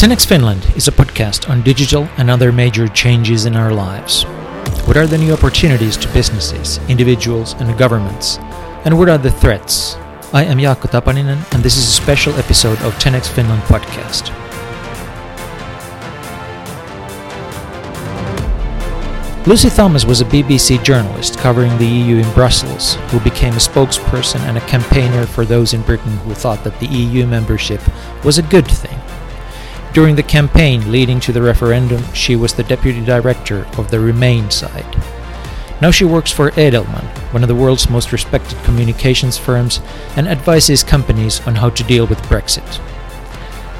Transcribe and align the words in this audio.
10x 0.00 0.24
Finland 0.26 0.66
is 0.76 0.88
a 0.88 0.92
podcast 0.92 1.50
on 1.50 1.60
digital 1.60 2.08
and 2.16 2.30
other 2.30 2.50
major 2.50 2.88
changes 2.88 3.44
in 3.44 3.54
our 3.54 3.70
lives. 3.70 4.22
What 4.86 4.96
are 4.96 5.06
the 5.06 5.18
new 5.18 5.34
opportunities 5.34 5.98
to 5.98 6.08
businesses, 6.14 6.78
individuals, 6.88 7.52
and 7.60 7.76
governments? 7.76 8.38
And 8.86 8.98
what 8.98 9.10
are 9.10 9.18
the 9.18 9.30
threats? 9.30 9.96
I 10.32 10.44
am 10.44 10.56
Jaakko 10.56 10.88
Tapaninen, 10.88 11.44
and 11.52 11.62
this 11.62 11.76
is 11.76 11.86
a 11.86 12.02
special 12.02 12.32
episode 12.36 12.80
of 12.80 12.94
10x 12.94 13.28
Finland 13.28 13.60
podcast. 13.64 14.34
Lucy 19.46 19.68
Thomas 19.68 20.06
was 20.06 20.22
a 20.22 20.32
BBC 20.32 20.82
journalist 20.82 21.36
covering 21.36 21.76
the 21.76 21.84
EU 21.84 22.16
in 22.16 22.32
Brussels, 22.32 22.94
who 23.10 23.20
became 23.20 23.52
a 23.52 23.56
spokesperson 23.56 24.40
and 24.48 24.56
a 24.56 24.66
campaigner 24.66 25.26
for 25.26 25.44
those 25.44 25.74
in 25.74 25.82
Britain 25.82 26.16
who 26.24 26.32
thought 26.32 26.64
that 26.64 26.80
the 26.80 26.86
EU 26.86 27.26
membership 27.26 27.82
was 28.24 28.38
a 28.38 28.42
good 28.44 28.66
thing. 28.66 28.98
During 29.92 30.14
the 30.14 30.22
campaign 30.22 30.92
leading 30.92 31.18
to 31.20 31.32
the 31.32 31.42
referendum, 31.42 32.04
she 32.14 32.36
was 32.36 32.54
the 32.54 32.62
deputy 32.62 33.04
director 33.04 33.66
of 33.76 33.90
the 33.90 33.98
Remain 33.98 34.48
side. 34.48 34.86
Now 35.82 35.90
she 35.90 36.04
works 36.04 36.30
for 36.30 36.52
Edelman, 36.52 37.04
one 37.32 37.42
of 37.42 37.48
the 37.48 37.56
world's 37.56 37.90
most 37.90 38.12
respected 38.12 38.56
communications 38.62 39.36
firms, 39.36 39.80
and 40.14 40.28
advises 40.28 40.84
companies 40.84 41.44
on 41.44 41.56
how 41.56 41.70
to 41.70 41.82
deal 41.82 42.06
with 42.06 42.22
Brexit. 42.22 42.80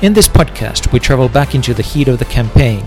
In 0.03 0.13
this 0.13 0.27
podcast, 0.27 0.93
we 0.93 0.99
travel 0.99 1.29
back 1.29 1.55
into 1.55 1.75
the 1.75 1.83
heat 1.83 2.09
of 2.09 2.19
the 2.19 2.25
campaign, 2.25 2.85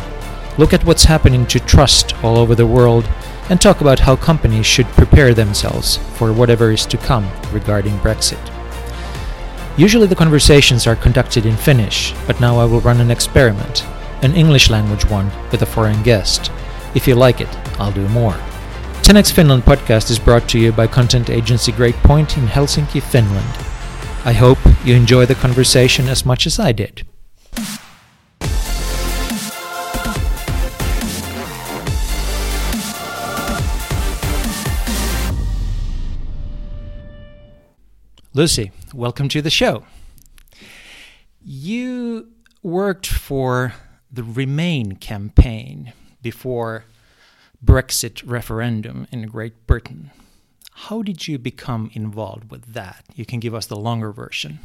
look 0.58 0.74
at 0.74 0.84
what's 0.84 1.06
happening 1.06 1.46
to 1.48 1.60
trust 1.62 2.22
all 2.26 2.38
over 2.38 2.56
the 2.56 2.68
world, 2.68 3.08
and 3.50 3.62
talk 3.62 3.80
about 3.80 4.00
how 4.00 4.18
companies 4.18 4.66
should 4.66 4.88
prepare 4.88 5.34
themselves 5.34 5.96
for 6.18 6.34
whatever 6.34 6.72
is 6.72 6.86
to 6.88 6.98
come 6.98 7.32
regarding 7.54 7.98
Brexit. 8.00 8.63
Usually 9.76 10.06
the 10.06 10.16
conversations 10.16 10.86
are 10.86 10.96
conducted 10.96 11.48
in 11.48 11.58
Finnish, 11.58 12.14
but 12.28 12.40
now 12.40 12.60
I 12.60 12.66
will 12.66 12.82
run 12.82 13.02
an 13.02 13.10
experiment, 13.10 13.84
an 14.22 14.36
English 14.36 14.70
language 14.70 15.04
one 15.10 15.32
with 15.52 15.64
a 15.64 15.66
foreign 15.66 16.04
guest. 16.04 16.52
If 16.94 17.08
you 17.08 17.16
like 17.16 17.42
it, 17.42 17.50
I'll 17.80 17.92
do 17.92 18.08
more. 18.10 18.34
10x 19.02 19.32
Finland 19.34 19.64
podcast 19.64 20.12
is 20.12 20.20
brought 20.20 20.48
to 20.50 20.60
you 20.60 20.72
by 20.72 20.86
content 20.86 21.32
agency 21.32 21.72
Great 21.72 21.96
Point 22.04 22.38
in 22.38 22.46
Helsinki, 22.46 23.02
Finland. 23.02 23.50
I 24.24 24.34
hope 24.34 24.60
you 24.86 24.94
enjoy 24.94 25.26
the 25.26 25.34
conversation 25.34 26.08
as 26.08 26.24
much 26.24 26.46
as 26.46 26.60
I 26.60 26.72
did. 26.72 27.08
Lucy, 38.36 38.72
welcome 38.94 39.28
to 39.28 39.42
the 39.42 39.50
show. 39.50 39.84
You 41.44 42.30
worked 42.62 43.08
for 43.08 43.74
the 44.12 44.24
Remain 44.24 44.98
campaign 44.98 45.94
before 46.22 46.86
Brexit 47.64 48.22
referendum 48.26 49.08
in 49.12 49.28
Great 49.28 49.66
Britain. 49.66 50.12
How 50.72 51.02
did 51.02 51.28
you 51.28 51.40
become 51.40 51.90
involved 51.94 52.52
with 52.52 52.74
that? 52.74 53.04
You 53.16 53.26
can 53.26 53.40
give 53.40 53.56
us 53.56 53.66
the 53.66 53.76
longer 53.76 54.12
version. 54.12 54.60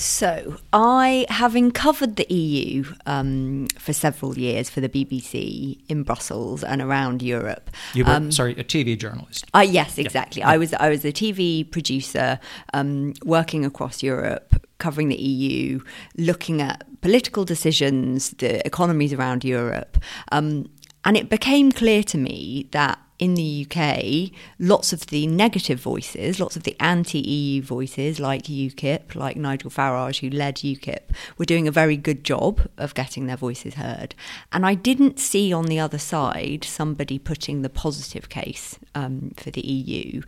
So, 0.00 0.58
I, 0.72 1.26
having 1.28 1.72
covered 1.72 2.14
the 2.14 2.32
EU 2.32 2.84
um, 3.06 3.66
for 3.78 3.92
several 3.92 4.38
years 4.38 4.70
for 4.70 4.80
the 4.80 4.88
BBC 4.88 5.76
in 5.88 6.04
Brussels 6.04 6.62
and 6.62 6.80
around 6.80 7.20
Europe, 7.20 7.68
you 7.94 8.04
were 8.04 8.12
um, 8.12 8.30
sorry, 8.30 8.52
a 8.52 8.62
TV 8.62 8.96
journalist. 8.96 9.46
Uh, 9.52 9.66
yes, 9.68 9.98
exactly. 9.98 10.38
Yeah. 10.38 10.50
I 10.50 10.56
was 10.56 10.72
I 10.74 10.88
was 10.88 11.04
a 11.04 11.10
TV 11.10 11.68
producer 11.68 12.38
um, 12.74 13.14
working 13.24 13.64
across 13.64 14.00
Europe, 14.00 14.64
covering 14.78 15.08
the 15.08 15.20
EU, 15.20 15.80
looking 16.16 16.62
at 16.62 16.86
political 17.00 17.44
decisions, 17.44 18.30
the 18.38 18.64
economies 18.64 19.12
around 19.12 19.42
Europe, 19.42 19.98
um, 20.30 20.68
and 21.04 21.16
it 21.16 21.28
became 21.28 21.72
clear 21.72 22.02
to 22.04 22.18
me 22.18 22.68
that 22.72 22.98
in 23.18 23.34
the 23.34 23.66
UK, 23.68 24.30
lots 24.58 24.92
of 24.92 25.06
the 25.06 25.26
negative 25.26 25.80
voices, 25.80 26.38
lots 26.38 26.56
of 26.56 26.62
the 26.62 26.76
anti 26.80 27.18
EU 27.18 27.62
voices, 27.62 28.20
like 28.20 28.44
UKIP, 28.44 29.14
like 29.14 29.36
Nigel 29.36 29.70
Farage, 29.70 30.20
who 30.20 30.30
led 30.30 30.56
UKIP, 30.56 31.00
were 31.36 31.44
doing 31.44 31.66
a 31.66 31.72
very 31.72 31.96
good 31.96 32.22
job 32.22 32.68
of 32.76 32.94
getting 32.94 33.26
their 33.26 33.36
voices 33.36 33.74
heard. 33.74 34.14
And 34.52 34.64
I 34.64 34.74
didn't 34.74 35.18
see 35.18 35.52
on 35.52 35.66
the 35.66 35.80
other 35.80 35.98
side 35.98 36.64
somebody 36.64 37.18
putting 37.18 37.62
the 37.62 37.68
positive 37.68 38.28
case 38.28 38.78
um, 38.94 39.32
for 39.36 39.50
the 39.50 39.66
EU. 39.66 40.22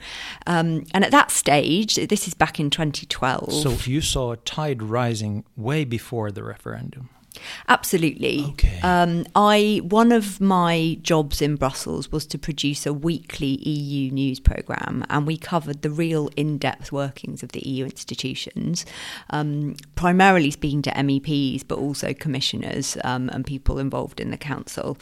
Um, 0.47 0.84
and 0.93 1.05
at 1.05 1.12
that 1.12 1.31
stage, 1.31 1.94
this 1.94 2.27
is 2.27 2.34
back 2.34 2.59
in 2.59 2.71
2012. 2.71 3.53
So 3.53 3.71
you 3.89 4.00
saw 4.00 4.33
a 4.33 4.37
tide 4.37 4.83
rising 4.83 5.44
way 5.56 5.84
before 5.84 6.33
the 6.33 6.43
referendum. 6.43 7.09
Absolutely. 7.69 8.45
Okay. 8.51 8.81
Um, 8.83 9.25
I 9.35 9.81
one 9.85 10.13
of 10.13 10.41
my 10.41 10.99
jobs 11.03 11.41
in 11.41 11.57
Brussels 11.57 12.11
was 12.11 12.27
to 12.27 12.39
produce 12.39 12.87
a 12.87 12.93
weekly 12.93 13.59
EU 13.69 14.11
news 14.11 14.41
program, 14.41 15.05
and 15.09 15.27
we 15.27 15.37
covered 15.37 15.83
the 15.83 15.91
real 15.91 16.29
in-depth 16.37 16.93
workings 16.93 17.43
of 17.43 17.53
the 17.53 17.67
EU 17.67 17.85
institutions, 17.85 18.85
um, 19.31 19.77
primarily 19.95 20.51
speaking 20.51 20.83
to 20.83 20.91
MEPs, 20.91 21.63
but 21.67 21.79
also 21.79 22.13
commissioners 22.13 22.97
um, 23.05 23.29
and 23.31 23.47
people 23.47 23.79
involved 23.79 24.21
in 24.21 24.31
the 24.31 24.37
council, 24.37 24.99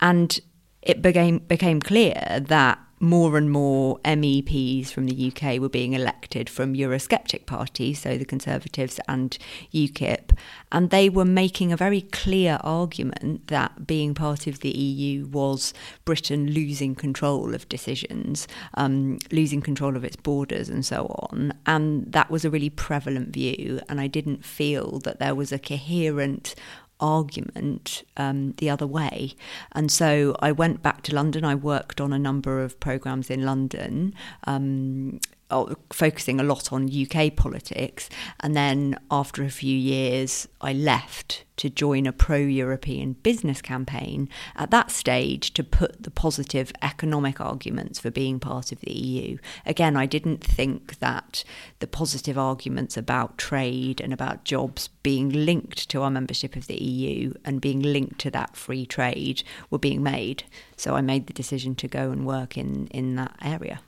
and 0.00 0.40
it 0.82 1.02
became 1.02 1.38
became 1.38 1.80
clear 1.80 2.40
that 2.40 2.78
more 3.02 3.36
and 3.36 3.50
more 3.50 3.98
MEPs 4.04 4.90
from 4.90 5.06
the 5.06 5.32
UK 5.32 5.60
were 5.60 5.68
being 5.68 5.92
elected 5.92 6.48
from 6.48 6.74
Eurosceptic 6.74 7.46
parties, 7.46 7.98
so 7.98 8.16
the 8.16 8.24
Conservatives 8.24 9.00
and 9.08 9.36
UKIP, 9.74 10.38
and 10.70 10.90
they 10.90 11.08
were 11.08 11.24
making 11.24 11.72
a 11.72 11.76
very 11.76 12.02
clear 12.02 12.60
argument 12.62 13.48
that 13.48 13.88
being 13.88 14.14
part 14.14 14.46
of 14.46 14.60
the 14.60 14.70
EU 14.70 15.26
was 15.26 15.74
Britain 16.04 16.52
losing 16.52 16.94
control 16.94 17.56
of 17.56 17.68
decisions, 17.68 18.46
um, 18.74 19.18
losing 19.32 19.60
control 19.60 19.96
of 19.96 20.04
its 20.04 20.14
borders, 20.14 20.68
and 20.68 20.86
so 20.86 21.06
on. 21.32 21.52
And 21.66 22.10
that 22.12 22.30
was 22.30 22.44
a 22.44 22.50
really 22.50 22.70
prevalent 22.70 23.30
view, 23.30 23.80
and 23.88 24.00
I 24.00 24.06
didn't 24.06 24.44
feel 24.44 25.00
that 25.00 25.18
there 25.18 25.34
was 25.34 25.50
a 25.50 25.58
coherent 25.58 26.54
argument 27.02 28.04
um, 28.16 28.52
the 28.52 28.70
other 28.70 28.86
way. 28.86 29.34
And 29.72 29.90
so 29.92 30.34
I 30.40 30.52
went 30.52 30.82
back 30.82 31.02
to 31.02 31.14
London. 31.14 31.44
I 31.44 31.54
worked 31.54 32.00
on 32.00 32.12
a 32.12 32.18
number 32.18 32.62
of 32.62 32.80
programs 32.80 33.28
in 33.28 33.44
London. 33.44 34.14
Um, 34.44 35.20
Oh, 35.52 35.74
focusing 35.92 36.40
a 36.40 36.44
lot 36.44 36.72
on 36.72 36.88
UK 36.90 37.36
politics. 37.36 38.08
And 38.40 38.56
then 38.56 38.98
after 39.10 39.42
a 39.42 39.50
few 39.50 39.76
years, 39.76 40.48
I 40.62 40.72
left 40.72 41.44
to 41.58 41.68
join 41.68 42.06
a 42.06 42.12
pro 42.12 42.38
European 42.38 43.12
business 43.12 43.60
campaign 43.60 44.30
at 44.56 44.70
that 44.70 44.90
stage 44.90 45.52
to 45.52 45.62
put 45.62 46.04
the 46.04 46.10
positive 46.10 46.72
economic 46.80 47.38
arguments 47.38 48.00
for 48.00 48.10
being 48.10 48.40
part 48.40 48.72
of 48.72 48.80
the 48.80 48.92
EU. 48.92 49.36
Again, 49.66 49.94
I 49.94 50.06
didn't 50.06 50.42
think 50.42 50.98
that 51.00 51.44
the 51.80 51.86
positive 51.86 52.38
arguments 52.38 52.96
about 52.96 53.36
trade 53.36 54.00
and 54.00 54.14
about 54.14 54.44
jobs 54.44 54.88
being 55.02 55.28
linked 55.28 55.90
to 55.90 56.00
our 56.00 56.10
membership 56.10 56.56
of 56.56 56.66
the 56.66 56.82
EU 56.82 57.34
and 57.44 57.60
being 57.60 57.80
linked 57.80 58.18
to 58.20 58.30
that 58.30 58.56
free 58.56 58.86
trade 58.86 59.42
were 59.68 59.78
being 59.78 60.02
made. 60.02 60.44
So 60.78 60.94
I 60.94 61.02
made 61.02 61.26
the 61.26 61.34
decision 61.34 61.74
to 61.74 61.88
go 61.88 62.10
and 62.10 62.24
work 62.24 62.56
in, 62.56 62.86
in 62.86 63.16
that 63.16 63.36
area. 63.42 63.80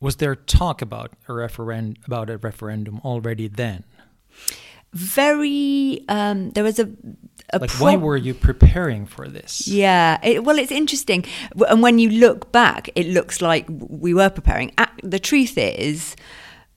Was 0.00 0.16
there 0.16 0.34
talk 0.34 0.80
about 0.80 1.12
a 1.28 1.32
referendum 1.34 2.02
about 2.06 2.30
a 2.30 2.38
referendum 2.38 3.00
already 3.04 3.48
then? 3.48 3.84
Very. 4.92 6.04
Um, 6.08 6.50
there 6.50 6.64
was 6.64 6.78
a. 6.78 6.90
a 7.52 7.58
like, 7.58 7.70
why 7.72 7.96
were 7.96 8.16
you 8.16 8.34
preparing 8.34 9.06
for 9.06 9.28
this? 9.28 9.68
Yeah. 9.68 10.18
It, 10.22 10.44
well, 10.44 10.58
it's 10.58 10.72
interesting, 10.72 11.24
and 11.68 11.82
when 11.82 11.98
you 11.98 12.10
look 12.10 12.50
back, 12.50 12.90
it 12.94 13.06
looks 13.08 13.40
like 13.40 13.66
we 13.68 14.14
were 14.14 14.30
preparing. 14.30 14.72
The 15.02 15.20
truth 15.20 15.56
is. 15.56 16.16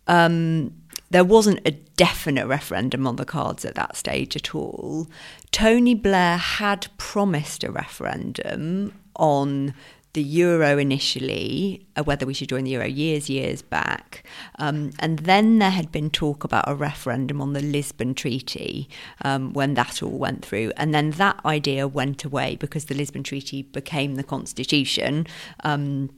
Um, 0.06 0.76
there 1.12 1.24
wasn't 1.24 1.60
a 1.66 1.72
definite 1.72 2.48
referendum 2.48 3.06
on 3.06 3.18
the 3.18 3.26
cards 3.26 3.64
at 3.66 3.76
that 3.76 3.96
stage 3.96 4.36
at 4.36 4.56
all. 4.56 5.08
Tony 5.52 5.94
Blair 5.94 6.38
had 6.38 6.88
promised 6.98 7.64
a 7.64 7.72
referendum 7.72 8.92
on 9.16 9.76
the 10.14 10.22
euro 10.22 10.78
initially, 10.78 11.86
uh, 11.96 12.04
whether 12.04 12.26
we 12.26 12.34
should 12.34 12.50
join 12.50 12.64
the 12.66 12.72
euro 12.72 12.86
years, 12.86 13.30
years 13.30 13.62
back. 13.64 14.24
Um, 14.60 14.92
and 15.00 15.20
then 15.20 15.58
there 15.58 15.72
had 15.72 15.92
been 15.92 16.12
talk 16.12 16.44
about 16.44 16.66
a 16.68 16.76
referendum 16.76 17.42
on 17.42 17.54
the 17.54 17.62
Lisbon 17.62 18.14
Treaty 18.14 18.88
um, 19.24 19.54
when 19.54 19.74
that 19.74 20.04
all 20.04 20.18
went 20.18 20.46
through. 20.46 20.72
And 20.78 20.94
then 20.94 21.12
that 21.12 21.44
idea 21.46 21.88
went 21.88 22.24
away 22.24 22.58
because 22.58 22.86
the 22.86 22.96
Lisbon 22.96 23.24
Treaty 23.24 23.64
became 23.64 24.16
the 24.16 24.24
constitution. 24.24 25.26
Um, 25.64 26.12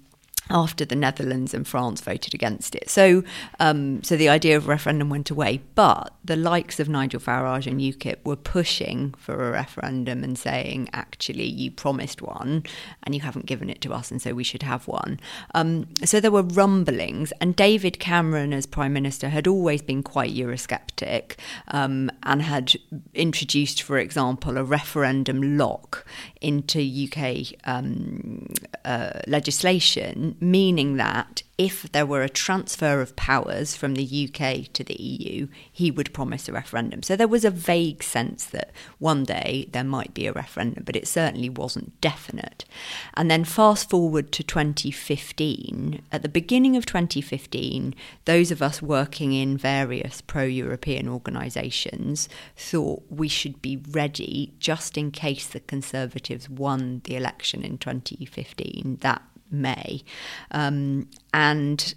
after 0.49 0.85
the 0.85 0.95
Netherlands 0.95 1.53
and 1.53 1.67
France 1.67 2.01
voted 2.01 2.33
against 2.33 2.75
it. 2.75 2.89
So, 2.89 3.23
um, 3.59 4.03
so 4.03 4.15
the 4.15 4.29
idea 4.29 4.57
of 4.57 4.65
a 4.65 4.69
referendum 4.69 5.09
went 5.09 5.29
away. 5.29 5.61
But 5.75 6.13
the 6.23 6.35
likes 6.35 6.79
of 6.79 6.89
Nigel 6.89 7.19
Farage 7.19 7.67
and 7.67 7.79
UKIP 7.79 8.23
were 8.23 8.35
pushing 8.35 9.13
for 9.17 9.47
a 9.47 9.51
referendum 9.51 10.23
and 10.23 10.37
saying, 10.37 10.89
actually, 10.93 11.45
you 11.45 11.71
promised 11.71 12.21
one 12.21 12.63
and 13.03 13.15
you 13.15 13.21
haven't 13.21 13.45
given 13.45 13.69
it 13.69 13.81
to 13.81 13.93
us, 13.93 14.11
and 14.11 14.21
so 14.21 14.33
we 14.33 14.43
should 14.43 14.63
have 14.63 14.87
one. 14.87 15.19
Um, 15.53 15.87
so 16.03 16.19
there 16.19 16.31
were 16.31 16.43
rumblings, 16.43 17.31
and 17.41 17.55
David 17.55 17.99
Cameron, 17.99 18.53
as 18.53 18.65
Prime 18.65 18.93
Minister, 18.93 19.29
had 19.29 19.47
always 19.47 19.81
been 19.81 20.03
quite 20.03 20.33
Eurosceptic 20.33 21.35
um, 21.69 22.11
and 22.23 22.41
had 22.41 22.75
introduced, 23.13 23.81
for 23.81 23.97
example, 23.97 24.57
a 24.57 24.63
referendum 24.63 25.57
lock 25.57 26.05
into 26.41 26.79
UK 26.79 27.57
um, 27.65 28.47
uh, 28.83 29.19
legislation, 29.27 30.34
meaning 30.39 30.97
that 30.97 31.43
if 31.57 31.89
there 31.93 32.05
were 32.05 32.21
a 32.21 32.29
transfer 32.29 32.99
of 32.99 33.15
powers 33.15 33.75
from 33.77 33.95
the 33.95 34.29
UK 34.29 34.71
to 34.73 34.83
the 34.83 35.01
EU, 35.01 35.47
he 35.71 35.89
would 35.89 36.13
promise 36.13 36.49
a 36.49 36.51
referendum. 36.51 37.01
So 37.01 37.15
there 37.15 37.29
was 37.29 37.45
a 37.45 37.49
vague 37.49 38.03
sense 38.03 38.45
that 38.47 38.71
one 38.99 39.23
day 39.23 39.69
there 39.71 39.83
might 39.83 40.13
be 40.13 40.27
a 40.27 40.33
referendum, 40.33 40.83
but 40.85 40.97
it 40.97 41.07
certainly 41.07 41.49
wasn't 41.49 41.99
definite. 42.01 42.65
And 43.13 43.31
then 43.31 43.45
fast 43.45 43.89
forward 43.89 44.33
to 44.33 44.43
2015, 44.43 46.01
at 46.11 46.21
the 46.21 46.29
beginning 46.29 46.75
of 46.75 46.85
2015, 46.85 47.95
those 48.25 48.51
of 48.51 48.61
us 48.61 48.81
working 48.81 49.31
in 49.31 49.57
various 49.57 50.19
pro 50.21 50.43
European 50.43 51.07
organisations 51.07 52.27
thought 52.57 53.03
we 53.09 53.29
should 53.29 53.61
be 53.61 53.77
ready 53.91 54.53
just 54.59 54.97
in 54.97 55.09
case 55.11 55.47
the 55.47 55.61
Conservatives 55.61 56.49
won 56.49 57.01
the 57.05 57.15
election 57.15 57.63
in 57.63 57.77
2015. 57.77 58.97
That 59.01 59.21
May. 59.51 60.03
Um, 60.51 61.09
and 61.33 61.95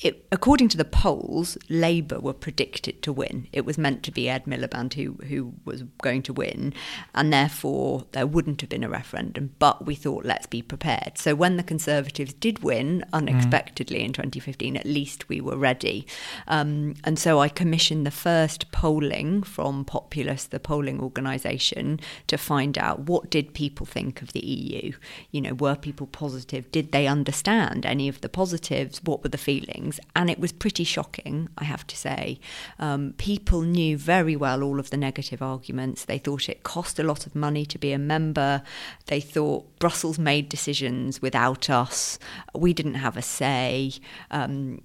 it, 0.00 0.26
according 0.30 0.68
to 0.68 0.76
the 0.76 0.84
polls, 0.84 1.56
Labour 1.70 2.20
were 2.20 2.34
predicted 2.34 3.02
to 3.02 3.12
win. 3.12 3.48
It 3.50 3.64
was 3.64 3.78
meant 3.78 4.02
to 4.02 4.12
be 4.12 4.28
Ed 4.28 4.44
Miliband 4.44 4.92
who, 4.92 5.14
who 5.26 5.54
was 5.64 5.84
going 6.02 6.22
to 6.24 6.34
win, 6.34 6.74
and 7.14 7.32
therefore 7.32 8.04
there 8.12 8.26
wouldn't 8.26 8.60
have 8.60 8.68
been 8.68 8.84
a 8.84 8.90
referendum. 8.90 9.54
But 9.58 9.86
we 9.86 9.94
thought, 9.94 10.26
let's 10.26 10.46
be 10.46 10.60
prepared. 10.60 11.16
So 11.16 11.34
when 11.34 11.56
the 11.56 11.62
Conservatives 11.62 12.34
did 12.34 12.62
win 12.62 13.06
unexpectedly 13.14 14.00
mm. 14.00 14.06
in 14.06 14.12
2015, 14.12 14.76
at 14.76 14.84
least 14.84 15.30
we 15.30 15.40
were 15.40 15.56
ready. 15.56 16.06
Um, 16.46 16.94
and 17.04 17.18
so 17.18 17.40
I 17.40 17.48
commissioned 17.48 18.04
the 18.04 18.10
first 18.10 18.70
polling 18.72 19.42
from 19.44 19.86
Populus, 19.86 20.44
the 20.44 20.60
polling 20.60 21.00
organisation, 21.00 22.00
to 22.26 22.36
find 22.36 22.76
out 22.76 23.00
what 23.00 23.30
did 23.30 23.54
people 23.54 23.86
think 23.86 24.20
of 24.20 24.34
the 24.34 24.44
EU. 24.44 24.92
You 25.30 25.40
know, 25.40 25.54
were 25.54 25.74
people 25.74 26.06
positive? 26.06 26.70
Did 26.70 26.92
they 26.92 27.06
understand 27.06 27.86
any 27.86 28.08
of 28.08 28.20
the 28.20 28.28
positives? 28.28 29.02
What 29.02 29.22
were 29.22 29.30
the 29.30 29.38
feelings? 29.38 29.85
Things, 29.86 30.06
and 30.14 30.30
it 30.30 30.38
was 30.38 30.52
pretty 30.52 30.84
shocking, 30.84 31.48
I 31.58 31.64
have 31.64 31.86
to 31.86 31.96
say. 31.96 32.38
Um, 32.78 33.14
people 33.18 33.62
knew 33.62 33.96
very 33.96 34.36
well 34.36 34.62
all 34.62 34.80
of 34.80 34.90
the 34.90 34.96
negative 34.96 35.42
arguments. 35.42 36.04
They 36.04 36.18
thought 36.18 36.48
it 36.48 36.62
cost 36.62 36.98
a 36.98 37.02
lot 37.02 37.26
of 37.26 37.34
money 37.34 37.64
to 37.66 37.78
be 37.78 37.92
a 37.92 37.98
member. 37.98 38.62
They 39.06 39.20
thought 39.20 39.78
Brussels 39.78 40.18
made 40.18 40.48
decisions 40.48 41.22
without 41.22 41.70
us. 41.70 42.18
We 42.54 42.72
didn't 42.72 42.94
have 42.94 43.16
a 43.16 43.22
say. 43.22 43.92
Um, 44.30 44.82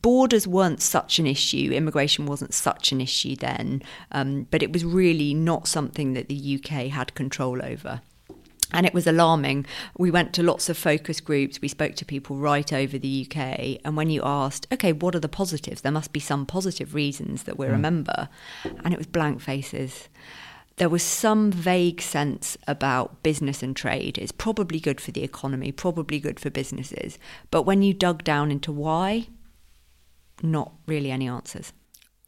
borders 0.00 0.46
weren't 0.46 0.80
such 0.80 1.18
an 1.18 1.26
issue, 1.26 1.70
immigration 1.72 2.26
wasn't 2.26 2.54
such 2.54 2.90
an 2.92 3.00
issue 3.00 3.36
then, 3.36 3.82
um, 4.10 4.46
but 4.50 4.62
it 4.62 4.72
was 4.72 4.84
really 4.84 5.34
not 5.34 5.68
something 5.68 6.14
that 6.14 6.28
the 6.28 6.58
UK 6.58 6.88
had 6.88 7.14
control 7.14 7.62
over. 7.62 8.00
And 8.72 8.86
it 8.86 8.94
was 8.94 9.06
alarming. 9.06 9.66
We 9.98 10.10
went 10.10 10.32
to 10.34 10.42
lots 10.42 10.68
of 10.68 10.78
focus 10.78 11.20
groups. 11.20 11.60
We 11.60 11.68
spoke 11.68 11.94
to 11.96 12.04
people 12.04 12.36
right 12.36 12.72
over 12.72 12.98
the 12.98 13.26
UK. 13.26 13.80
And 13.84 13.96
when 13.96 14.10
you 14.10 14.22
asked, 14.24 14.66
okay, 14.72 14.92
what 14.92 15.14
are 15.14 15.20
the 15.20 15.28
positives? 15.28 15.82
There 15.82 15.92
must 15.92 16.12
be 16.12 16.20
some 16.20 16.46
positive 16.46 16.94
reasons 16.94 17.44
that 17.44 17.58
we're 17.58 17.70
mm. 17.70 17.76
a 17.76 17.78
member. 17.78 18.28
And 18.84 18.92
it 18.92 18.98
was 18.98 19.06
blank 19.06 19.40
faces. 19.40 20.08
There 20.76 20.88
was 20.88 21.02
some 21.02 21.52
vague 21.52 22.00
sense 22.00 22.56
about 22.66 23.22
business 23.22 23.62
and 23.62 23.76
trade. 23.76 24.16
It's 24.16 24.32
probably 24.32 24.80
good 24.80 25.00
for 25.00 25.10
the 25.10 25.22
economy, 25.22 25.70
probably 25.70 26.18
good 26.18 26.40
for 26.40 26.50
businesses. 26.50 27.18
But 27.50 27.62
when 27.62 27.82
you 27.82 27.92
dug 27.92 28.24
down 28.24 28.50
into 28.50 28.72
why, 28.72 29.28
not 30.42 30.72
really 30.86 31.10
any 31.10 31.28
answers. 31.28 31.72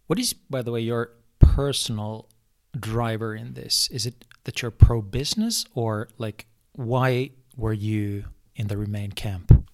What 0.07 0.19
is, 0.19 0.35
by 0.35 0.63
the 0.63 0.71
way, 0.71 0.81
your 0.81 1.11
personal 1.39 2.29
driver 2.79 3.35
in 3.35 3.55
this? 3.55 3.89
Is 3.91 4.07
it 4.07 4.25
that 4.45 4.63
you're 4.63 4.71
pro 4.71 5.03
business 5.03 5.65
or 5.75 6.09
like 6.19 6.47
why 6.73 7.31
were 7.57 7.73
you 7.73 8.25
in 8.57 8.69
the 8.69 8.77
Remain 8.77 9.13
camp? 9.13 9.67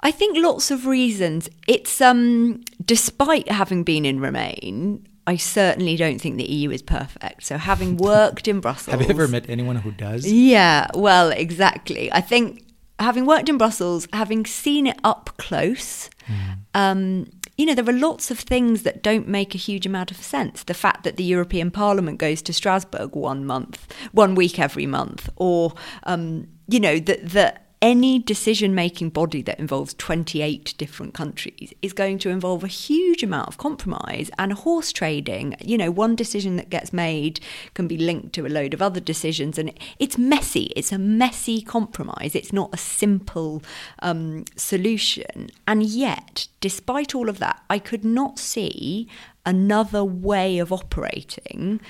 I 0.00 0.10
think 0.10 0.36
lots 0.36 0.70
of 0.70 0.86
reasons. 0.86 1.48
It's 1.66 2.00
um 2.00 2.62
despite 2.84 3.50
having 3.50 3.84
been 3.84 4.04
in 4.04 4.20
Remain, 4.20 5.06
I 5.26 5.36
certainly 5.36 5.96
don't 5.96 6.20
think 6.20 6.36
the 6.36 6.44
EU 6.44 6.70
is 6.70 6.82
perfect. 6.82 7.44
So 7.44 7.56
having 7.56 7.96
worked 8.12 8.46
in 8.46 8.60
Brussels 8.60 8.92
Have 8.92 9.02
you 9.02 9.08
ever 9.08 9.28
met 9.28 9.48
anyone 9.48 9.76
who 9.76 9.90
does? 9.92 10.30
Yeah, 10.30 10.88
well, 10.94 11.30
exactly. 11.30 12.12
I 12.12 12.20
think 12.20 12.64
having 12.98 13.26
worked 13.26 13.48
in 13.48 13.58
Brussels, 13.58 14.06
having 14.12 14.46
seen 14.46 14.86
it 14.86 14.98
up 15.04 15.30
close, 15.38 16.10
mm. 16.26 16.58
um, 16.74 17.26
you 17.56 17.66
know, 17.66 17.74
there 17.74 17.88
are 17.88 17.98
lots 17.98 18.30
of 18.30 18.38
things 18.38 18.82
that 18.82 19.02
don't 19.02 19.28
make 19.28 19.54
a 19.54 19.58
huge 19.58 19.86
amount 19.86 20.10
of 20.10 20.16
sense. 20.16 20.64
The 20.64 20.74
fact 20.74 21.04
that 21.04 21.16
the 21.16 21.24
European 21.24 21.70
Parliament 21.70 22.18
goes 22.18 22.42
to 22.42 22.52
Strasbourg 22.52 23.14
one 23.14 23.44
month, 23.44 23.92
one 24.12 24.34
week 24.34 24.58
every 24.58 24.86
month, 24.86 25.28
or, 25.36 25.74
um, 26.02 26.48
you 26.68 26.80
know, 26.80 26.98
that, 26.98 27.30
that 27.30 27.63
any 27.84 28.18
decision 28.18 28.74
making 28.74 29.10
body 29.10 29.42
that 29.42 29.60
involves 29.60 29.92
28 29.92 30.72
different 30.78 31.12
countries 31.12 31.74
is 31.82 31.92
going 31.92 32.18
to 32.18 32.30
involve 32.30 32.64
a 32.64 32.66
huge 32.66 33.22
amount 33.22 33.46
of 33.46 33.58
compromise 33.58 34.30
and 34.38 34.54
horse 34.54 34.90
trading. 34.90 35.54
You 35.60 35.76
know, 35.76 35.90
one 35.90 36.16
decision 36.16 36.56
that 36.56 36.70
gets 36.70 36.94
made 36.94 37.40
can 37.74 37.86
be 37.86 37.98
linked 37.98 38.32
to 38.36 38.46
a 38.46 38.48
load 38.48 38.72
of 38.72 38.80
other 38.80 39.00
decisions, 39.00 39.58
and 39.58 39.70
it's 39.98 40.16
messy. 40.16 40.72
It's 40.74 40.92
a 40.92 40.98
messy 40.98 41.60
compromise. 41.60 42.34
It's 42.34 42.54
not 42.54 42.72
a 42.72 42.78
simple 42.78 43.62
um, 43.98 44.46
solution. 44.56 45.50
And 45.68 45.82
yet, 45.82 46.48
despite 46.62 47.14
all 47.14 47.28
of 47.28 47.38
that, 47.40 47.64
I 47.68 47.78
could 47.78 48.02
not 48.02 48.38
see 48.38 49.08
another 49.44 50.02
way 50.02 50.56
of 50.58 50.72
operating 50.72 51.82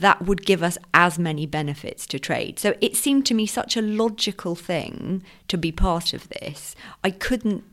that 0.00 0.22
would 0.22 0.44
give 0.44 0.62
us 0.62 0.78
as 0.94 1.18
many 1.18 1.46
benefits 1.46 2.06
to 2.08 2.18
trade. 2.18 2.58
So 2.58 2.74
it 2.80 2.96
seemed 2.96 3.26
to 3.26 3.34
me 3.34 3.46
such 3.46 3.76
a 3.76 3.82
logical 3.82 4.54
thing 4.54 5.22
to 5.48 5.58
be 5.58 5.72
part 5.72 6.12
of 6.12 6.28
this. 6.28 6.74
I 7.04 7.10
couldn't 7.10 7.64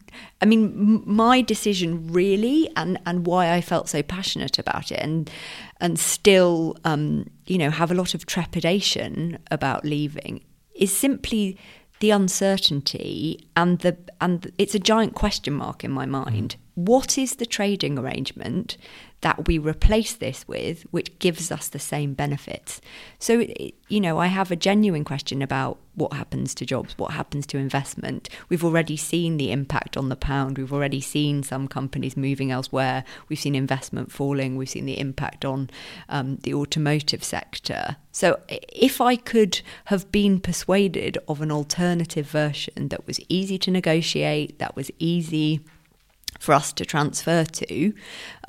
I 0.42 0.46
mean, 0.46 0.66
m- 0.66 1.04
my 1.06 1.42
decision 1.42 2.12
really, 2.12 2.70
and, 2.76 3.00
and 3.06 3.26
why 3.26 3.52
I 3.52 3.62
felt 3.62 3.90
so 3.90 4.04
passionate 4.04 4.60
about 4.60 4.92
it, 4.92 5.00
and 5.00 5.30
and 5.82 6.00
still, 6.00 6.78
um, 6.86 7.30
you 7.48 7.58
know, 7.58 7.70
have 7.70 7.92
a 7.92 7.96
lot 7.96 8.14
of 8.14 8.26
trepidation 8.26 9.38
about 9.52 9.84
leaving, 9.84 10.44
is 10.76 10.96
simply 10.96 11.58
the 12.00 12.12
uncertainty 12.12 13.48
and 13.56 13.80
the 13.80 13.98
and 14.20 14.52
it's 14.58 14.76
a 14.76 14.80
giant 14.80 15.16
question 15.16 15.54
mark 15.54 15.84
in 15.84 15.92
my 15.92 16.06
mind. 16.06 16.56
Mm. 16.56 16.60
What 16.76 17.18
is 17.18 17.36
the 17.36 17.46
trading 17.46 17.98
arrangement 17.98 18.78
that 19.24 19.48
we 19.48 19.58
replace 19.58 20.14
this 20.14 20.46
with, 20.50 20.84
which 20.92 21.18
gives 21.18 21.50
us 21.50 21.70
the 21.70 21.80
same 21.80 22.14
benefits. 22.14 22.82
So, 23.20 23.46
you 23.88 24.02
know, 24.02 24.18
I 24.18 24.28
have 24.28 24.52
a 24.52 24.56
genuine 24.58 25.06
question 25.06 25.42
about 25.42 25.80
what 25.96 26.12
happens 26.12 26.54
to 26.56 26.66
jobs, 26.66 26.98
what 26.98 27.14
happens 27.14 27.48
to 27.48 27.58
investment. 27.58 28.28
We've 28.50 28.66
already 28.66 28.98
seen 28.98 29.38
the 29.38 29.54
impact 29.54 29.96
on 29.96 30.10
the 30.10 30.18
pound. 30.18 30.58
We've 30.58 30.74
already 30.74 31.00
seen 31.00 31.42
some 31.42 31.70
companies 31.70 32.18
moving 32.18 32.52
elsewhere. 32.52 33.06
We've 33.30 33.40
seen 33.40 33.56
investment 33.56 34.12
falling. 34.12 34.58
We've 34.58 34.70
seen 34.70 34.86
the 34.86 35.00
impact 35.00 35.46
on 35.46 35.70
um, 36.10 36.36
the 36.44 36.54
automotive 36.54 37.24
sector. 37.24 37.96
So, 38.12 38.42
if 38.50 39.00
I 39.00 39.16
could 39.16 39.62
have 39.86 40.12
been 40.12 40.42
persuaded 40.42 41.18
of 41.30 41.42
an 41.42 41.52
alternative 41.52 42.28
version 42.30 42.90
that 42.90 43.08
was 43.08 43.22
easy 43.30 43.58
to 43.60 43.72
negotiate, 43.72 44.60
that 44.60 44.76
was 44.76 44.92
easy 45.00 45.62
for 46.44 46.54
us 46.54 46.74
to 46.74 46.84
transfer 46.84 47.46
to, 47.46 47.94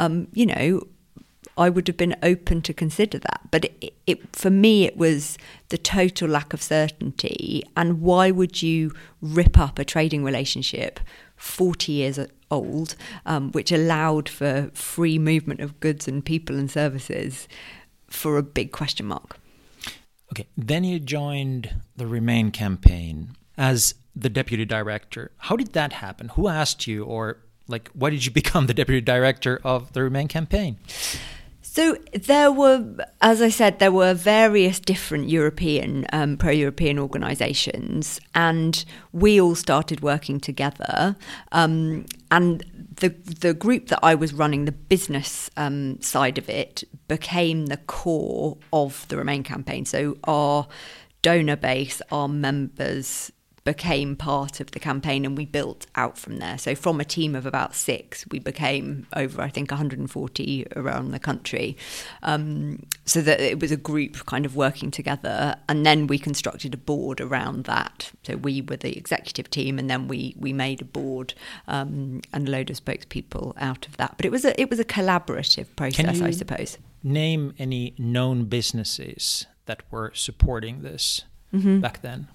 um, 0.01 0.27
you 0.33 0.47
know, 0.47 0.83
I 1.57 1.69
would 1.69 1.87
have 1.87 1.97
been 1.97 2.17
open 2.25 2.61
to 2.63 2.75
consider 2.75 3.21
that. 3.21 3.43
But 3.53 3.67
it, 3.81 3.95
it, 4.05 4.35
for 4.35 4.51
me, 4.51 4.85
it 4.85 4.97
was 4.97 5.39
the 5.69 5.79
total 5.79 6.29
lack 6.29 6.53
of 6.53 6.61
certainty. 6.61 7.63
And 7.77 8.01
why 8.01 8.33
would 8.33 8.65
you 8.65 8.91
rip 9.21 9.57
up 9.57 9.79
a 9.79 9.85
trading 9.85 10.25
relationship 10.25 10.99
40 11.37 11.93
years 11.93 12.19
old, 12.51 12.97
um, 13.27 13.53
which 13.53 13.71
allowed 13.71 14.29
for 14.29 14.73
free 14.75 15.17
movement 15.17 15.61
of 15.61 15.79
goods 15.79 16.09
and 16.09 16.25
people 16.25 16.59
and 16.59 16.69
services 16.69 17.47
for 18.09 18.39
a 18.39 18.43
big 18.43 18.73
question 18.73 19.07
mark? 19.07 19.37
Okay, 20.33 20.49
then 20.57 20.83
you 20.83 20.99
joined 20.99 21.77
the 21.95 22.09
Remain 22.09 22.51
campaign 22.51 23.37
as 23.57 23.95
the 24.17 24.29
deputy 24.29 24.65
director. 24.65 25.31
How 25.37 25.55
did 25.55 25.75
that 25.75 25.93
happen? 25.93 26.31
Who 26.31 26.49
asked 26.49 26.89
you, 26.89 27.05
or 27.05 27.39
like 27.69 27.91
why 27.95 28.11
did 28.11 28.25
you 28.25 28.31
become 28.43 28.67
the 28.67 28.75
deputy 28.75 29.01
director 29.01 29.61
of 29.65 29.93
the 29.93 30.03
Remain 30.03 30.29
campaign? 30.29 30.79
So 31.75 31.97
there 32.13 32.53
were, 32.53 33.05
as 33.21 33.43
I 33.43 33.49
said, 33.49 33.81
there 33.81 33.91
were 33.91 34.15
various 34.15 34.79
different 34.79 35.29
European 35.29 36.07
um, 36.13 36.37
pro-European 36.37 37.01
organisations, 37.01 38.21
and 38.33 38.85
we 39.11 39.41
all 39.41 39.57
started 39.57 40.01
working 40.01 40.39
together. 40.39 41.17
Um, 41.51 42.07
and 42.31 42.63
the 43.01 43.09
the 43.09 43.55
group 43.55 43.89
that 43.89 43.99
I 44.05 44.15
was 44.15 44.33
running, 44.33 44.67
the 44.67 44.71
business 44.71 45.51
um, 45.57 46.01
side 46.01 46.39
of 46.39 46.49
it, 46.49 46.85
became 47.09 47.67
the 47.67 47.79
core 47.79 48.57
of 48.73 49.09
the 49.09 49.17
Remain 49.17 49.43
campaign. 49.43 49.85
So 49.85 50.17
our 50.23 50.69
donor 51.23 51.57
base, 51.57 52.01
our 52.13 52.29
members, 52.29 53.33
became 53.65 54.15
part 54.15 54.61
of 54.61 54.71
the 54.73 54.79
campaign 54.79 55.25
and 55.25 55.39
we 55.39 55.47
built 55.47 55.87
out 55.97 56.19
from 56.19 56.37
there. 56.37 56.59
So 56.59 56.75
from 56.75 57.01
a 57.01 57.05
team 57.05 57.35
of 57.35 57.47
about 57.47 57.75
six, 57.75 58.27
we 58.31 58.39
became 58.39 59.07
over, 59.17 59.41
I 59.41 59.49
think, 59.49 59.71
140 59.71 60.67
around 60.77 61.13
the 61.13 61.19
country. 61.19 61.77
Um, 62.23 62.85
so 63.07 63.23
that 63.23 63.41
it 63.41 63.61
was 63.61 63.73
a 63.73 63.79
group 63.79 64.27
kind 64.27 64.45
of 64.45 64.55
working 64.55 64.91
together. 64.91 65.57
And 65.67 65.87
then 65.87 66.07
we 66.07 66.19
constructed 66.19 66.75
a 66.75 66.77
board 66.77 67.23
around 67.23 67.65
that. 67.65 68.13
So 68.25 68.37
we 68.37 68.61
were 68.61 68.77
the 68.77 68.97
executive 68.99 69.49
team 69.49 69.79
and 69.79 69.89
then 69.89 70.09
we, 70.09 70.35
we 70.39 70.53
made 70.53 70.83
a 70.83 70.87
board 70.87 71.33
um, 71.67 72.21
and 72.35 72.47
a 72.47 72.51
load 72.51 72.69
of 72.69 72.85
spokespeople 72.85 73.55
out 73.57 73.87
of 73.87 73.97
that. 73.97 74.15
But 74.19 74.27
it 74.27 74.33
was 74.33 74.45
a, 74.45 74.61
it 74.61 74.69
was 74.69 74.79
a 74.79 74.85
collaborative 74.85 75.75
process, 75.75 76.21
I 76.21 76.33
suppose. 76.33 76.77
Name 77.03 77.55
any 77.59 77.95
known 77.97 78.45
businesses 78.45 79.47
that 79.65 79.83
were 79.91 80.13
supporting 80.15 80.83
this 80.83 81.23
mm-hmm. 81.53 81.81
back 81.81 82.03
then? 82.03 82.29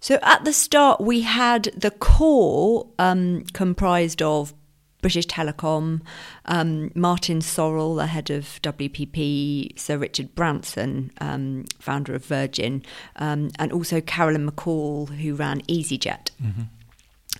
So 0.00 0.18
at 0.22 0.44
the 0.44 0.52
start, 0.52 1.00
we 1.00 1.22
had 1.22 1.64
the 1.76 1.90
core 1.90 2.86
um, 2.98 3.44
comprised 3.52 4.22
of 4.22 4.54
British 5.02 5.26
Telecom, 5.26 6.00
um, 6.46 6.90
Martin 6.94 7.38
Sorrell, 7.38 7.96
the 7.96 8.06
head 8.06 8.30
of 8.30 8.60
WPP, 8.62 9.78
Sir 9.78 9.98
Richard 9.98 10.34
Branson, 10.34 11.12
um, 11.20 11.64
founder 11.78 12.14
of 12.14 12.24
Virgin, 12.24 12.82
um, 13.16 13.50
and 13.58 13.72
also 13.72 14.00
Carolyn 14.00 14.50
McCall, 14.50 15.08
who 15.08 15.34
ran 15.34 15.60
EasyJet. 15.62 16.30
Mm-hmm. 16.42 16.62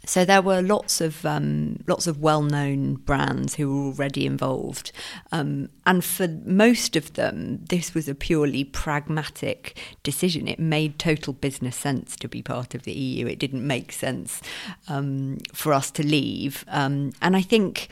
So 0.07 0.25
there 0.25 0.41
were 0.41 0.63
lots 0.63 1.01
of 1.01 1.27
um, 1.27 1.81
lots 1.89 2.07
of 2.07 2.21
well-known 2.21 2.95
brands 2.95 3.57
who 3.57 3.69
were 3.69 3.87
already 3.87 4.25
involved, 4.25 4.93
um, 5.33 5.69
and 5.85 6.05
for 6.05 6.29
most 6.45 6.95
of 6.95 7.15
them, 7.15 7.65
this 7.69 7.93
was 7.93 8.09
a 8.09 8.15
purely 8.15 8.63
pragmatic 8.63 9.77
decision. 10.05 10.47
It 10.47 10.61
made 10.61 11.01
total 11.01 11.33
business 11.33 11.75
sense 11.77 12.15
to 12.17 12.29
be 12.29 12.41
part 12.41 12.75
of 12.75 12.85
the 12.85 12.93
EU. 12.93 13.27
It 13.27 13.41
didn't 13.41 13.67
make 13.67 13.91
sense 13.91 14.41
um, 14.89 15.39
for 15.53 15.73
us 15.73 15.91
to 15.91 16.07
leave, 16.07 16.65
um, 16.69 17.13
and 17.21 17.37
I 17.37 17.43
think 17.43 17.89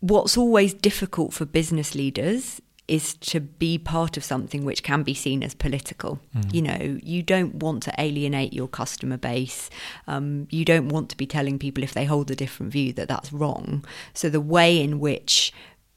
what's 0.00 0.36
always 0.36 0.74
difficult 0.74 1.32
for 1.32 1.46
business 1.46 1.94
leaders 1.94 2.60
is 2.86 3.14
to 3.14 3.40
be 3.40 3.78
part 3.78 4.16
of 4.16 4.24
something 4.24 4.64
which 4.64 4.82
can 4.82 5.02
be 5.02 5.14
seen 5.14 5.42
as 5.42 5.54
political. 5.54 6.18
Mm. 6.36 6.54
You 6.54 6.62
know, 6.62 7.00
you 7.02 7.22
don't 7.22 7.56
want 7.56 7.82
to 7.84 7.94
alienate 7.98 8.52
your 8.52 8.68
customer 8.68 9.16
base. 9.16 9.70
Um, 10.06 10.46
you 10.50 10.64
don't 10.64 10.88
want 10.90 11.08
to 11.10 11.16
be 11.16 11.26
telling 11.26 11.58
people 11.58 11.82
if 11.82 11.94
they 11.94 12.04
hold 12.04 12.30
a 12.30 12.36
different 12.36 12.72
view 12.72 12.92
that 12.94 13.08
that's 13.08 13.32
wrong. 13.32 13.84
So 14.12 14.28
the 14.28 14.40
way 14.40 14.80
in 14.80 15.00
which 15.00 15.52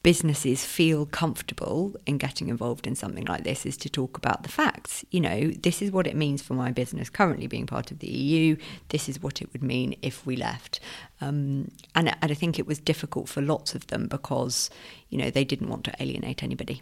businesses 0.08 0.64
feel 0.64 1.06
comfortable 1.06 1.94
in 2.06 2.18
getting 2.18 2.48
involved 2.48 2.88
in 2.88 2.96
something 2.96 3.26
like 3.26 3.44
this 3.44 3.66
is 3.66 3.76
to 3.76 3.90
talk 3.90 4.16
about 4.16 4.42
the 4.44 4.48
facts. 4.48 5.04
You 5.12 5.20
know, 5.20 5.52
this 5.52 5.82
is 5.82 5.92
what 5.92 6.08
it 6.08 6.16
means 6.16 6.42
for 6.42 6.54
my 6.54 6.72
business 6.72 7.10
currently 7.10 7.46
being 7.46 7.66
part 7.66 7.92
of 7.92 8.00
the 8.00 8.08
EU. 8.08 8.56
This 8.88 9.10
is 9.10 9.22
what 9.22 9.42
it 9.42 9.52
would 9.52 9.62
mean 9.62 9.98
if 10.02 10.26
we 10.26 10.38
left. 10.38 10.80
Um, 11.20 11.72
and, 11.94 12.16
and 12.22 12.32
I 12.32 12.34
think 12.36 12.58
it 12.58 12.66
was 12.66 12.80
difficult 12.80 13.28
for 13.28 13.42
lots 13.42 13.76
of 13.76 13.88
them 13.88 14.08
because, 14.08 14.70
you 15.10 15.18
know, 15.18 15.30
they 15.30 15.44
didn't 15.44 15.68
want 15.68 15.84
to 15.84 15.94
alienate 16.02 16.42
anybody. 16.42 16.82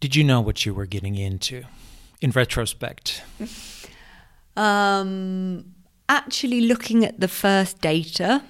Did 0.00 0.14
you 0.14 0.22
know 0.22 0.42
what 0.42 0.66
you 0.66 0.74
were 0.74 0.84
getting 0.84 1.16
into 1.16 1.62
in 2.20 2.30
retrospect? 2.32 3.22
um, 4.58 5.64
actually, 6.10 6.60
looking 6.60 7.06
at 7.06 7.20
the 7.20 7.28
first 7.28 7.80
data, 7.80 8.42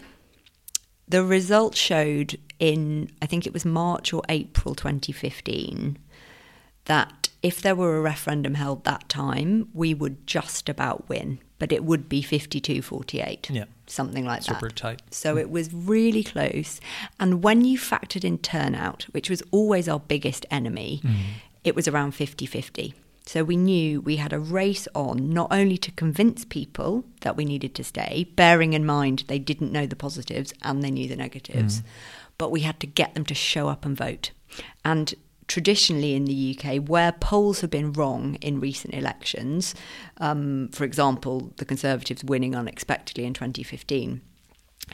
the 1.12 1.22
result 1.22 1.76
showed 1.76 2.38
in, 2.58 3.10
I 3.20 3.26
think 3.26 3.46
it 3.46 3.52
was 3.52 3.66
March 3.66 4.14
or 4.14 4.22
April 4.30 4.74
2015, 4.74 5.98
that 6.86 7.28
if 7.42 7.60
there 7.60 7.74
were 7.74 7.98
a 7.98 8.00
referendum 8.00 8.54
held 8.54 8.84
that 8.84 9.10
time, 9.10 9.68
we 9.74 9.92
would 9.92 10.26
just 10.26 10.70
about 10.70 11.06
win, 11.10 11.38
but 11.58 11.70
it 11.70 11.84
would 11.84 12.08
be 12.08 12.22
52 12.22 12.80
48. 12.80 13.50
Yeah. 13.50 13.66
Something 13.86 14.24
like 14.24 14.42
Super 14.42 14.54
that. 14.54 14.60
Super 14.60 14.74
tight. 14.74 15.02
So 15.10 15.36
it 15.36 15.50
was 15.50 15.72
really 15.74 16.24
close. 16.24 16.80
And 17.20 17.42
when 17.42 17.62
you 17.62 17.78
factored 17.78 18.24
in 18.24 18.38
turnout, 18.38 19.02
which 19.12 19.28
was 19.28 19.42
always 19.50 19.90
our 19.90 20.00
biggest 20.00 20.46
enemy, 20.50 21.02
mm. 21.04 21.14
it 21.62 21.76
was 21.76 21.86
around 21.86 22.12
50 22.12 22.46
50. 22.46 22.94
So 23.24 23.44
we 23.44 23.56
knew 23.56 24.00
we 24.00 24.16
had 24.16 24.32
a 24.32 24.38
race 24.38 24.88
on 24.94 25.30
not 25.30 25.52
only 25.52 25.78
to 25.78 25.92
convince 25.92 26.44
people 26.44 27.04
that 27.20 27.36
we 27.36 27.44
needed 27.44 27.74
to 27.76 27.84
stay, 27.84 28.28
bearing 28.34 28.72
in 28.72 28.84
mind 28.84 29.24
they 29.28 29.38
didn't 29.38 29.72
know 29.72 29.86
the 29.86 29.96
positives 29.96 30.52
and 30.62 30.82
they 30.82 30.90
knew 30.90 31.08
the 31.08 31.16
negatives, 31.16 31.80
mm. 31.80 31.84
but 32.36 32.50
we 32.50 32.60
had 32.60 32.80
to 32.80 32.86
get 32.86 33.14
them 33.14 33.24
to 33.26 33.34
show 33.34 33.68
up 33.68 33.84
and 33.84 33.96
vote. 33.96 34.32
And 34.84 35.14
traditionally 35.46 36.14
in 36.14 36.24
the 36.24 36.58
UK, 36.58 36.88
where 36.88 37.12
polls 37.12 37.60
have 37.60 37.70
been 37.70 37.92
wrong 37.92 38.36
in 38.36 38.60
recent 38.60 38.94
elections, 38.94 39.74
um, 40.18 40.68
for 40.72 40.84
example, 40.84 41.52
the 41.58 41.64
Conservatives 41.64 42.24
winning 42.24 42.56
unexpectedly 42.56 43.24
in 43.24 43.34
2015, 43.34 44.20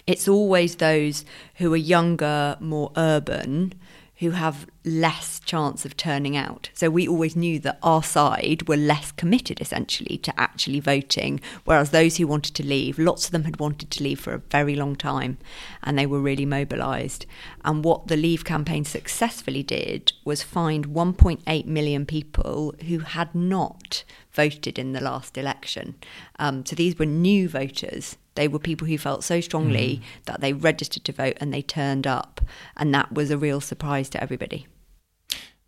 it's 0.07 0.29
always 0.29 0.77
those 0.77 1.25
who 1.57 1.73
are 1.73 1.77
younger, 1.77 2.57
more 2.61 2.93
urban, 2.97 3.75
who 4.19 4.31
have 4.33 4.67
less 4.85 5.39
chance 5.41 5.85
of 5.85 5.97
turning 5.97 6.37
out. 6.37 6.71
So 6.75 6.91
we 6.91 7.07
always 7.07 7.37
knew 7.37 7.59
that 7.61 7.79
our 7.83 8.03
side 8.03 8.67
were 8.67 8.77
less 8.77 9.13
committed 9.13 9.61
essentially 9.61 10.19
to 10.19 10.41
actually 10.41 10.81
voting, 10.81 11.41
whereas 11.65 11.91
those 11.91 12.17
who 12.17 12.27
wanted 12.27 12.55
to 12.57 12.65
leave, 12.65 12.99
lots 12.99 13.27
of 13.27 13.31
them 13.31 13.45
had 13.45 13.61
wanted 13.61 13.91
to 13.93 14.03
leave 14.03 14.19
for 14.19 14.35
a 14.35 14.43
very 14.51 14.75
long 14.75 14.97
time 14.97 15.39
and 15.83 15.97
they 15.97 16.07
were 16.07 16.21
really 16.21 16.47
mobilised. 16.47 17.27
And 17.65 17.85
what 17.85 18.09
the 18.09 18.17
Leave 18.17 18.45
campaign 18.45 18.85
successfully 18.85 19.63
did 19.63 20.13
was 20.25 20.43
find 20.43 20.89
1.8 20.89 21.67
million 21.67 22.05
people 22.05 22.75
who 22.89 23.01
had 23.01 23.35
not 23.35 24.03
voted 24.33 24.79
in 24.79 24.93
the 24.93 25.01
last 25.01 25.39
election. 25.39 25.95
Um, 26.39 26.67
so 26.67 26.75
these 26.75 26.99
were 26.99 27.07
new 27.07 27.49
voters 27.49 28.17
they 28.39 28.49
were 28.49 28.61
people 28.61 28.87
who 28.87 28.97
felt 28.97 29.25
so 29.25 29.41
strongly 29.41 29.97
mm. 29.97 30.25
that 30.27 30.41
they 30.41 30.53
registered 30.53 31.05
to 31.05 31.13
vote 31.13 31.37
and 31.41 31.53
they 31.53 31.61
turned 31.61 32.07
up. 32.07 32.41
And 32.77 32.95
that 32.95 33.13
was 33.13 33.33
a 33.33 33.37
real 33.37 33.61
surprise 33.61 34.09
to 34.11 34.23
everybody. 34.23 34.69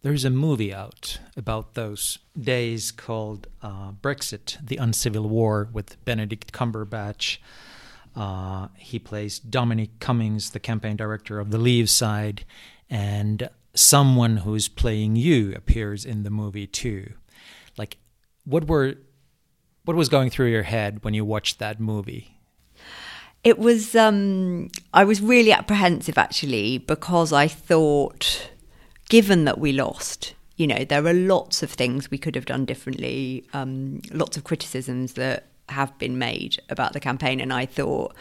There's 0.02 0.24
a 0.24 0.30
movie 0.30 0.72
out 0.72 1.18
about 1.36 1.74
those 1.74 2.18
days 2.40 2.92
called 2.92 3.48
uh, 3.60 3.90
Brexit, 3.92 4.56
the 4.64 4.76
Uncivil 4.76 5.28
War, 5.28 5.68
with 5.72 6.02
Benedict 6.04 6.52
Cumberbatch. 6.52 7.38
Uh, 8.14 8.68
he 8.76 8.98
plays 8.98 9.40
Dominic 9.40 9.98
Cummings, 9.98 10.50
the 10.50 10.60
campaign 10.60 10.96
director 10.96 11.40
of 11.40 11.50
the 11.50 11.58
Leave 11.58 11.90
side, 11.90 12.44
and 12.88 13.50
someone 13.74 14.38
who's 14.38 14.68
playing 14.68 15.16
you 15.16 15.52
appears 15.54 16.04
in 16.04 16.22
the 16.22 16.30
movie 16.30 16.66
too. 16.66 17.12
Like, 17.76 17.98
what 18.44 18.68
were 18.68 18.94
what 19.84 19.96
was 19.96 20.08
going 20.08 20.30
through 20.30 20.50
your 20.50 20.62
head 20.62 21.02
when 21.02 21.14
you 21.14 21.24
watched 21.24 21.58
that 21.58 21.80
movie? 21.80 22.39
It 23.42 23.58
was, 23.58 23.94
um, 23.94 24.70
I 24.92 25.04
was 25.04 25.20
really 25.22 25.52
apprehensive 25.52 26.18
actually 26.18 26.78
because 26.78 27.32
I 27.32 27.48
thought, 27.48 28.50
given 29.08 29.44
that 29.46 29.58
we 29.58 29.72
lost, 29.72 30.34
you 30.56 30.66
know, 30.66 30.84
there 30.84 31.06
are 31.06 31.14
lots 31.14 31.62
of 31.62 31.70
things 31.70 32.10
we 32.10 32.18
could 32.18 32.34
have 32.34 32.44
done 32.44 32.66
differently, 32.66 33.44
um, 33.54 34.02
lots 34.12 34.36
of 34.36 34.44
criticisms 34.44 35.14
that 35.14 35.46
have 35.70 35.96
been 35.98 36.18
made 36.18 36.60
about 36.68 36.92
the 36.92 37.00
campaign. 37.00 37.40
And 37.40 37.50
I 37.50 37.64
thought, 37.64 38.14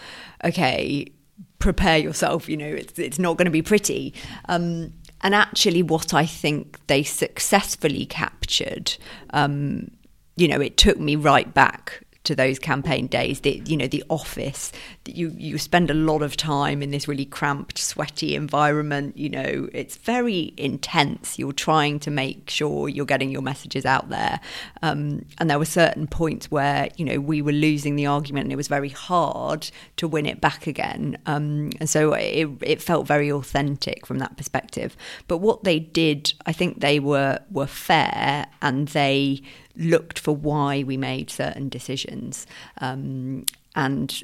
okay, 0.46 1.12
prepare 1.60 1.98
yourself, 1.98 2.48
you 2.48 2.56
know, 2.56 2.68
it's, 2.68 2.98
it's 2.98 3.20
not 3.20 3.36
going 3.36 3.46
to 3.46 3.52
be 3.52 3.62
pretty. 3.62 4.14
Um, 4.46 4.94
and 5.22 5.36
actually, 5.36 5.84
what 5.84 6.14
I 6.14 6.26
think 6.26 6.80
they 6.88 7.04
successfully 7.04 8.06
captured, 8.06 8.96
um, 9.32 9.92
you 10.38 10.48
know, 10.48 10.62
it 10.62 10.78
took 10.78 10.98
me 10.98 11.18
right 11.18 11.54
back 11.54 12.04
to 12.24 12.36
those 12.36 12.60
campaign 12.60 13.08
days. 13.08 13.42
The 13.42 13.62
you 13.66 13.78
know 13.78 13.88
the 13.88 14.04
office. 14.10 14.72
You 15.06 15.34
you 15.38 15.58
spend 15.58 15.90
a 15.90 15.94
lot 15.94 16.22
of 16.22 16.36
time 16.36 16.82
in 16.82 16.92
this 16.92 17.08
really 17.08 17.26
cramped, 17.26 17.78
sweaty 17.78 18.36
environment. 18.36 19.18
You 19.18 19.30
know 19.30 19.70
it's 19.74 19.98
very 19.98 20.54
intense. 20.58 21.40
You're 21.40 21.54
trying 21.54 22.00
to 22.02 22.12
make 22.12 22.50
sure 22.50 22.90
you're 22.90 23.06
getting 23.06 23.32
your 23.32 23.42
messages 23.42 23.86
out 23.86 24.10
there. 24.10 24.40
Um, 24.82 25.26
and 25.38 25.50
there 25.50 25.60
were 25.60 25.66
certain 25.66 26.08
points 26.08 26.52
where 26.52 26.90
you 26.98 27.06
know 27.06 27.20
we 27.20 27.42
were 27.42 27.52
losing 27.52 27.96
the 27.96 28.06
argument, 28.06 28.46
and 28.46 28.54
it 28.54 28.58
was 28.58 28.68
very 28.68 28.90
hard 28.90 29.70
to 29.98 30.08
win 30.08 30.26
it 30.26 30.42
back 30.42 30.68
again. 30.68 31.18
Um, 31.26 31.72
and 31.80 31.90
so 31.90 32.14
it 32.14 32.50
it 32.62 32.82
felt 32.82 33.08
very 33.08 33.32
authentic 33.32 34.06
from 34.06 34.20
that 34.20 34.38
perspective. 34.38 34.96
But 35.28 35.38
what 35.38 35.64
they 35.64 35.80
did, 35.80 36.34
I 36.46 36.54
think 36.54 36.82
they 36.82 37.00
were 37.00 37.40
were 37.50 37.68
fair, 37.68 38.48
and 38.62 38.90
they 38.90 39.42
looked 39.80 40.20
for 40.20 40.36
why 40.36 40.84
we 40.84 40.98
made 40.98 41.30
certain 41.30 41.70
decisions. 41.70 42.46
Um, 42.80 43.46
and 43.76 44.24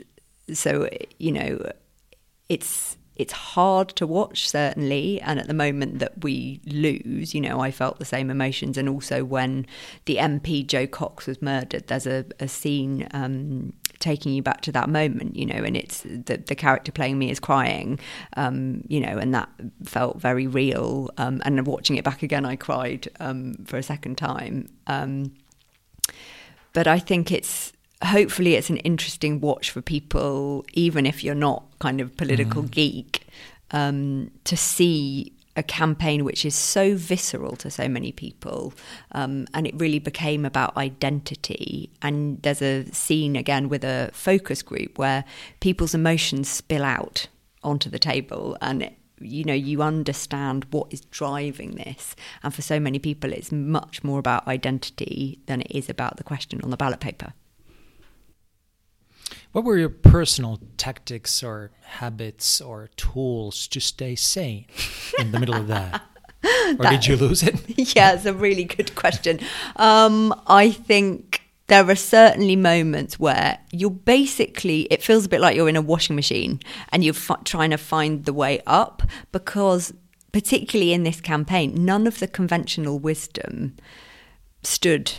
so, 0.53 0.89
you 1.17 1.31
know, 1.31 1.71
it's 2.49 2.97
it's 3.15 3.31
hard 3.31 3.89
to 3.89 4.05
watch, 4.05 4.49
certainly. 4.49 5.21
And 5.21 5.39
at 5.39 5.47
the 5.47 5.53
moment 5.53 5.99
that 5.99 6.23
we 6.23 6.59
lose, 6.65 7.33
you 7.33 7.39
know, 7.39 7.61
I 7.61 7.71
felt 7.71 7.97
the 7.97 8.05
same 8.05 8.29
emotions. 8.29 8.77
And 8.77 8.89
also 8.89 9.23
when 9.23 9.65
the 10.03 10.17
MP 10.17 10.67
Jo 10.67 10.85
Cox 10.85 11.25
was 11.25 11.41
murdered, 11.41 11.87
there's 11.87 12.05
a, 12.05 12.25
a 12.41 12.49
scene 12.49 13.07
um, 13.11 13.71
taking 13.99 14.33
you 14.33 14.41
back 14.41 14.61
to 14.61 14.71
that 14.73 14.89
moment, 14.89 15.35
you 15.35 15.45
know, 15.45 15.55
and 15.55 15.77
it's 15.77 16.01
the, 16.01 16.43
the 16.45 16.55
character 16.55 16.91
playing 16.91 17.17
me 17.17 17.31
is 17.31 17.39
crying, 17.39 17.99
um, 18.35 18.83
you 18.89 18.99
know, 18.99 19.17
and 19.17 19.33
that 19.33 19.49
felt 19.85 20.19
very 20.19 20.45
real. 20.45 21.09
Um, 21.17 21.41
and 21.45 21.65
watching 21.65 21.95
it 21.95 22.03
back 22.03 22.21
again, 22.21 22.45
I 22.45 22.57
cried 22.57 23.07
um, 23.21 23.55
for 23.65 23.77
a 23.77 23.83
second 23.83 24.17
time. 24.17 24.67
But 26.75 26.87
I 26.87 26.99
think 26.99 27.31
it's 27.31 27.71
hopefully 28.03 28.55
it's 28.55 28.69
an 28.69 28.77
interesting 28.77 29.39
watch 29.39 29.71
for 29.71 29.81
people, 29.81 30.65
even 30.73 31.05
if 31.05 31.23
you're 31.23 31.33
not 31.33 31.63
kind 31.79 32.01
of 32.01 32.15
political 32.17 32.63
mm. 32.63 32.69
geek, 32.69 33.27
um, 33.71 34.29
to 34.43 34.57
see 34.57 35.31
a 35.55 35.63
campaign 35.63 36.25
which 36.25 36.43
is 36.43 36.53
so 36.53 36.97
visceral 36.97 37.55
to 37.55 37.71
so 37.71 37.87
many 37.87 38.11
people, 38.11 38.73
um, 39.13 39.47
and 39.53 39.65
it 39.65 39.73
really 39.77 39.99
became 39.99 40.43
about 40.43 40.75
identity. 40.75 41.89
And 42.01 42.41
there's 42.41 42.61
a 42.61 42.83
scene 42.91 43.37
again 43.37 43.69
with 43.69 43.85
a 43.85 44.09
focus 44.11 44.61
group 44.61 44.97
where 44.97 45.23
people's 45.61 45.95
emotions 45.95 46.49
spill 46.49 46.83
out 46.83 47.27
onto 47.63 47.89
the 47.89 47.99
table, 47.99 48.57
and 48.61 48.83
it, 48.83 48.97
you 49.25 49.43
know 49.43 49.53
you 49.53 49.81
understand 49.81 50.65
what 50.71 50.87
is 50.91 51.01
driving 51.01 51.71
this 51.75 52.15
and 52.43 52.53
for 52.53 52.61
so 52.61 52.79
many 52.79 52.99
people 52.99 53.31
it's 53.31 53.51
much 53.51 54.03
more 54.03 54.19
about 54.19 54.47
identity 54.47 55.39
than 55.45 55.61
it 55.61 55.71
is 55.71 55.89
about 55.89 56.17
the 56.17 56.23
question 56.23 56.61
on 56.61 56.69
the 56.69 56.77
ballot 56.77 56.99
paper 56.99 57.33
what 59.55 59.63
were 59.63 59.77
your 59.77 59.87
personal 59.87 60.59
tactics 60.75 61.41
or 61.41 61.71
habits 61.83 62.59
or 62.59 62.89
tools 62.97 63.69
to 63.69 63.79
stay 63.79 64.13
sane 64.13 64.65
in 65.17 65.31
the 65.31 65.39
middle 65.39 65.55
of 65.55 65.67
that? 65.67 66.01
Or 66.77 66.83
that, 66.83 66.91
did 66.91 67.07
you 67.07 67.15
lose 67.15 67.41
it? 67.41 67.55
yeah, 67.95 68.13
it's 68.13 68.25
a 68.25 68.33
really 68.33 68.65
good 68.65 68.93
question. 68.93 69.39
Um, 69.77 70.31
I 70.45 70.69
think 70.69 71.41
there 71.67 71.89
are 71.89 71.95
certainly 71.95 72.55
moments 72.55 73.19
where 73.19 73.59
you're 73.71 73.89
basically, 73.89 74.81
it 74.83 75.01
feels 75.01 75.25
a 75.25 75.29
bit 75.29 75.41
like 75.41 75.55
you're 75.55 75.69
in 75.69 75.75
a 75.75 75.81
washing 75.81 76.15
machine 76.15 76.59
and 76.89 77.03
you're 77.03 77.15
f- 77.15 77.43
trying 77.43 77.71
to 77.71 77.77
find 77.77 78.25
the 78.25 78.33
way 78.33 78.61
up 78.67 79.01
because, 79.31 79.93
particularly 80.31 80.93
in 80.93 81.03
this 81.03 81.19
campaign, 81.21 81.73
none 81.83 82.05
of 82.05 82.19
the 82.19 82.27
conventional 82.27 82.99
wisdom 82.99 83.75
stood 84.61 85.13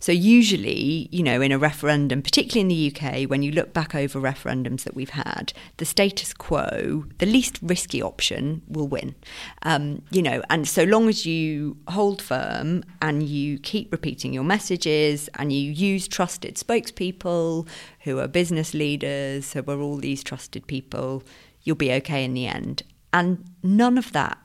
so, 0.00 0.12
usually, 0.12 1.08
you 1.12 1.22
know, 1.22 1.42
in 1.42 1.52
a 1.52 1.58
referendum, 1.58 2.22
particularly 2.22 2.60
in 2.60 2.68
the 2.68 2.94
UK, 2.94 3.28
when 3.28 3.42
you 3.42 3.52
look 3.52 3.74
back 3.74 3.94
over 3.94 4.18
referendums 4.18 4.84
that 4.84 4.94
we've 4.94 5.10
had, 5.10 5.52
the 5.76 5.84
status 5.84 6.32
quo, 6.32 7.04
the 7.18 7.26
least 7.26 7.58
risky 7.60 8.00
option, 8.00 8.62
will 8.66 8.88
win. 8.88 9.14
Um, 9.62 10.02
you 10.10 10.22
know, 10.22 10.42
and 10.48 10.66
so 10.66 10.84
long 10.84 11.08
as 11.08 11.26
you 11.26 11.76
hold 11.88 12.22
firm 12.22 12.82
and 13.02 13.22
you 13.22 13.58
keep 13.58 13.92
repeating 13.92 14.32
your 14.32 14.44
messages 14.44 15.28
and 15.38 15.52
you 15.52 15.70
use 15.70 16.08
trusted 16.08 16.54
spokespeople 16.56 17.68
who 18.00 18.18
are 18.20 18.28
business 18.28 18.72
leaders, 18.72 19.52
who 19.52 19.62
are 19.68 19.80
all 19.80 19.96
these 19.96 20.22
trusted 20.22 20.66
people, 20.66 21.22
you'll 21.62 21.76
be 21.76 21.92
okay 21.92 22.24
in 22.24 22.32
the 22.32 22.46
end. 22.46 22.84
And 23.12 23.44
none 23.62 23.98
of 23.98 24.12
that 24.12 24.38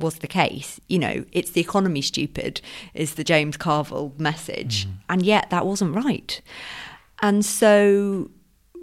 was 0.00 0.16
the 0.16 0.28
case. 0.28 0.80
You 0.88 0.98
know, 0.98 1.24
it's 1.32 1.50
the 1.50 1.60
economy 1.60 2.02
stupid, 2.02 2.60
is 2.94 3.14
the 3.14 3.24
James 3.24 3.56
Carville 3.56 4.14
message. 4.18 4.86
Mm. 4.86 4.92
And 5.08 5.22
yet 5.26 5.50
that 5.50 5.66
wasn't 5.66 5.94
right. 5.94 6.40
And 7.20 7.44
so 7.44 8.30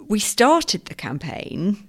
we 0.08 0.18
started 0.18 0.86
the 0.86 0.94
campaign 0.94 1.88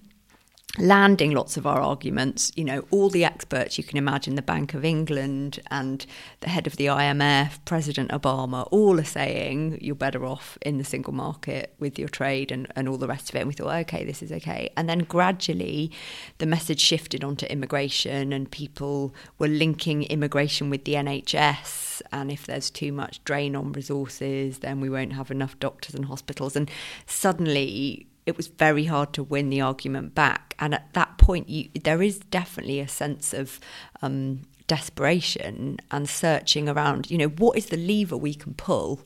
landing 0.78 1.32
lots 1.32 1.58
of 1.58 1.66
our 1.66 1.82
arguments. 1.82 2.52
You 2.56 2.64
know, 2.64 2.86
all 2.92 3.10
the 3.10 3.26
experts 3.26 3.78
you 3.78 3.84
can 3.84 3.98
imagine, 3.98 4.36
the 4.36 4.42
Bank 4.42 4.74
of 4.74 4.86
England 4.86 5.60
and 5.72 6.06
the 6.42 6.50
head 6.50 6.68
of 6.68 6.78
the 6.78 6.86
IMF, 6.86 7.60
President 7.66 8.12
Obama, 8.12 8.68
all 8.72 9.00
are 9.00 9.04
saying 9.04 9.80
you're 9.82 9.96
better 9.96 10.26
off 10.26 10.58
in 10.62 10.78
the 10.78 10.84
single 10.84 11.14
market 11.14 11.74
with 11.80 11.98
your 11.98 12.10
trade 12.10 12.52
and, 12.52 12.68
and 12.76 12.88
all 12.88 12.98
the 12.98 13.08
rest 13.08 13.30
of 13.30 13.36
it. 13.36 13.40
And 13.40 13.48
we 13.48 13.54
thought, 13.54 13.74
okay, 13.82 14.06
this 14.06 14.22
is 14.22 14.32
okay. 14.32 14.70
And 14.78 14.88
then 14.88 15.00
gradually 15.00 15.92
the 16.38 16.46
message 16.46 16.80
shifted 16.80 17.24
onto 17.24 17.46
immigration 17.48 18.32
and 18.32 18.50
people 18.50 19.14
were 19.40 19.48
linking 19.48 20.04
immigration 20.04 20.70
with 20.70 20.86
the 20.86 20.94
NHS. 20.94 22.02
And 22.12 22.32
if 22.32 22.46
there's 22.46 22.70
too 22.70 22.92
much 22.92 23.24
drain 23.24 23.56
on 23.56 23.72
resources, 23.72 24.60
then 24.60 24.80
we 24.80 24.90
won't 24.90 25.14
have 25.14 25.32
enough 25.32 25.60
doctors 25.60 25.96
and 25.96 26.06
hospitals. 26.06 26.56
And 26.56 26.70
suddenly 27.06 28.08
it 28.28 28.36
was 28.36 28.48
very 28.48 28.86
hard 28.86 29.14
to 29.14 29.24
win 29.24 29.50
the 29.50 29.62
argument 29.62 30.14
back. 30.14 30.54
And 30.60 30.74
at 30.74 30.94
that 30.94 31.18
point, 31.18 31.48
you, 31.48 31.70
there 31.82 32.02
is 32.04 32.20
definitely 32.20 32.82
a 32.82 32.88
sense 32.88 33.34
of 33.34 33.60
um, 34.02 34.42
desperation 34.68 35.78
and 35.92 36.10
searching 36.10 36.68
around. 36.68 37.10
You 37.10 37.18
know, 37.20 37.30
what 37.30 37.58
is 37.58 37.68
the 37.68 37.78
lever 37.78 38.18
we 38.18 38.34
can 38.34 38.54
pull 38.54 39.00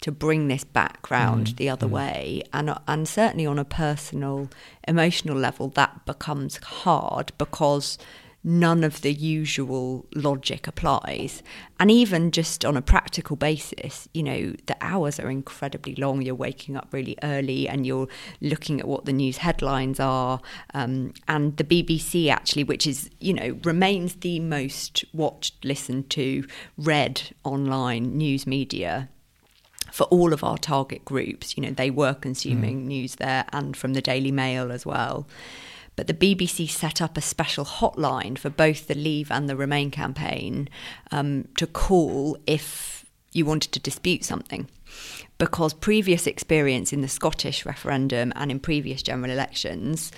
to 0.00 0.10
bring 0.10 0.48
this 0.48 0.64
back 0.64 1.08
round 1.08 1.46
mm, 1.46 1.56
the 1.56 1.68
other 1.68 1.86
mm. 1.86 1.90
way? 1.90 2.42
And 2.52 2.76
and 2.88 3.08
certainly 3.08 3.46
on 3.46 3.60
a 3.60 3.64
personal, 3.64 4.50
emotional 4.88 5.36
level, 5.36 5.68
that 5.68 6.04
becomes 6.04 6.56
hard 6.56 7.32
because 7.38 7.96
none 8.44 8.84
of 8.84 9.00
the 9.00 9.12
usual 9.12 10.04
logic 10.14 10.66
applies. 10.66 11.42
And 11.80 11.90
even 11.90 12.30
just 12.30 12.62
on 12.64 12.76
a 12.76 12.82
practical 12.82 13.36
basis, 13.36 14.06
you 14.12 14.22
know, 14.22 14.54
the 14.66 14.76
hours 14.82 15.18
are 15.18 15.30
incredibly 15.30 15.94
long. 15.94 16.20
You're 16.20 16.34
waking 16.34 16.76
up 16.76 16.88
really 16.92 17.16
early 17.22 17.66
and 17.66 17.86
you're 17.86 18.06
looking 18.42 18.80
at 18.80 18.86
what 18.86 19.06
the 19.06 19.12
news 19.14 19.38
headlines 19.38 19.98
are. 19.98 20.40
Um, 20.74 21.14
and 21.26 21.56
the 21.56 21.64
BBC, 21.64 22.28
actually, 22.28 22.64
which 22.64 22.86
is, 22.86 23.08
you 23.18 23.32
know, 23.32 23.58
remains 23.64 24.16
the 24.16 24.38
most 24.40 25.06
watched, 25.14 25.64
listened 25.64 26.10
to, 26.10 26.44
read 26.76 27.22
online 27.44 28.16
news 28.18 28.46
media 28.46 29.08
for 29.90 30.04
all 30.04 30.34
of 30.34 30.44
our 30.44 30.58
target 30.58 31.04
groups. 31.06 31.56
You 31.56 31.62
know, 31.62 31.70
they 31.70 31.90
were 31.90 32.14
consuming 32.14 32.82
mm. 32.82 32.86
news 32.86 33.14
there 33.14 33.46
and 33.52 33.74
from 33.74 33.94
the 33.94 34.02
Daily 34.02 34.32
Mail 34.32 34.70
as 34.70 34.84
well. 34.84 35.26
But 35.96 36.06
the 36.06 36.14
BBC 36.14 36.68
set 36.68 37.00
up 37.00 37.16
a 37.16 37.20
special 37.20 37.64
hotline 37.64 38.36
for 38.36 38.50
both 38.50 38.86
the 38.86 38.94
Leave 38.94 39.30
and 39.30 39.48
the 39.48 39.56
Remain 39.56 39.90
campaign 39.90 40.68
um, 41.10 41.48
to 41.56 41.66
call 41.66 42.36
if 42.46 43.04
you 43.32 43.44
wanted 43.44 43.72
to 43.72 43.80
dispute 43.80 44.24
something. 44.24 44.68
Because 45.38 45.74
previous 45.74 46.26
experience 46.26 46.92
in 46.92 47.00
the 47.00 47.08
Scottish 47.08 47.66
referendum 47.66 48.32
and 48.36 48.50
in 48.50 48.60
previous 48.60 49.02
general 49.02 49.30
elections, 49.30 50.12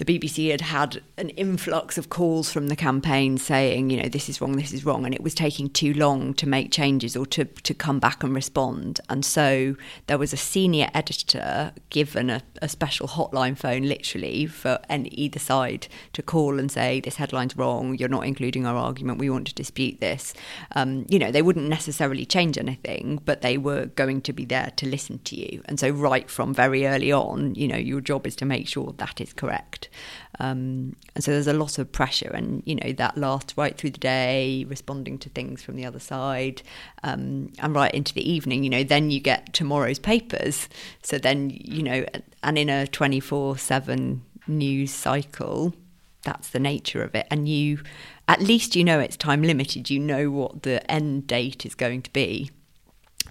the 0.00 0.18
BBC 0.18 0.50
had 0.50 0.62
had 0.62 1.02
an 1.18 1.28
influx 1.30 1.98
of 1.98 2.08
calls 2.08 2.50
from 2.50 2.68
the 2.68 2.74
campaign 2.76 3.36
saying, 3.36 3.90
you 3.90 4.02
know, 4.02 4.08
this 4.08 4.30
is 4.30 4.40
wrong, 4.40 4.52
this 4.52 4.72
is 4.72 4.82
wrong, 4.82 5.04
and 5.04 5.14
it 5.14 5.22
was 5.22 5.34
taking 5.34 5.68
too 5.68 5.92
long 5.92 6.32
to 6.32 6.48
make 6.48 6.72
changes 6.72 7.14
or 7.14 7.26
to, 7.26 7.44
to 7.44 7.74
come 7.74 7.98
back 7.98 8.24
and 8.24 8.34
respond. 8.34 8.98
And 9.10 9.26
so 9.26 9.76
there 10.06 10.16
was 10.16 10.32
a 10.32 10.38
senior 10.38 10.88
editor 10.94 11.74
given 11.90 12.30
a, 12.30 12.40
a 12.62 12.68
special 12.70 13.08
hotline 13.08 13.58
phone, 13.58 13.82
literally, 13.82 14.46
for 14.46 14.78
any, 14.88 15.10
either 15.10 15.38
side 15.38 15.86
to 16.14 16.22
call 16.22 16.58
and 16.58 16.72
say, 16.72 17.00
this 17.00 17.16
headline's 17.16 17.58
wrong, 17.58 17.94
you're 17.98 18.08
not 18.08 18.24
including 18.24 18.64
our 18.64 18.76
argument, 18.76 19.18
we 19.18 19.28
want 19.28 19.48
to 19.48 19.54
dispute 19.54 20.00
this. 20.00 20.32
Um, 20.74 21.04
you 21.10 21.18
know, 21.18 21.30
they 21.30 21.42
wouldn't 21.42 21.68
necessarily 21.68 22.24
change 22.24 22.56
anything, 22.56 23.20
but 23.26 23.42
they 23.42 23.58
were 23.58 23.84
going 23.84 24.22
to 24.22 24.32
be 24.32 24.46
there 24.46 24.72
to 24.76 24.88
listen 24.88 25.18
to 25.24 25.36
you. 25.36 25.60
And 25.66 25.78
so, 25.78 25.90
right 25.90 26.30
from 26.30 26.54
very 26.54 26.86
early 26.86 27.12
on, 27.12 27.54
you 27.54 27.68
know, 27.68 27.76
your 27.76 28.00
job 28.00 28.26
is 28.26 28.34
to 28.36 28.46
make 28.46 28.66
sure 28.66 28.94
that 28.96 29.20
is 29.20 29.34
correct. 29.34 29.89
Um, 30.38 30.96
and 31.14 31.24
so 31.24 31.32
there's 31.32 31.46
a 31.46 31.52
lot 31.52 31.78
of 31.78 31.90
pressure, 31.92 32.30
and 32.30 32.62
you 32.66 32.74
know 32.74 32.92
that 32.92 33.16
lasts 33.16 33.56
right 33.56 33.76
through 33.76 33.90
the 33.90 33.98
day, 33.98 34.64
responding 34.68 35.18
to 35.18 35.28
things 35.28 35.62
from 35.62 35.76
the 35.76 35.84
other 35.84 35.98
side, 35.98 36.62
um, 37.02 37.52
and 37.58 37.74
right 37.74 37.92
into 37.94 38.14
the 38.14 38.28
evening. 38.28 38.64
You 38.64 38.70
know, 38.70 38.84
then 38.84 39.10
you 39.10 39.20
get 39.20 39.52
tomorrow's 39.52 39.98
papers. 39.98 40.68
So 41.02 41.18
then 41.18 41.50
you 41.50 41.82
know, 41.82 42.04
and 42.42 42.58
in 42.58 42.68
a 42.68 42.86
24/7 42.86 44.20
news 44.46 44.90
cycle, 44.90 45.74
that's 46.22 46.50
the 46.50 46.60
nature 46.60 47.02
of 47.02 47.14
it, 47.14 47.26
and 47.30 47.48
you, 47.48 47.80
at 48.28 48.40
least 48.40 48.76
you 48.76 48.84
know 48.84 49.00
it's 49.00 49.16
time 49.16 49.42
limited. 49.42 49.90
You 49.90 49.98
know 49.98 50.30
what 50.30 50.62
the 50.62 50.88
end 50.90 51.26
date 51.26 51.66
is 51.66 51.74
going 51.74 52.02
to 52.02 52.12
be 52.12 52.50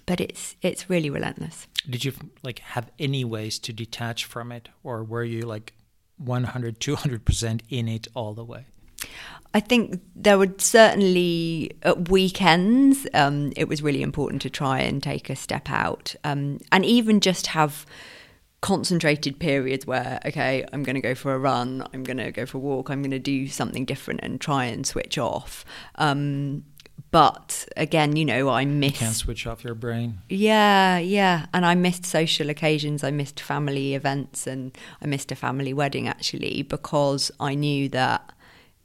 but 0.06 0.20
it's 0.20 0.56
it's 0.60 0.90
really 0.90 1.10
relentless. 1.10 1.68
Did 1.88 2.04
you 2.04 2.12
like 2.42 2.58
have 2.60 2.90
any 2.98 3.24
ways 3.24 3.58
to 3.60 3.72
detach 3.72 4.24
from 4.24 4.50
it, 4.50 4.68
or 4.82 5.04
were 5.04 5.22
you 5.22 5.42
like 5.42 5.72
100, 6.20 6.80
200% 6.80 7.60
in 7.68 7.88
it 7.88 8.08
all 8.14 8.34
the 8.34 8.44
way? 8.44 8.66
I 9.52 9.60
think 9.60 10.00
there 10.14 10.38
would 10.38 10.60
certainly 10.60 11.72
at 11.82 12.08
weekends. 12.08 13.06
Um, 13.14 13.52
it 13.56 13.66
was 13.66 13.82
really 13.82 14.02
important 14.02 14.42
to 14.42 14.50
try 14.50 14.80
and 14.80 15.02
take 15.02 15.28
a 15.28 15.36
step 15.36 15.68
out, 15.68 16.14
um, 16.22 16.60
and 16.70 16.84
even 16.84 17.20
just 17.20 17.48
have 17.48 17.84
concentrated 18.60 19.38
periods 19.40 19.86
where 19.86 20.20
okay, 20.26 20.64
I'm 20.72 20.82
going 20.82 20.94
to 20.94 21.00
go 21.00 21.14
for 21.14 21.34
a 21.34 21.38
run, 21.38 21.84
I'm 21.92 22.04
going 22.04 22.18
to 22.18 22.30
go 22.30 22.46
for 22.46 22.58
a 22.58 22.60
walk, 22.60 22.90
I'm 22.90 23.02
going 23.02 23.10
to 23.10 23.18
do 23.18 23.48
something 23.48 23.84
different 23.84 24.20
and 24.22 24.40
try 24.40 24.66
and 24.66 24.86
switch 24.86 25.18
off. 25.18 25.64
Um, 25.96 26.64
but 27.10 27.68
again, 27.76 28.16
you 28.16 28.24
know, 28.24 28.48
I 28.48 28.64
missed. 28.64 28.94
You 28.94 29.06
can't 29.06 29.16
switch 29.16 29.46
off 29.46 29.64
your 29.64 29.74
brain. 29.74 30.18
Yeah, 30.28 30.98
yeah. 30.98 31.46
And 31.52 31.66
I 31.66 31.74
missed 31.74 32.06
social 32.06 32.50
occasions. 32.50 33.02
I 33.02 33.10
missed 33.10 33.40
family 33.40 33.94
events 33.94 34.46
and 34.46 34.76
I 35.02 35.06
missed 35.06 35.32
a 35.32 35.36
family 35.36 35.72
wedding 35.72 36.06
actually 36.06 36.62
because 36.62 37.30
I 37.40 37.54
knew 37.54 37.88
that 37.90 38.32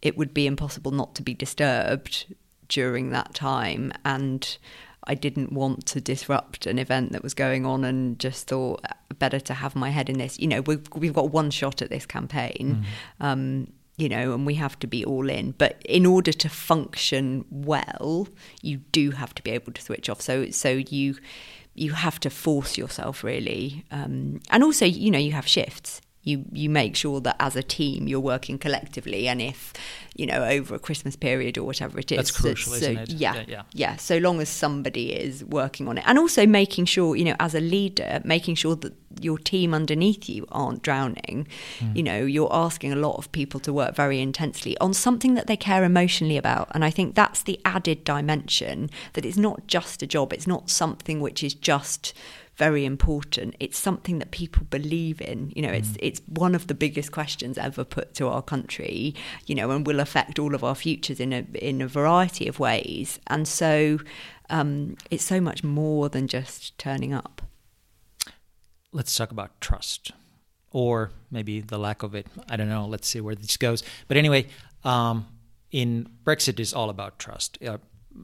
it 0.01 0.17
would 0.17 0.33
be 0.33 0.47
impossible 0.47 0.91
not 0.91 1.13
to 1.15 1.21
be 1.21 1.33
disturbed 1.33 2.33
during 2.67 3.11
that 3.11 3.35
time. 3.35 3.91
And 4.03 4.57
I 5.03 5.13
didn't 5.13 5.51
want 5.51 5.85
to 5.87 6.01
disrupt 6.01 6.65
an 6.65 6.79
event 6.79 7.11
that 7.11 7.21
was 7.21 7.35
going 7.35 7.65
on 7.65 7.83
and 7.83 8.17
just 8.19 8.47
thought 8.47 8.83
better 9.19 9.39
to 9.39 9.53
have 9.53 9.75
my 9.75 9.91
head 9.91 10.09
in 10.09 10.17
this. 10.17 10.39
You 10.39 10.47
know, 10.47 10.61
we've, 10.61 10.87
we've 10.95 11.13
got 11.13 11.31
one 11.31 11.51
shot 11.51 11.83
at 11.83 11.91
this 11.91 12.07
campaign. 12.07 12.85
Mm. 13.21 13.25
Um, 13.25 13.67
you 13.97 14.09
know, 14.09 14.33
and 14.33 14.45
we 14.45 14.55
have 14.55 14.77
to 14.79 14.87
be 14.87 15.05
all 15.05 15.29
in. 15.29 15.51
But 15.51 15.81
in 15.85 16.05
order 16.05 16.33
to 16.33 16.49
function 16.49 17.45
well, 17.49 18.27
you 18.61 18.77
do 18.77 19.11
have 19.11 19.33
to 19.35 19.43
be 19.43 19.51
able 19.51 19.71
to 19.73 19.81
switch 19.81 20.09
off. 20.09 20.21
So, 20.21 20.49
so 20.51 20.69
you 20.69 21.15
you 21.77 21.91
have 21.91 22.19
to 22.21 22.29
force 22.29 22.77
yourself 22.77 23.23
really, 23.23 23.83
um, 23.91 24.41
and 24.49 24.63
also, 24.63 24.85
you 24.85 25.11
know, 25.11 25.19
you 25.19 25.33
have 25.33 25.47
shifts 25.47 26.01
you 26.25 26.43
you 26.51 26.69
make 26.69 26.95
sure 26.95 27.21
that 27.21 27.35
as 27.39 27.55
a 27.55 27.63
team 27.63 28.07
you're 28.07 28.19
working 28.19 28.57
collectively 28.57 29.27
and 29.27 29.41
if 29.41 29.71
you 30.15 30.25
know 30.25 30.43
over 30.43 30.75
a 30.75 30.79
christmas 30.79 31.15
period 31.15 31.57
or 31.57 31.63
whatever 31.63 31.99
it 31.99 32.11
is 32.11 32.17
that's 32.17 32.31
crucial 32.31 32.73
so, 32.73 32.77
isn't 32.77 32.97
it? 32.97 33.09
yeah, 33.11 33.35
yeah, 33.35 33.43
yeah. 33.47 33.61
Yeah 33.71 33.95
so 33.95 34.17
long 34.17 34.41
as 34.41 34.49
somebody 34.49 35.13
is 35.13 35.43
working 35.45 35.87
on 35.87 35.97
it. 35.97 36.03
And 36.07 36.17
also 36.17 36.45
making 36.45 36.85
sure 36.85 37.15
you 37.15 37.23
know 37.23 37.35
as 37.39 37.55
a 37.55 37.61
leader 37.61 38.21
making 38.25 38.55
sure 38.55 38.75
that 38.77 38.93
your 39.21 39.37
team 39.37 39.73
underneath 39.73 40.27
you 40.27 40.45
aren't 40.51 40.81
drowning. 40.81 41.47
Mm. 41.79 41.95
you 41.95 42.03
know 42.03 42.25
you're 42.25 42.53
asking 42.53 42.91
a 42.91 42.97
lot 42.97 43.17
of 43.17 43.31
people 43.31 43.59
to 43.61 43.71
work 43.71 43.95
very 43.95 44.19
intensely 44.19 44.77
on 44.79 44.93
something 44.93 45.35
that 45.35 45.47
they 45.47 45.55
care 45.55 45.83
emotionally 45.83 46.37
about. 46.37 46.69
And 46.73 46.83
i 46.83 46.89
think 46.89 47.13
that's 47.13 47.43
the 47.43 47.59
added 47.63 48.03
dimension 48.03 48.89
that 49.13 49.25
it's 49.25 49.37
not 49.37 49.67
just 49.67 50.01
a 50.01 50.07
job 50.07 50.33
it's 50.33 50.47
not 50.47 50.69
something 50.69 51.19
which 51.19 51.43
is 51.43 51.53
just 51.53 52.13
very 52.57 52.85
important. 52.85 53.55
It's 53.59 53.77
something 53.77 54.19
that 54.19 54.31
people 54.31 54.65
believe 54.69 55.21
in. 55.21 55.51
You 55.55 55.61
know, 55.63 55.71
it's 55.71 55.89
mm. 55.89 55.97
it's 55.99 56.21
one 56.27 56.55
of 56.55 56.67
the 56.67 56.73
biggest 56.73 57.11
questions 57.11 57.57
ever 57.57 57.83
put 57.83 58.13
to 58.15 58.27
our 58.27 58.41
country. 58.41 59.15
You 59.45 59.55
know, 59.55 59.71
and 59.71 59.85
will 59.85 59.99
affect 59.99 60.39
all 60.39 60.55
of 60.55 60.63
our 60.63 60.75
futures 60.75 61.19
in 61.19 61.33
a 61.33 61.45
in 61.53 61.81
a 61.81 61.87
variety 61.87 62.47
of 62.47 62.59
ways. 62.59 63.19
And 63.27 63.47
so, 63.47 63.99
um, 64.49 64.97
it's 65.11 65.23
so 65.23 65.41
much 65.41 65.63
more 65.63 66.09
than 66.09 66.27
just 66.27 66.77
turning 66.77 67.13
up. 67.13 67.41
Let's 68.91 69.15
talk 69.15 69.31
about 69.31 69.59
trust, 69.59 70.11
or 70.71 71.11
maybe 71.29 71.59
the 71.59 71.77
lack 71.77 72.03
of 72.03 72.15
it. 72.15 72.27
I 72.49 72.55
don't 72.55 72.69
know. 72.69 72.85
Let's 72.85 73.07
see 73.07 73.21
where 73.21 73.35
this 73.35 73.57
goes. 73.57 73.83
But 74.07 74.17
anyway. 74.17 74.47
Um, 74.83 75.25
in 75.71 76.07
Brexit 76.23 76.59
is 76.59 76.73
all 76.73 76.89
about 76.89 77.19
trust. 77.19 77.57
Uh, 77.61 77.79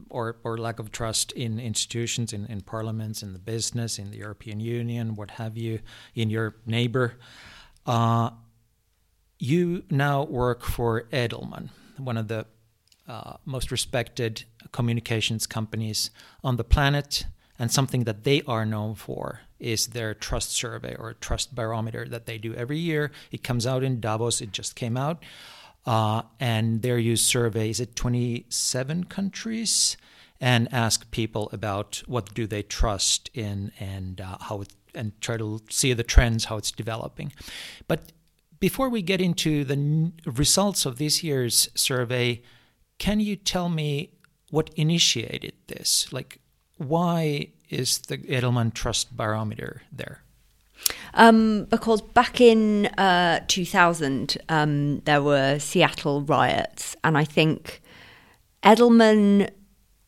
or, 0.10 0.38
or 0.44 0.58
lack 0.58 0.80
of 0.80 0.92
trust 0.92 1.32
in 1.34 1.60
institutions, 1.60 2.34
in, 2.34 2.46
in 2.48 2.62
parliaments, 2.62 3.24
in 3.24 3.34
the 3.34 3.40
business, 3.40 4.00
in 4.00 4.12
the 4.12 4.18
European 4.18 4.60
Union, 4.60 5.16
what 5.16 5.32
have 5.32 5.58
you, 5.58 5.80
in 6.16 6.30
your 6.30 6.56
neighbor. 6.66 7.16
Uh, 7.86 8.32
you 9.40 9.84
now 9.90 10.24
work 10.24 10.64
for 10.64 11.04
Edelman, 11.12 11.70
one 11.98 12.18
of 12.18 12.28
the 12.28 12.46
uh, 13.08 13.34
most 13.46 13.72
respected 13.72 14.44
communications 14.72 15.48
companies 15.48 16.12
on 16.44 16.58
the 16.58 16.64
planet. 16.64 17.26
And 17.60 17.72
something 17.72 18.06
that 18.06 18.24
they 18.24 18.42
are 18.48 18.66
known 18.66 18.96
for 18.96 19.42
is 19.60 19.88
their 19.88 20.16
trust 20.16 20.52
survey 20.52 20.96
or 20.96 21.14
trust 21.14 21.54
barometer 21.54 22.08
that 22.08 22.26
they 22.26 22.40
do 22.40 22.56
every 22.56 22.80
year. 22.80 23.12
It 23.32 23.44
comes 23.44 23.68
out 23.68 23.84
in 23.84 24.00
Davos, 24.00 24.42
it 24.42 24.52
just 24.52 24.76
came 24.76 24.98
out. 24.98 25.22
Uh, 25.86 26.24
and 26.40 26.82
there 26.82 27.00
you 27.00 27.16
survey, 27.16 27.70
is 27.70 27.80
it 27.80 27.96
27 27.96 29.06
countries? 29.06 29.98
And 30.40 30.68
ask 30.74 31.10
people 31.12 31.50
about 31.54 32.02
what 32.08 32.34
do 32.34 32.48
they 32.48 32.64
trust 32.64 33.30
in 33.34 33.72
and 33.80 34.20
uh, 34.20 34.38
how 34.42 34.62
it, 34.62 34.70
and 34.96 35.20
try 35.22 35.38
to 35.38 35.62
see 35.70 35.94
the 35.94 36.04
trends, 36.04 36.46
how 36.46 36.58
it's 36.58 36.72
developing. 36.72 37.32
But 37.88 38.12
before 38.60 38.90
we 38.90 39.02
get 39.02 39.22
into 39.22 39.64
the 39.64 39.74
n- 39.74 40.14
results 40.26 40.86
of 40.86 40.98
this 40.98 41.24
year's 41.24 41.70
survey, 41.76 42.42
can 42.98 43.20
you 43.20 43.36
tell 43.36 43.70
me 43.70 44.12
what 44.50 44.72
initiated 44.76 45.54
this? 45.68 46.12
Like, 46.12 46.40
why 46.78 47.50
is 47.70 48.00
the 48.00 48.18
Edelman 48.18 48.74
Trust 48.74 49.16
Barometer 49.16 49.84
there? 49.92 50.24
Um, 51.14 51.66
because 51.66 52.02
back 52.02 52.40
in 52.40 52.88
uh, 52.98 53.42
2000, 53.48 54.38
um, 54.50 55.00
there 55.02 55.22
were 55.22 55.60
Seattle 55.60 56.22
riots, 56.22 56.96
and 57.04 57.18
I 57.18 57.26
think 57.26 57.82
Edelman 58.64 59.50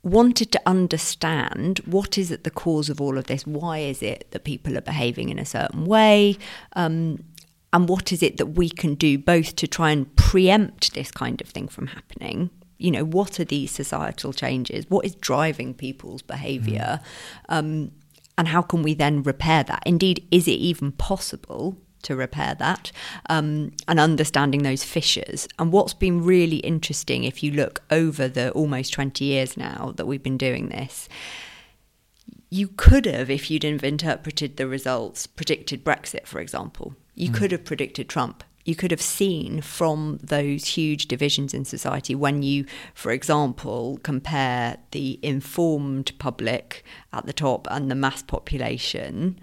wanted 0.03 0.51
to 0.51 0.61
understand 0.65 1.79
what 1.79 2.17
is 2.17 2.31
at 2.31 2.43
the 2.43 2.51
cause 2.51 2.89
of 2.89 2.99
all 2.99 3.17
of 3.17 3.25
this. 3.25 3.47
Why 3.47 3.79
is 3.79 4.03
it 4.03 4.27
that 4.31 4.43
people 4.43 4.77
are 4.77 4.81
behaving 4.81 5.29
in 5.29 5.39
a 5.39 5.45
certain 5.45 5.85
way? 5.85 6.37
Um, 6.73 7.23
and 7.71 7.89
what 7.89 8.11
is 8.11 8.21
it 8.21 8.37
that 8.37 8.47
we 8.47 8.69
can 8.69 8.95
do 8.95 9.17
both 9.17 9.55
to 9.57 9.67
try 9.67 9.91
and 9.91 10.13
preempt 10.15 10.93
this 10.93 11.09
kind 11.09 11.41
of 11.41 11.47
thing 11.47 11.67
from 11.67 11.87
happening? 11.87 12.49
You 12.77 12.91
know, 12.91 13.05
what 13.05 13.39
are 13.39 13.45
these 13.45 13.71
societal 13.71 14.33
changes? 14.33 14.85
What 14.89 15.05
is 15.05 15.15
driving 15.15 15.73
people's 15.73 16.21
behaviour? 16.21 16.99
Mm. 17.49 17.91
And 18.37 18.47
how 18.47 18.61
can 18.61 18.81
we 18.81 18.93
then 18.93 19.23
repair 19.23 19.63
that? 19.63 19.83
Indeed, 19.85 20.25
is 20.31 20.47
it 20.47 20.51
even 20.51 20.91
possible 20.91 21.77
to 22.03 22.15
repair 22.15 22.55
that? 22.55 22.91
Um, 23.29 23.71
and 23.87 23.99
understanding 23.99 24.63
those 24.63 24.83
fissures. 24.83 25.47
And 25.59 25.71
what's 25.71 25.93
been 25.93 26.23
really 26.23 26.57
interesting, 26.57 27.23
if 27.23 27.43
you 27.43 27.51
look 27.51 27.83
over 27.91 28.27
the 28.27 28.51
almost 28.51 28.93
20 28.93 29.23
years 29.23 29.55
now 29.55 29.93
that 29.95 30.05
we've 30.05 30.23
been 30.23 30.37
doing 30.37 30.69
this, 30.69 31.07
you 32.49 32.67
could 32.67 33.05
have, 33.05 33.29
if 33.29 33.49
you'd 33.49 33.63
have 33.63 33.83
interpreted 33.83 34.57
the 34.57 34.67
results, 34.67 35.25
predicted 35.25 35.83
Brexit, 35.83 36.27
for 36.27 36.39
example. 36.39 36.95
You 37.15 37.29
mm. 37.29 37.33
could 37.33 37.51
have 37.51 37.65
predicted 37.65 38.09
Trump 38.09 38.43
you 38.65 38.75
could 38.75 38.91
have 38.91 39.01
seen 39.01 39.61
from 39.61 40.19
those 40.23 40.65
huge 40.65 41.07
divisions 41.07 41.53
in 41.53 41.65
society 41.65 42.15
when 42.15 42.41
you, 42.41 42.65
for 42.93 43.11
example, 43.11 43.99
compare 44.03 44.77
the 44.91 45.19
informed 45.21 46.17
public 46.17 46.83
at 47.11 47.25
the 47.25 47.33
top 47.33 47.67
and 47.69 47.91
the 47.91 47.95
mass 47.95 48.23
population, 48.23 49.39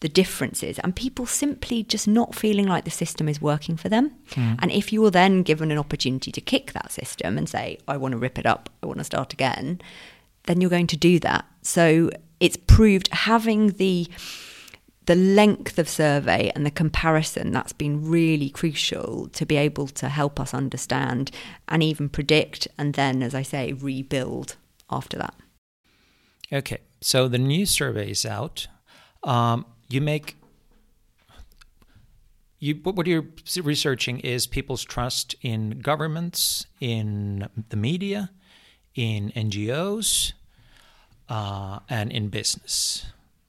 the 0.00 0.08
differences, 0.08 0.78
and 0.80 0.94
people 0.94 1.26
simply 1.26 1.82
just 1.82 2.06
not 2.06 2.34
feeling 2.34 2.66
like 2.66 2.84
the 2.84 2.90
system 2.90 3.28
is 3.28 3.40
working 3.40 3.76
for 3.76 3.88
them. 3.88 4.14
Mm. 4.30 4.58
And 4.60 4.70
if 4.70 4.92
you 4.92 5.04
are 5.04 5.10
then 5.10 5.42
given 5.42 5.70
an 5.70 5.78
opportunity 5.78 6.30
to 6.30 6.40
kick 6.40 6.72
that 6.72 6.92
system 6.92 7.36
and 7.38 7.48
say, 7.48 7.78
I 7.88 7.96
want 7.96 8.12
to 8.12 8.18
rip 8.18 8.38
it 8.38 8.46
up, 8.46 8.70
I 8.82 8.86
want 8.86 8.98
to 8.98 9.04
start 9.04 9.32
again, 9.32 9.80
then 10.44 10.60
you're 10.60 10.70
going 10.70 10.88
to 10.88 10.96
do 10.96 11.18
that. 11.20 11.44
So 11.62 12.10
it's 12.38 12.56
proved 12.56 13.08
having 13.12 13.68
the 13.72 14.08
the 15.06 15.14
length 15.14 15.78
of 15.78 15.88
survey 15.88 16.52
and 16.54 16.64
the 16.64 16.70
comparison 16.70 17.50
that's 17.50 17.72
been 17.72 18.08
really 18.08 18.48
crucial 18.50 19.28
to 19.28 19.44
be 19.44 19.56
able 19.56 19.88
to 19.88 20.08
help 20.08 20.38
us 20.38 20.54
understand 20.54 21.30
and 21.68 21.82
even 21.82 22.08
predict 22.08 22.68
and 22.78 22.94
then 22.94 23.22
as 23.22 23.34
i 23.34 23.42
say 23.42 23.72
rebuild 23.72 24.56
after 24.90 25.16
that. 25.18 25.34
Okay 26.52 26.78
so 27.02 27.28
the 27.28 27.38
new 27.38 27.66
survey 27.66 28.10
is 28.10 28.24
out. 28.24 28.68
Um, 29.24 29.66
you 29.88 30.00
make 30.00 30.36
you 32.58 32.76
what 32.76 33.06
you're 33.06 33.26
researching 33.62 34.20
is 34.20 34.46
people's 34.46 34.84
trust 34.84 35.34
in 35.42 35.80
governments 35.80 36.66
in 36.80 37.48
the 37.68 37.76
media 37.76 38.30
in 38.94 39.32
ngos 39.34 40.32
uh, 41.28 41.80
and 41.88 42.12
in 42.12 42.28
business. 42.28 43.06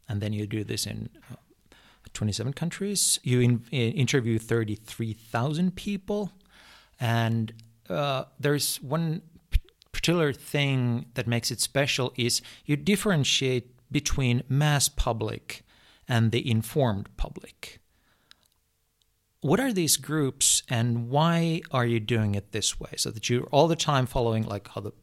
And 0.09 0.19
then 0.19 0.33
you 0.33 0.47
do 0.47 0.63
this 0.63 0.85
in 0.85 1.09
27 2.13 2.53
countries. 2.53 3.19
You 3.23 3.39
in, 3.41 3.65
in, 3.71 3.93
interview 3.93 4.39
33,000 4.39 5.75
people, 5.75 6.31
and 6.99 7.53
uh, 7.89 8.25
there's 8.39 8.77
one 8.77 9.21
particular 9.91 10.33
thing 10.33 11.05
that 11.13 11.27
makes 11.27 11.51
it 11.51 11.61
special 11.61 12.13
is 12.17 12.41
you 12.65 12.75
differentiate 12.75 13.69
between 13.91 14.43
mass 14.49 14.89
public 14.89 15.63
and 16.07 16.31
the 16.31 16.49
informed 16.49 17.15
public. 17.15 17.79
What 19.41 19.59
are 19.59 19.73
these 19.73 19.97
groups 19.97 20.63
and 20.69 21.09
why 21.09 21.61
are 21.71 21.85
you 21.85 21.99
doing 21.99 22.35
it 22.35 22.51
this 22.51 22.79
way? 22.79 22.91
So 22.97 23.11
that 23.11 23.29
you're 23.29 23.45
all 23.45 23.67
the 23.67 23.75
time 23.75 24.05
following 24.05 24.43
like 24.43 24.69
how 24.69 24.81
the 24.81 24.93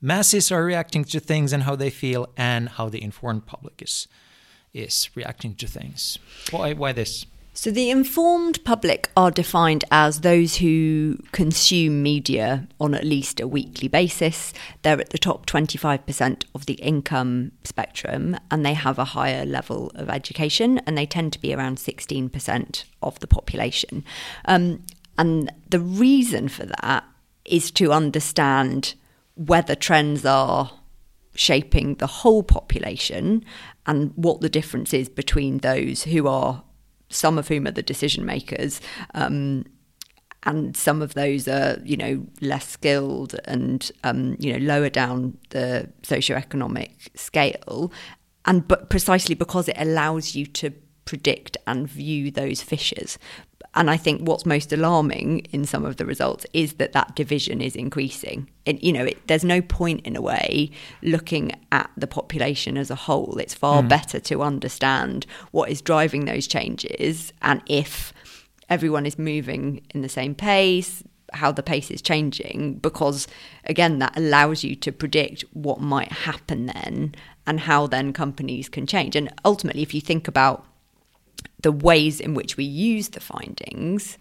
masses 0.00 0.52
are 0.52 0.64
reacting 0.64 1.04
to 1.04 1.20
things 1.20 1.52
and 1.52 1.62
how 1.62 1.76
they 1.76 1.90
feel 1.90 2.28
and 2.36 2.68
how 2.68 2.88
the 2.88 3.02
informed 3.02 3.46
public 3.46 3.80
is 3.80 4.08
is 4.74 5.08
reacting 5.14 5.54
to 5.56 5.66
things. 5.66 6.18
Why, 6.50 6.72
why 6.74 6.92
this? 6.92 7.24
So, 7.56 7.70
the 7.70 7.88
informed 7.88 8.64
public 8.64 9.10
are 9.16 9.30
defined 9.30 9.84
as 9.92 10.20
those 10.22 10.56
who 10.56 11.18
consume 11.30 12.02
media 12.02 12.66
on 12.80 12.94
at 12.94 13.04
least 13.04 13.38
a 13.38 13.46
weekly 13.46 13.86
basis. 13.86 14.52
They're 14.82 15.00
at 15.00 15.10
the 15.10 15.18
top 15.18 15.46
25% 15.46 16.44
of 16.52 16.66
the 16.66 16.74
income 16.74 17.52
spectrum 17.62 18.36
and 18.50 18.66
they 18.66 18.74
have 18.74 18.98
a 18.98 19.04
higher 19.04 19.46
level 19.46 19.92
of 19.94 20.10
education 20.10 20.78
and 20.80 20.98
they 20.98 21.06
tend 21.06 21.32
to 21.34 21.40
be 21.40 21.54
around 21.54 21.78
16% 21.78 22.84
of 23.02 23.20
the 23.20 23.28
population. 23.28 24.04
Um, 24.46 24.82
and 25.16 25.52
the 25.70 25.80
reason 25.80 26.48
for 26.48 26.66
that 26.66 27.04
is 27.44 27.70
to 27.72 27.92
understand 27.92 28.94
whether 29.36 29.76
trends 29.76 30.26
are 30.26 30.72
shaping 31.34 31.94
the 31.96 32.06
whole 32.06 32.42
population 32.42 33.44
and 33.86 34.12
what 34.16 34.40
the 34.40 34.48
difference 34.48 34.94
is 34.94 35.08
between 35.08 35.58
those 35.58 36.04
who 36.04 36.26
are 36.26 36.62
some 37.10 37.38
of 37.38 37.48
whom 37.48 37.66
are 37.66 37.72
the 37.72 37.82
decision 37.82 38.24
makers 38.24 38.80
um, 39.14 39.64
and 40.44 40.76
some 40.76 41.02
of 41.02 41.14
those 41.14 41.48
are 41.48 41.78
you 41.84 41.96
know 41.96 42.26
less 42.40 42.68
skilled 42.68 43.34
and 43.44 43.90
um, 44.04 44.36
you 44.38 44.52
know 44.52 44.58
lower 44.58 44.88
down 44.88 45.38
the 45.50 45.90
socioeconomic 46.02 46.90
scale. 47.14 47.92
And 48.44 48.66
but 48.68 48.90
precisely 48.90 49.34
because 49.34 49.68
it 49.68 49.76
allows 49.78 50.34
you 50.34 50.46
to 50.46 50.70
predict 51.06 51.56
and 51.66 51.88
view 51.88 52.30
those 52.30 52.62
fissures 52.62 53.18
and 53.74 53.90
I 53.90 53.96
think 53.96 54.22
what's 54.22 54.46
most 54.46 54.72
alarming 54.72 55.40
in 55.52 55.64
some 55.64 55.84
of 55.84 55.96
the 55.96 56.06
results 56.06 56.46
is 56.52 56.74
that 56.74 56.92
that 56.92 57.16
division 57.16 57.60
is 57.60 57.74
increasing. 57.74 58.48
It, 58.64 58.82
you 58.82 58.92
know, 58.92 59.04
it, 59.04 59.26
there's 59.26 59.44
no 59.44 59.60
point 59.60 60.06
in 60.06 60.16
a 60.16 60.22
way 60.22 60.70
looking 61.02 61.52
at 61.72 61.90
the 61.96 62.06
population 62.06 62.76
as 62.76 62.90
a 62.90 62.94
whole. 62.94 63.36
It's 63.38 63.54
far 63.54 63.82
mm. 63.82 63.88
better 63.88 64.20
to 64.20 64.42
understand 64.42 65.26
what 65.50 65.70
is 65.70 65.82
driving 65.82 66.24
those 66.24 66.46
changes 66.46 67.32
and 67.42 67.62
if 67.66 68.12
everyone 68.70 69.06
is 69.06 69.18
moving 69.18 69.84
in 69.90 70.02
the 70.02 70.08
same 70.08 70.34
pace, 70.34 71.02
how 71.32 71.50
the 71.50 71.62
pace 71.62 71.90
is 71.90 72.00
changing, 72.00 72.74
because 72.74 73.26
again, 73.64 73.98
that 73.98 74.16
allows 74.16 74.62
you 74.62 74.76
to 74.76 74.92
predict 74.92 75.44
what 75.52 75.80
might 75.80 76.12
happen 76.12 76.66
then 76.66 77.14
and 77.46 77.60
how 77.60 77.86
then 77.86 78.12
companies 78.12 78.68
can 78.68 78.86
change. 78.86 79.16
And 79.16 79.32
ultimately, 79.44 79.82
if 79.82 79.94
you 79.94 80.00
think 80.00 80.28
about 80.28 80.64
the 81.64 81.72
ways 81.72 82.20
in 82.20 82.34
which 82.34 82.56
we 82.56 82.64
use 82.64 83.08
the 83.08 83.20
findings, 83.20 84.16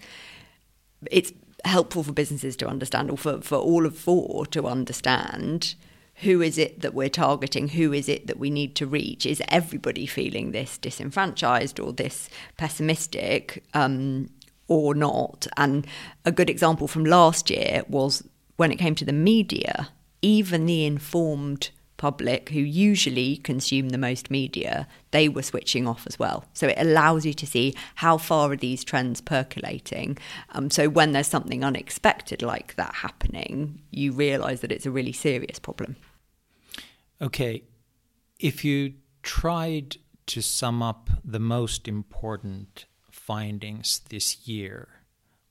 it's 1.12 1.32
helpful 1.65 2.01
for 2.01 2.13
businesses 2.13 2.56
to 2.56 2.67
understand, 2.67 3.12
or 3.12 3.17
for, 3.17 3.41
for 3.41 3.58
all 3.58 3.86
of 3.86 3.97
four 3.97 4.45
to 4.47 4.65
understand 4.65 5.75
who 6.17 6.41
is 6.41 6.58
it 6.58 6.82
that 6.82 6.93
we're 6.93 7.10
targeting? 7.10 7.69
Who 7.69 7.91
is 7.91 8.08
it 8.08 8.27
that 8.27 8.39
we 8.39 8.49
need 8.49 8.75
to 8.75 8.88
reach? 8.88 9.25
Is 9.25 9.41
everybody 9.49 10.06
feeling 10.06 10.51
this 10.51 10.77
disenfranchised 10.77 11.79
or 11.79 11.91
this 11.91 12.29
pessimistic 12.58 13.63
um, 13.73 14.29
or 14.67 14.95
not? 14.95 15.47
And 15.58 15.86
a 16.23 16.32
good 16.32 16.49
example 16.49 16.88
from 16.88 17.03
last 17.03 17.49
year 17.49 17.84
was 17.89 18.23
when 18.58 18.71
it 18.71 18.77
came 18.77 18.95
to 18.95 19.06
the 19.06 19.12
media, 19.12 19.89
even 20.21 20.65
the 20.65 20.86
informed 20.86 21.71
public 22.03 22.49
who 22.49 22.59
usually 22.59 23.37
consume 23.37 23.87
the 23.87 23.97
most 23.97 24.29
media, 24.29 24.89
they 25.11 25.29
were 25.29 25.41
switching 25.41 25.87
off 25.87 26.05
as 26.05 26.19
well. 26.19 26.43
So 26.53 26.67
it 26.67 26.77
allows 26.77 27.25
you 27.25 27.33
to 27.35 27.47
see 27.47 27.73
how 27.95 28.17
far 28.17 28.51
are 28.51 28.57
these 28.57 28.83
trends 28.83 29.21
percolating. 29.21 30.17
Um, 30.49 30.69
so 30.69 30.89
when 30.89 31.13
there's 31.13 31.29
something 31.29 31.63
unexpected 31.63 32.41
like 32.41 32.75
that 32.75 32.93
happening, 32.95 33.81
you 33.89 34.11
realise 34.11 34.59
that 34.59 34.71
it's 34.73 34.85
a 34.85 34.91
really 34.91 35.13
serious 35.13 35.59
problem. 35.59 35.95
Okay, 37.21 37.63
if 38.37 38.65
you 38.65 38.95
tried 39.21 39.95
to 40.25 40.41
sum 40.41 40.83
up 40.83 41.09
the 41.23 41.39
most 41.39 41.87
important 41.87 42.83
findings 43.11 44.01
this 44.09 44.45
year, 44.45 44.89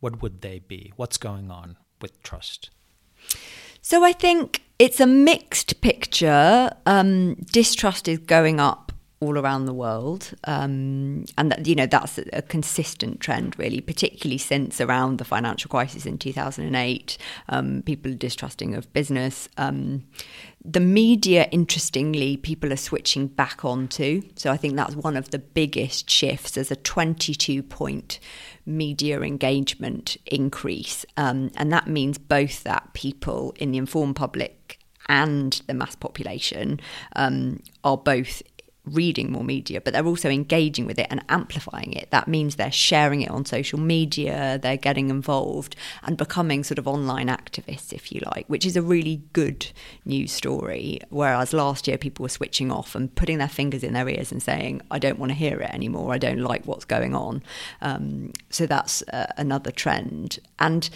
what 0.01 0.21
would 0.21 0.43
they 0.43 0.59
be? 0.59 0.93
What's 0.97 1.17
going 1.17 1.51
on 1.51 1.79
with 2.03 2.23
trust? 2.23 2.69
So 3.81 4.05
I 4.05 4.13
think 4.13 4.63
it's 4.83 4.99
a 4.99 5.07
mixed 5.07 5.81
picture. 5.81 6.73
Um, 6.87 7.35
distrust 7.53 8.09
is 8.09 8.19
going 8.19 8.59
up 8.59 8.91
all 9.21 9.39
around 9.39 9.67
the 9.67 9.73
world, 9.73 10.33
um, 10.43 11.25
and 11.39 11.53
that, 11.53 11.65
you 11.69 11.77
know 11.77 11.87
that's 11.87 12.19
a, 12.33 12.43
consistent 12.43 13.21
trend, 13.21 13.57
really, 13.57 13.81
particularly 13.81 14.39
since 14.39 14.81
around 14.81 15.19
the 15.19 15.25
financial 15.25 15.69
crisis 15.69 16.05
in 16.05 16.19
two 16.19 16.33
thousand 16.33 16.67
and 16.67 16.75
eight. 16.75 17.17
Um, 17.49 17.83
people 17.87 18.11
are 18.11 18.17
distrusting 18.17 18.75
of 18.75 18.93
business. 18.93 19.49
Um, 19.57 20.03
the 20.65 20.81
media, 20.81 21.49
interestingly, 21.53 22.37
people 22.37 22.73
are 22.73 22.77
switching 22.77 23.29
back 23.29 23.65
onto. 23.65 24.23
So 24.35 24.51
I 24.51 24.57
think 24.57 24.75
that's 24.75 24.97
one 24.97 25.17
of 25.17 25.31
the 25.31 25.39
biggest 25.39 26.11
shifts. 26.11 26.51
There's 26.53 26.73
a 26.73 26.77
twenty-two 26.77 27.63
point 27.63 28.19
media 28.67 29.21
engagement 29.21 30.17
increase. 30.27 31.05
Um, 31.17 31.51
and 31.57 31.73
that 31.73 31.87
means 31.87 32.19
both 32.19 32.63
that 32.65 32.93
people 32.95 33.55
in 33.57 33.73
the 33.73 33.79
informed 33.79 34.17
public 34.17 34.79
and 35.09 35.61
the 35.67 35.75
mass 35.75 35.97
population 35.97 36.81
um, 37.17 37.63
are 37.85 37.97
both 37.97 38.43
reading 38.85 39.31
more 39.31 39.45
media, 39.45 39.81
but 39.81 39.93
they're 39.93 40.07
also 40.07 40.29
engaging 40.29 40.87
with 40.87 40.99
it 40.99 41.07
and 41.11 41.25
amplifying 41.29 41.93
it. 41.93 42.11
That 42.11 42.27
means 42.27 42.57
they're 42.57 42.73
sharing 42.73 43.23
it 43.23 43.31
on 43.31 43.45
social 43.45 43.79
media, 43.79 44.59
they're 44.61 44.77
getting 44.77 45.09
involved 45.09 45.77
and 46.03 46.17
becoming 46.17 46.65
sort 46.65 46.79
of 46.79 46.89
online 46.89 47.29
activists, 47.29 47.93
if 47.93 48.11
you 48.11 48.21
like, 48.35 48.47
which 48.49 48.67
is 48.67 48.77
a 48.77 48.83
really 48.83 49.23
good 49.33 49.71
news 50.05 50.33
story. 50.33 51.01
Whereas 51.11 51.53
last 51.53 51.87
year 51.87 51.97
people 51.97 52.25
were 52.25 52.29
switching 52.29 52.73
off 52.73 52.95
and 52.95 53.15
putting 53.15 53.39
their 53.39 53.49
fingers 53.49 53.85
in 53.85 53.93
their 53.93 54.09
ears 54.09 54.33
and 54.33 54.43
saying, 54.43 54.83
I 54.91 54.99
don't 54.99 55.19
want 55.19 55.31
to 55.31 55.37
hear 55.37 55.61
it 55.61 55.71
anymore, 55.73 56.13
I 56.13 56.19
don't 56.19 56.41
like 56.41 56.65
what's 56.65 56.85
going 56.85 57.15
on. 57.15 57.43
Um, 57.81 58.33
so 58.51 58.67
that's 58.67 59.03
uh, 59.03 59.33
another 59.37 59.71
trend. 59.71 60.41
And 60.59 60.91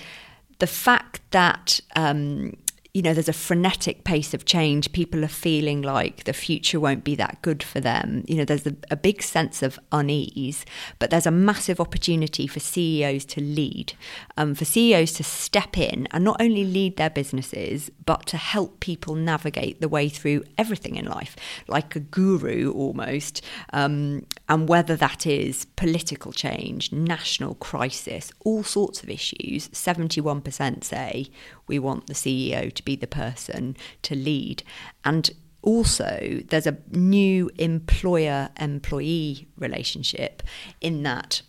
the 0.59 0.67
fact 0.67 1.21
that 1.31 1.81
um, 1.95 2.55
you 2.97 3.03
know, 3.03 3.13
there's 3.13 3.29
a 3.29 3.35
frenetic 3.35 4.05
pace 4.05 4.33
of 4.33 4.47
change. 4.47 4.91
People 4.91 5.23
are 5.23 5.29
feeling 5.29 5.83
like 5.83 6.25
the 6.25 6.33
future 6.33 6.81
won't 6.81 7.05
be 7.05 7.15
that 7.15 7.43
good 7.43 7.63
for 7.63 7.79
them. 7.79 8.25
You 8.27 8.37
know, 8.37 8.47
there's 8.47 8.67
a, 8.67 8.75
a, 8.91 8.97
big 8.97 9.23
sense 9.23 9.63
of 9.63 9.79
unease, 9.93 10.65
but 10.99 11.11
there's 11.11 11.27
a 11.27 11.31
massive 11.31 11.79
opportunity 11.79 12.47
for 12.47 12.59
CEOs 12.59 13.27
to 13.27 13.43
lead, 13.43 13.93
um, 14.39 14.55
for 14.55 14.65
CEOs 14.65 15.13
to 15.13 15.23
step 15.23 15.77
in 15.77 16.09
and 16.11 16.25
not 16.25 16.41
only 16.41 16.65
lead 16.65 16.97
their 16.97 17.11
businesses, 17.11 17.91
but 18.07 18.25
to 18.29 18.39
help 18.39 18.81
people 18.81 19.15
navigate 19.15 19.83
the 19.83 19.91
way 19.91 20.09
through 20.09 20.45
everything 20.57 20.97
in 20.97 21.05
life, 21.05 21.37
like 21.69 21.97
a 21.97 22.01
guru 22.01 22.73
almost. 22.73 23.45
Um, 23.75 24.25
and 24.49 24.71
whether 24.71 24.97
that 24.97 25.27
is 25.27 25.67
political 25.77 26.33
change, 26.33 26.93
national 26.93 27.57
crisis, 27.57 28.33
all 28.41 28.65
sorts 28.65 29.03
of 29.03 29.11
issues, 29.11 29.69
71% 29.69 30.83
say 30.83 31.27
we 31.67 31.79
want 31.79 32.07
the 32.07 32.15
CEO 32.15 32.73
to 32.73 32.83
be 32.83 32.97
the 32.97 33.07
person 33.07 33.77
to 34.03 34.15
lead. 34.15 34.63
And 35.05 35.31
also, 35.63 36.41
there's 36.49 36.67
a 36.67 36.79
new 36.91 37.51
employer 37.59 38.51
employee 38.59 39.49
relationship 39.57 40.43
in 40.81 41.03
that 41.03 41.43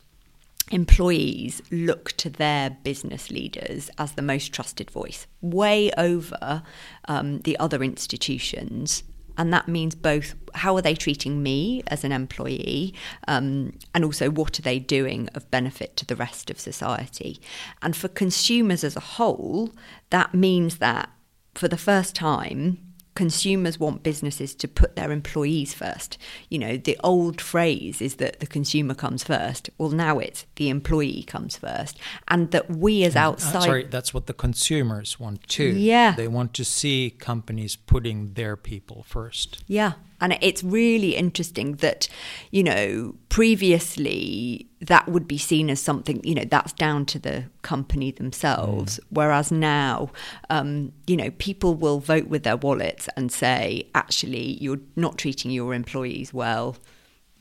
employees 0.72 1.62
look 1.72 2.12
to 2.14 2.30
their 2.30 2.70
business 2.70 3.32
leaders 3.32 3.90
as 3.98 4.14
the 4.14 4.22
most 4.22 4.54
trusted 4.54 4.92
voice, 4.92 5.28
way 5.42 5.92
over 5.98 6.64
um, 7.06 7.40
the 7.40 7.58
other 7.58 7.84
institutions 7.84 9.04
and 9.38 9.54
that 9.54 9.68
means 9.68 9.96
both 9.96 10.36
how 10.56 10.76
are 10.76 10.82
they 10.82 10.96
treating 10.96 11.44
me 11.44 11.84
as 11.88 12.04
an 12.04 12.12
employee, 12.12 12.94
um, 13.28 13.74
and 13.94 14.04
also 14.04 14.30
what 14.30 14.58
are 14.60 14.64
they 14.64 14.80
doing 14.80 15.30
of 15.36 15.50
benefit 15.52 15.96
to 15.98 16.06
the 16.06 16.16
rest 16.16 16.50
of 16.50 16.60
society. 16.60 17.40
And 17.82 17.96
for 17.96 18.08
consumers 18.08 18.84
as 18.84 18.96
a 18.96 19.02
whole, 19.02 19.72
that 20.10 20.34
means 20.34 20.78
that 20.78 21.10
for 21.54 21.68
the 21.68 21.78
first 21.78 22.16
time, 22.16 22.87
consumers 23.18 23.80
want 23.80 24.04
businesses 24.04 24.54
to 24.54 24.68
put 24.68 24.96
their 24.96 25.12
employees 25.12 25.74
first. 25.74 26.20
You 26.50 26.60
know, 26.60 26.78
the 26.78 26.96
old 27.04 27.42
phrase 27.42 28.00
is 28.00 28.18
that 28.18 28.40
the 28.42 28.46
consumer 28.46 28.94
comes 28.94 29.24
first. 29.24 29.72
Well, 29.80 29.90
now 29.90 30.20
it's 30.20 30.46
the 30.58 30.70
employee 30.70 31.24
comes 31.24 31.58
first. 31.58 31.98
And 32.28 32.52
that 32.52 32.70
we 32.70 33.04
as 33.06 33.16
outside. 33.16 33.56
Uh, 33.56 33.62
sorry, 33.62 33.84
that's 33.86 34.14
what 34.14 34.28
the 34.28 34.36
consumers 34.36 35.20
want 35.20 35.48
too. 35.48 35.70
Yeah. 35.70 36.14
They 36.16 36.28
want 36.28 36.54
to 36.54 36.64
see 36.64 37.10
companies 37.10 37.76
putting 37.76 38.34
their 38.34 38.56
people 38.56 39.04
first. 39.08 39.64
Yeah. 39.66 39.94
And 40.20 40.38
it's 40.42 40.64
really 40.64 41.16
interesting 41.16 41.76
that, 41.76 42.08
you 42.52 42.64
know, 42.64 43.16
previously 43.30 44.68
that 44.82 45.08
would 45.08 45.28
be 45.28 45.38
seen 45.38 45.70
as 45.70 45.80
something, 45.80 46.22
you 46.24 46.36
know, 46.36 46.46
that's 46.46 46.74
down 46.74 47.06
to 47.08 47.20
the 47.20 47.46
company 47.62 48.12
themselves. 48.12 48.98
Mm. 48.98 49.04
Whereas 49.12 49.52
now, 49.52 50.10
um, 50.50 50.92
you 51.06 51.18
know, 51.18 51.32
people 51.32 51.76
will 51.76 52.00
vote 52.00 52.28
with 52.28 52.44
their 52.44 52.58
wallets 52.58 53.10
and 53.16 53.32
say, 53.32 53.90
actually, 53.94 54.58
you're 54.62 54.82
not 54.96 55.18
treating 55.18 55.52
your 55.52 55.74
employees 55.74 56.34
well 56.34 56.76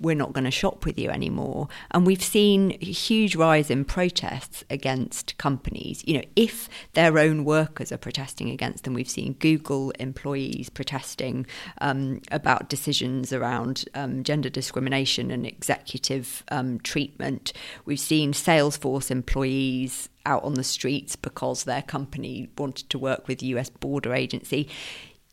we're 0.00 0.14
not 0.14 0.32
going 0.32 0.44
to 0.44 0.50
shop 0.50 0.84
with 0.84 0.98
you 0.98 1.10
anymore. 1.10 1.68
And 1.90 2.06
we've 2.06 2.22
seen 2.22 2.72
a 2.72 2.84
huge 2.84 3.34
rise 3.36 3.70
in 3.70 3.84
protests 3.84 4.64
against 4.68 5.36
companies. 5.38 6.02
You 6.06 6.18
know, 6.18 6.24
if 6.34 6.68
their 6.92 7.18
own 7.18 7.44
workers 7.44 7.92
are 7.92 7.96
protesting 7.96 8.50
against 8.50 8.84
them, 8.84 8.94
we've 8.94 9.08
seen 9.08 9.34
Google 9.34 9.90
employees 9.92 10.68
protesting 10.68 11.46
um, 11.80 12.20
about 12.30 12.68
decisions 12.68 13.32
around 13.32 13.84
um, 13.94 14.22
gender 14.22 14.50
discrimination 14.50 15.30
and 15.30 15.46
executive 15.46 16.44
um, 16.50 16.78
treatment. 16.80 17.52
We've 17.84 18.00
seen 18.00 18.32
Salesforce 18.32 19.10
employees 19.10 20.08
out 20.26 20.42
on 20.42 20.54
the 20.54 20.64
streets 20.64 21.16
because 21.16 21.64
their 21.64 21.82
company 21.82 22.50
wanted 22.58 22.90
to 22.90 22.98
work 22.98 23.28
with 23.28 23.38
the 23.38 23.46
US 23.46 23.70
border 23.70 24.12
agency. 24.12 24.68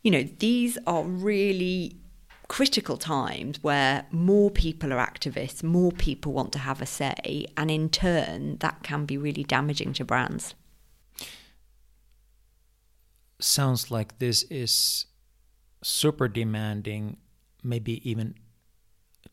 You 0.02 0.10
know, 0.10 0.22
these 0.38 0.78
are 0.86 1.02
really 1.02 1.96
critical 2.48 2.96
times 2.96 3.62
where 3.62 4.06
more 4.10 4.50
people 4.50 4.92
are 4.92 5.06
activists, 5.06 5.62
more 5.62 5.92
people 5.92 6.32
want 6.32 6.52
to 6.52 6.58
have 6.58 6.82
a 6.82 6.86
say, 6.86 7.46
and 7.56 7.70
in 7.70 7.88
turn, 7.88 8.58
that 8.58 8.82
can 8.82 9.04
be 9.06 9.16
really 9.16 9.44
damaging 9.44 9.92
to 9.94 10.04
brands. 10.04 10.54
Sounds 13.40 13.90
like 13.90 14.18
this 14.18 14.44
is 14.44 15.06
super 15.82 16.28
demanding, 16.28 17.16
maybe 17.62 18.08
even 18.08 18.34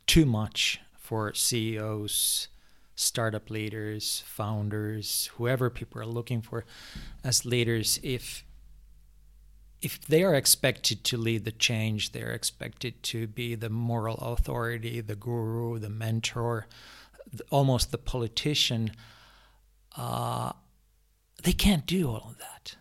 too 0.07 0.25
much 0.25 0.79
for 0.97 1.33
CEOs, 1.33 2.47
startup 2.95 3.49
leaders, 3.49 4.23
founders, 4.25 5.29
whoever 5.35 5.69
people 5.69 6.01
are 6.01 6.05
looking 6.05 6.41
for 6.41 6.65
as 7.23 7.45
leaders 7.45 7.99
if 8.03 8.43
if 9.81 9.99
they 10.05 10.23
are 10.23 10.35
expected 10.35 11.03
to 11.05 11.17
lead 11.17 11.43
the 11.43 11.51
change, 11.51 12.11
they're 12.11 12.33
expected 12.33 13.01
to 13.03 13.27
be 13.27 13.55
the 13.55 13.69
moral 13.69 14.15
authority, 14.17 15.01
the 15.01 15.15
guru, 15.15 15.79
the 15.79 15.89
mentor, 15.89 16.67
almost 17.49 17.91
the 17.91 17.97
politician. 17.97 18.91
Uh, 19.97 20.51
they 21.43 21.53
can't 21.53 21.85
do 21.85 22.09
all 22.09 22.27
of 22.29 22.37
that. 22.37 22.75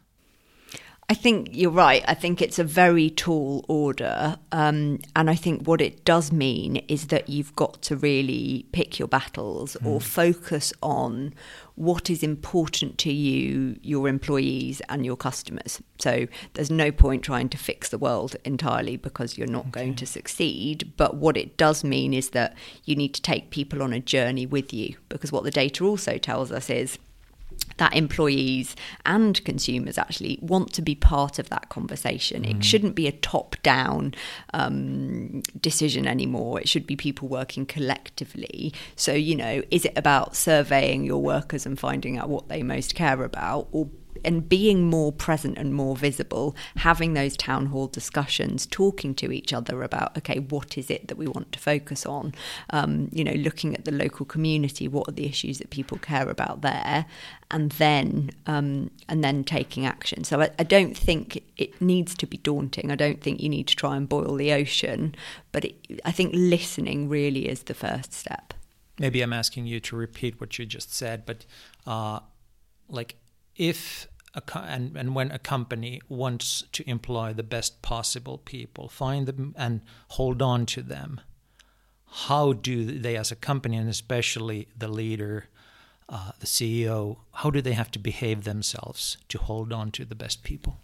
I 1.10 1.14
think 1.14 1.48
you're 1.50 1.72
right. 1.72 2.04
I 2.06 2.14
think 2.14 2.40
it's 2.40 2.60
a 2.60 2.64
very 2.64 3.10
tall 3.10 3.64
order. 3.66 4.38
Um, 4.52 5.00
and 5.16 5.28
I 5.28 5.34
think 5.34 5.66
what 5.66 5.80
it 5.80 6.04
does 6.04 6.30
mean 6.30 6.76
is 6.86 7.08
that 7.08 7.28
you've 7.28 7.54
got 7.56 7.82
to 7.82 7.96
really 7.96 8.64
pick 8.70 9.00
your 9.00 9.08
battles 9.08 9.76
mm. 9.82 9.90
or 9.90 10.00
focus 10.00 10.72
on 10.84 11.34
what 11.74 12.10
is 12.10 12.22
important 12.22 12.96
to 12.98 13.12
you, 13.12 13.76
your 13.82 14.06
employees, 14.06 14.80
and 14.88 15.04
your 15.04 15.16
customers. 15.16 15.82
So 15.98 16.28
there's 16.54 16.70
no 16.70 16.92
point 16.92 17.24
trying 17.24 17.48
to 17.48 17.58
fix 17.58 17.88
the 17.88 17.98
world 17.98 18.36
entirely 18.44 18.96
because 18.96 19.36
you're 19.36 19.48
not 19.48 19.66
okay. 19.66 19.80
going 19.80 19.94
to 19.96 20.06
succeed. 20.06 20.92
But 20.96 21.16
what 21.16 21.36
it 21.36 21.56
does 21.56 21.82
mean 21.82 22.14
is 22.14 22.30
that 22.30 22.56
you 22.84 22.94
need 22.94 23.14
to 23.14 23.22
take 23.22 23.50
people 23.50 23.82
on 23.82 23.92
a 23.92 23.98
journey 23.98 24.46
with 24.46 24.72
you 24.72 24.94
because 25.08 25.32
what 25.32 25.42
the 25.42 25.50
data 25.50 25.84
also 25.84 26.18
tells 26.18 26.52
us 26.52 26.70
is 26.70 27.00
that 27.76 27.94
employees 27.94 28.76
and 29.06 29.42
consumers 29.44 29.96
actually 29.96 30.38
want 30.42 30.72
to 30.74 30.82
be 30.82 30.94
part 30.94 31.38
of 31.38 31.48
that 31.48 31.70
conversation. 31.70 32.42
Mm. 32.42 32.56
It 32.56 32.64
shouldn't 32.64 32.94
be 32.94 33.06
a 33.06 33.12
top 33.12 33.56
down 33.62 34.14
um, 34.52 35.42
decision 35.60 36.06
anymore. 36.06 36.60
It 36.60 36.68
should 36.68 36.86
be 36.86 36.94
people 36.94 37.28
working 37.28 37.64
collectively. 37.64 38.74
So, 38.96 39.12
you 39.12 39.34
know, 39.34 39.62
is 39.70 39.86
it 39.86 39.94
about 39.96 40.36
surveying 40.36 41.04
your 41.04 41.22
workers 41.22 41.64
and 41.64 41.78
finding 41.78 42.18
out 42.18 42.28
what 42.28 42.48
they 42.48 42.62
most 42.62 42.94
care 42.94 43.24
about, 43.24 43.68
or 43.72 43.88
and 44.24 44.48
being 44.48 44.84
more 44.84 45.12
present 45.12 45.58
and 45.58 45.74
more 45.74 45.96
visible, 45.96 46.54
having 46.76 47.14
those 47.14 47.36
town 47.36 47.66
hall 47.66 47.86
discussions, 47.86 48.66
talking 48.66 49.14
to 49.16 49.32
each 49.32 49.52
other 49.52 49.82
about, 49.82 50.16
okay, 50.18 50.38
what 50.38 50.76
is 50.76 50.90
it 50.90 51.08
that 51.08 51.16
we 51.16 51.26
want 51.26 51.52
to 51.52 51.58
focus 51.58 52.06
on? 52.06 52.34
Um, 52.70 53.08
you 53.12 53.24
know, 53.24 53.32
looking 53.32 53.74
at 53.74 53.84
the 53.84 53.92
local 53.92 54.26
community, 54.26 54.88
what 54.88 55.08
are 55.08 55.12
the 55.12 55.26
issues 55.26 55.58
that 55.58 55.70
people 55.70 55.98
care 55.98 56.28
about 56.28 56.62
there, 56.62 57.06
and 57.50 57.72
then 57.72 58.30
um, 58.46 58.90
and 59.08 59.24
then 59.24 59.44
taking 59.44 59.86
action. 59.86 60.24
So 60.24 60.40
I, 60.40 60.50
I 60.58 60.64
don't 60.64 60.96
think 60.96 61.42
it 61.56 61.80
needs 61.80 62.14
to 62.16 62.26
be 62.26 62.36
daunting. 62.36 62.90
I 62.90 62.96
don't 62.96 63.20
think 63.20 63.40
you 63.40 63.48
need 63.48 63.66
to 63.68 63.76
try 63.76 63.96
and 63.96 64.08
boil 64.08 64.36
the 64.36 64.52
ocean, 64.52 65.14
but 65.52 65.64
it, 65.64 66.00
I 66.04 66.12
think 66.12 66.32
listening 66.34 67.08
really 67.08 67.48
is 67.48 67.64
the 67.64 67.74
first 67.74 68.12
step. 68.12 68.54
Maybe 68.98 69.22
I'm 69.22 69.32
asking 69.32 69.66
you 69.66 69.80
to 69.80 69.96
repeat 69.96 70.40
what 70.40 70.58
you 70.58 70.66
just 70.66 70.94
said, 70.94 71.24
but 71.24 71.46
uh, 71.86 72.20
like 72.88 73.16
if 73.56 74.06
and, 74.54 74.96
and 74.96 75.14
when 75.14 75.30
a 75.30 75.38
company 75.38 76.00
wants 76.08 76.64
to 76.72 76.88
employ 76.88 77.32
the 77.32 77.42
best 77.42 77.82
possible 77.82 78.38
people, 78.38 78.88
find 78.88 79.26
them 79.26 79.54
and 79.58 79.80
hold 80.08 80.40
on 80.40 80.66
to 80.66 80.82
them, 80.82 81.20
how 82.06 82.52
do 82.52 82.98
they, 82.98 83.16
as 83.16 83.30
a 83.30 83.36
company, 83.36 83.76
and 83.76 83.88
especially 83.88 84.68
the 84.76 84.88
leader, 84.88 85.46
uh, 86.08 86.32
the 86.40 86.46
CEO, 86.46 87.18
how 87.34 87.50
do 87.50 87.60
they 87.60 87.72
have 87.72 87.90
to 87.92 87.98
behave 87.98 88.44
themselves 88.44 89.16
to 89.28 89.38
hold 89.38 89.72
on 89.72 89.90
to 89.92 90.04
the 90.04 90.14
best 90.14 90.42
people? 90.42 90.78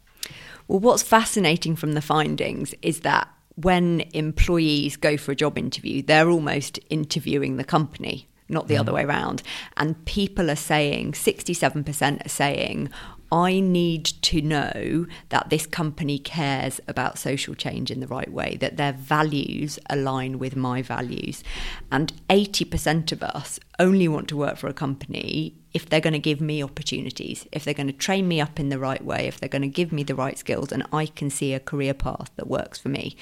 Well, 0.68 0.80
what's 0.80 1.02
fascinating 1.02 1.76
from 1.76 1.92
the 1.92 2.00
findings 2.00 2.74
is 2.82 3.00
that 3.00 3.28
when 3.56 4.02
employees 4.12 4.96
go 4.96 5.16
for 5.16 5.32
a 5.32 5.36
job 5.36 5.56
interview, 5.56 6.02
they're 6.02 6.28
almost 6.28 6.78
interviewing 6.90 7.56
the 7.56 7.64
company 7.64 8.28
not 8.48 8.68
the 8.68 8.74
mm. 8.74 8.80
other 8.80 8.92
way 8.92 9.04
around. 9.04 9.42
And 9.76 10.04
people 10.04 10.50
are 10.50 10.56
saying, 10.56 11.12
67% 11.12 12.24
are 12.24 12.28
saying, 12.28 12.90
I 13.32 13.60
need 13.60 14.04
to 14.04 14.40
know 14.40 15.06
that 15.30 15.50
this 15.50 15.66
company 15.66 16.18
cares 16.18 16.80
about 16.86 17.18
social 17.18 17.54
change 17.54 17.90
in 17.90 18.00
the 18.00 18.06
right 18.06 18.30
way, 18.30 18.56
that 18.60 18.76
their 18.76 18.92
values 18.92 19.78
align 19.90 20.38
with 20.38 20.56
my 20.56 20.82
values. 20.82 21.42
And 21.90 22.12
80% 22.28 23.12
of 23.12 23.22
us 23.22 23.58
only 23.78 24.08
want 24.08 24.28
to 24.28 24.36
work 24.36 24.56
for 24.56 24.68
a 24.68 24.74
company 24.74 25.54
if 25.74 25.88
they're 25.88 26.00
going 26.00 26.12
to 26.12 26.18
give 26.18 26.40
me 26.40 26.62
opportunities, 26.62 27.46
if 27.52 27.64
they're 27.64 27.74
going 27.74 27.86
to 27.86 27.92
train 27.92 28.26
me 28.26 28.40
up 28.40 28.58
in 28.58 28.70
the 28.70 28.78
right 28.78 29.04
way, 29.04 29.26
if 29.26 29.38
they're 29.38 29.48
going 29.48 29.60
to 29.62 29.68
give 29.68 29.92
me 29.92 30.02
the 30.02 30.14
right 30.14 30.38
skills, 30.38 30.72
and 30.72 30.82
I 30.92 31.06
can 31.06 31.28
see 31.28 31.52
a 31.52 31.60
career 31.60 31.92
path 31.92 32.30
that 32.36 32.48
works 32.48 32.78
for 32.78 32.88
me. 32.88 33.16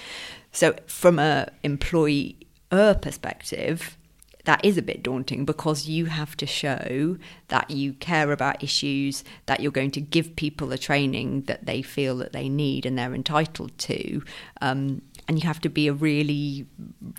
So, 0.53 0.77
from 0.87 1.19
a 1.19 1.49
employer 1.65 2.35
perspective, 2.71 3.97
that 4.45 4.65
is 4.65 4.77
a 4.77 4.83
bit 4.83 5.03
daunting 5.03 5.45
because 5.45 5.89
you 5.89 6.07
have 6.07 6.37
to 6.37 6.47
show 6.47 7.17
that 7.49 7.71
you 7.71 7.95
care 7.95 8.31
about 8.31 8.63
issues, 8.63 9.25
that 9.47 9.61
you're 9.61 9.73
going 9.73 9.91
to 9.93 10.01
give 10.01 10.37
people 10.37 10.69
the 10.69 10.79
training 10.79 11.43
that 11.43 11.67
they 11.67 11.83
feel 11.83 12.17
that 12.19 12.33
they 12.33 12.49
need 12.49 12.85
and 12.85 12.99
they're 12.99 13.15
entitled 13.15 13.77
to. 13.79 14.23
Um, 14.61 15.03
and 15.27 15.43
you 15.43 15.47
have 15.47 15.61
to 15.61 15.71
be 15.71 15.89
a 15.89 15.95
really 15.95 16.67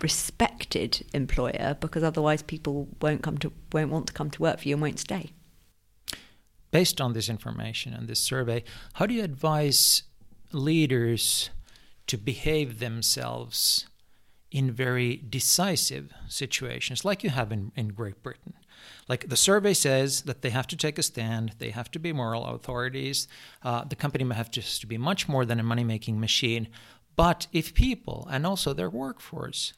respected 0.00 1.04
employer 1.12 1.76
because 1.80 2.04
otherwise 2.04 2.42
people 2.42 2.88
won't 3.02 3.22
come 3.22 3.38
to 3.38 3.52
won't 3.72 3.90
want 3.90 4.06
to 4.06 4.12
come 4.12 4.30
to 4.30 4.42
work 4.42 4.60
for 4.60 4.68
you 4.68 4.76
and 4.76 4.82
won't 4.82 5.00
stay. 5.00 5.32
Based 6.70 7.00
on 7.00 7.12
this 7.12 7.28
information 7.28 7.92
and 7.92 8.06
this 8.06 8.20
survey, 8.20 8.62
how 8.94 9.06
do 9.06 9.14
you 9.14 9.24
advise 9.24 10.04
leaders 10.52 11.50
to 12.06 12.16
behave 12.16 12.78
themselves 12.78 13.86
in 14.56 14.72
very 14.72 15.16
decisive 15.16 16.14
situations, 16.28 17.04
like 17.04 17.22
you 17.22 17.28
have 17.28 17.52
in, 17.52 17.72
in 17.76 17.88
Great 17.88 18.22
Britain. 18.22 18.54
Like 19.06 19.28
the 19.28 19.36
survey 19.36 19.74
says 19.74 20.22
that 20.22 20.40
they 20.40 20.48
have 20.48 20.66
to 20.68 20.78
take 20.78 20.98
a 20.98 21.02
stand, 21.02 21.52
they 21.58 21.68
have 21.68 21.90
to 21.90 21.98
be 21.98 22.10
moral 22.10 22.46
authorities, 22.46 23.28
uh, 23.62 23.84
the 23.84 23.94
company 23.94 24.24
may 24.24 24.34
have 24.34 24.50
just 24.50 24.80
to 24.80 24.86
be 24.86 24.96
much 24.96 25.28
more 25.28 25.44
than 25.44 25.60
a 25.60 25.62
money 25.62 25.84
making 25.84 26.18
machine. 26.18 26.68
But 27.16 27.48
if 27.52 27.74
people 27.74 28.26
and 28.30 28.46
also 28.46 28.72
their 28.72 28.88
workforce 28.88 29.74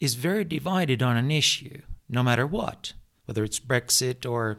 is 0.00 0.16
very 0.16 0.42
divided 0.42 1.04
on 1.04 1.16
an 1.16 1.30
issue, 1.30 1.82
no 2.08 2.24
matter 2.24 2.48
what, 2.48 2.94
whether 3.26 3.44
it's 3.44 3.60
Brexit 3.60 4.28
or 4.28 4.58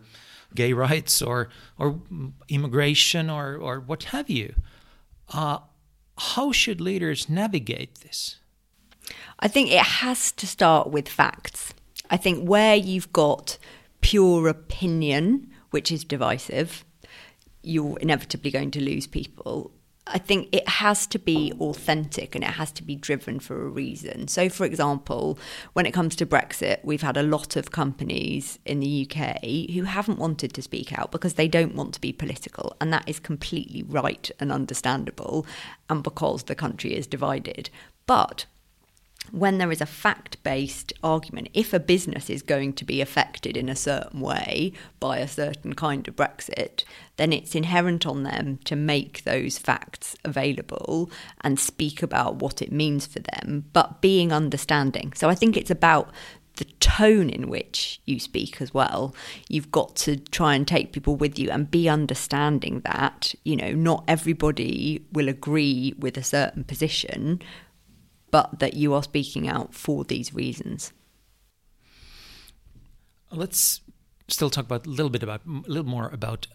gay 0.56 0.72
rights 0.72 1.22
or, 1.22 1.50
or 1.78 2.00
immigration 2.48 3.30
or, 3.30 3.58
or 3.58 3.82
what 3.82 4.04
have 4.16 4.30
you, 4.30 4.56
uh, 5.34 5.58
how 6.18 6.54
should 6.54 6.80
leaders 6.80 7.28
navigate 7.28 7.96
this? 7.96 8.38
I 9.40 9.48
think 9.48 9.72
it 9.72 9.84
has 9.84 10.32
to 10.34 10.48
start 10.48 10.90
with 10.90 11.08
facts. 11.08 11.74
I 12.10 12.18
think 12.18 12.48
where 12.48 12.76
you've 12.76 13.12
got 13.14 13.58
pure 14.02 14.48
opinion, 14.48 15.52
which 15.72 15.92
is 15.92 16.04
divisive, 16.04 16.86
you're 17.62 18.00
inevitably 18.00 18.52
going 18.52 18.72
to 18.72 18.82
lose 18.82 19.08
people. 19.08 19.72
I 20.10 20.20
think 20.20 20.50
it 20.54 20.68
has 20.70 21.06
to 21.08 21.20
be 21.20 21.52
authentic 21.60 22.34
and 22.34 22.44
it 22.44 22.52
has 22.52 22.72
to 22.74 22.84
be 22.84 22.96
driven 22.96 23.40
for 23.40 23.66
a 23.66 23.70
reason. 23.70 24.30
So, 24.30 24.48
for 24.48 24.66
example, 24.66 25.38
when 25.74 25.86
it 25.86 25.94
comes 25.94 26.16
to 26.16 26.26
Brexit, 26.26 26.78
we've 26.84 27.02
had 27.02 27.18
a 27.18 27.24
lot 27.24 27.58
of 27.58 27.72
companies 27.72 28.58
in 28.66 28.80
the 28.80 29.06
UK 29.06 29.44
who 29.74 29.84
haven't 29.84 30.20
wanted 30.20 30.54
to 30.54 30.62
speak 30.62 30.98
out 30.98 31.12
because 31.12 31.34
they 31.34 31.50
don't 31.50 31.76
want 31.76 31.94
to 31.96 32.02
be 32.02 32.14
political. 32.14 32.76
And 32.80 32.94
that 32.94 33.08
is 33.08 33.20
completely 33.20 33.84
right 33.84 34.32
and 34.40 34.52
understandable, 34.52 35.46
and 35.90 36.04
because 36.04 36.44
the 36.44 36.56
country 36.56 36.96
is 36.96 37.06
divided. 37.06 37.70
But 38.06 38.46
when 39.32 39.58
there 39.58 39.72
is 39.72 39.82
a 39.82 39.86
fact 39.86 40.42
based 40.44 40.94
argument, 41.04 41.50
if 41.54 41.74
a 41.74 41.80
business 41.80 42.30
is 42.30 42.42
going 42.42 42.74
to 42.74 42.86
be 42.86 43.02
affected 43.02 43.58
in 43.58 43.70
a 43.70 43.76
certain 43.76 44.22
way 44.22 44.74
by 45.00 45.18
a 45.18 45.28
certain 45.28 45.74
kind 45.74 46.08
of 46.08 46.16
Brexit, 46.16 46.84
then 47.18 47.34
it's 47.34 47.56
inherent 47.56 48.06
on 48.06 48.24
them 48.24 48.60
to 48.66 48.76
make 48.76 49.24
those 49.24 49.58
facts 49.58 50.16
available 50.24 51.10
and 51.42 51.60
speak 51.60 52.02
about 52.04 52.36
what 52.36 52.62
it 52.62 52.72
means 52.72 53.06
for 53.06 53.20
them, 53.20 53.66
but 53.74 54.02
being 54.02 54.32
understanding. 54.32 55.14
So 55.16 55.30
I 55.30 55.36
think 55.36 55.58
it's 55.58 55.72
about 55.72 56.12
the 56.58 56.66
tone 56.80 57.30
in 57.30 57.50
which 57.50 58.02
you 58.06 58.20
speak 58.20 58.62
as 58.62 58.74
well. 58.74 59.16
You've 59.48 59.72
got 59.72 59.96
to 59.98 60.18
try 60.18 60.56
and 60.56 60.68
take 60.68 60.92
people 60.92 61.16
with 61.16 61.40
you 61.40 61.50
and 61.50 61.70
be 61.70 61.88
understanding 61.88 62.82
that, 62.82 63.34
you 63.44 63.56
know, 63.56 63.72
not 63.72 64.04
everybody 64.08 65.06
will 65.12 65.30
agree 65.30 65.94
with 65.98 66.18
a 66.18 66.24
certain 66.24 66.64
position, 66.64 67.42
but 68.32 68.60
that 68.60 68.74
you 68.74 68.94
are 68.94 69.04
speaking 69.04 69.48
out 69.48 69.74
for 69.74 70.04
these 70.04 70.34
reasons. 70.34 70.92
Let's 73.32 73.82
still 74.28 74.50
talk 74.50 74.66
about 74.66 74.86
a 74.86 74.90
little 74.90 75.10
bit 75.10 75.24
about 75.24 75.42
a 75.46 75.70
little 75.70 75.90
more 75.90 76.10
about 76.10 76.48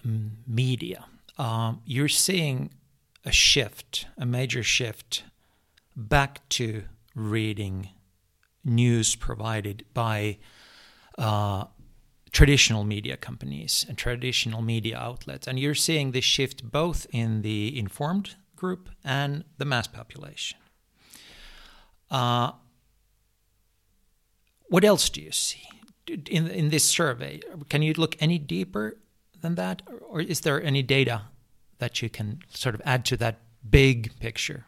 media. 0.46 1.06
Um, 1.38 1.82
you're 1.86 2.08
seeing 2.08 2.70
a 3.24 3.32
shift, 3.32 4.06
a 4.18 4.26
major 4.26 4.62
shift, 4.62 5.24
back 5.96 6.46
to 6.50 6.84
reading 7.14 7.90
news 8.64 9.16
provided 9.16 9.84
by 9.92 10.38
uh, 11.18 11.64
traditional 12.32 12.84
media 12.84 13.16
companies 13.16 13.84
and 13.88 13.98
traditional 13.98 14.62
media 14.62 14.96
outlets, 14.98 15.46
and 15.46 15.58
you're 15.58 15.74
seeing 15.74 16.12
this 16.12 16.24
shift 16.24 16.70
both 16.70 17.06
in 17.10 17.42
the 17.42 17.78
informed 17.78 18.36
group 18.56 18.88
and 19.04 19.44
the 19.58 19.64
mass 19.64 19.86
population. 19.86 20.58
Uh, 22.12 22.52
what 24.68 24.84
else 24.84 25.08
do 25.08 25.22
you 25.22 25.32
see 25.32 25.62
in 26.06 26.46
in 26.48 26.68
this 26.68 26.84
survey? 26.84 27.40
Can 27.70 27.80
you 27.82 27.94
look 27.94 28.16
any 28.20 28.38
deeper 28.38 28.98
than 29.40 29.54
that, 29.54 29.82
or 30.08 30.20
is 30.20 30.40
there 30.40 30.62
any 30.62 30.82
data 30.82 31.22
that 31.78 32.02
you 32.02 32.10
can 32.10 32.40
sort 32.50 32.74
of 32.74 32.82
add 32.84 33.04
to 33.06 33.16
that 33.16 33.40
big 33.68 34.12
picture? 34.20 34.66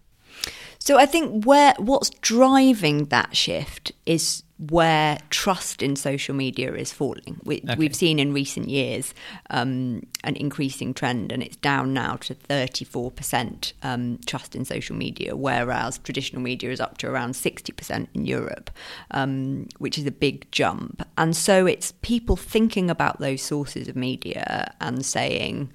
So 0.78 0.98
I 0.98 1.06
think 1.06 1.44
where 1.44 1.74
what's 1.78 2.10
driving 2.10 3.06
that 3.06 3.34
shift 3.34 3.92
is 4.04 4.42
where 4.58 5.18
trust 5.30 5.82
in 5.82 5.96
social 5.96 6.34
media 6.34 6.72
is 6.74 6.92
falling. 6.92 7.40
We, 7.42 7.62
have 7.66 7.96
seen 7.96 8.18
in 8.18 8.32
recent 8.32 8.68
years 8.68 9.14
um, 9.50 10.02
an 10.22 10.36
increasing 10.36 10.94
trend, 10.94 11.32
and 11.32 11.42
it's 11.42 11.56
down 11.56 11.92
now 11.92 12.16
to 12.16 12.34
34% 12.34 13.72
um, 13.82 14.20
trust 14.26 14.54
in 14.54 14.64
social 14.64 14.94
media, 14.94 15.34
whereas 15.34 15.98
traditional 15.98 16.40
media 16.40 16.70
is 16.70 16.80
up 16.80 16.98
to 16.98 17.08
around 17.08 17.32
60% 17.32 18.06
in 18.14 18.26
Europe, 18.26 18.70
um, 19.10 19.66
which 19.78 19.98
is 19.98 20.06
a 20.06 20.12
big 20.12 20.50
jump. 20.52 21.06
And 21.18 21.36
so 21.36 21.66
it's 21.66 21.92
people 22.02 22.36
thinking 22.36 22.90
about 22.90 23.18
those 23.18 23.42
sources 23.42 23.88
of 23.88 23.96
media 23.96 24.72
and 24.80 25.04
saying, 25.04 25.72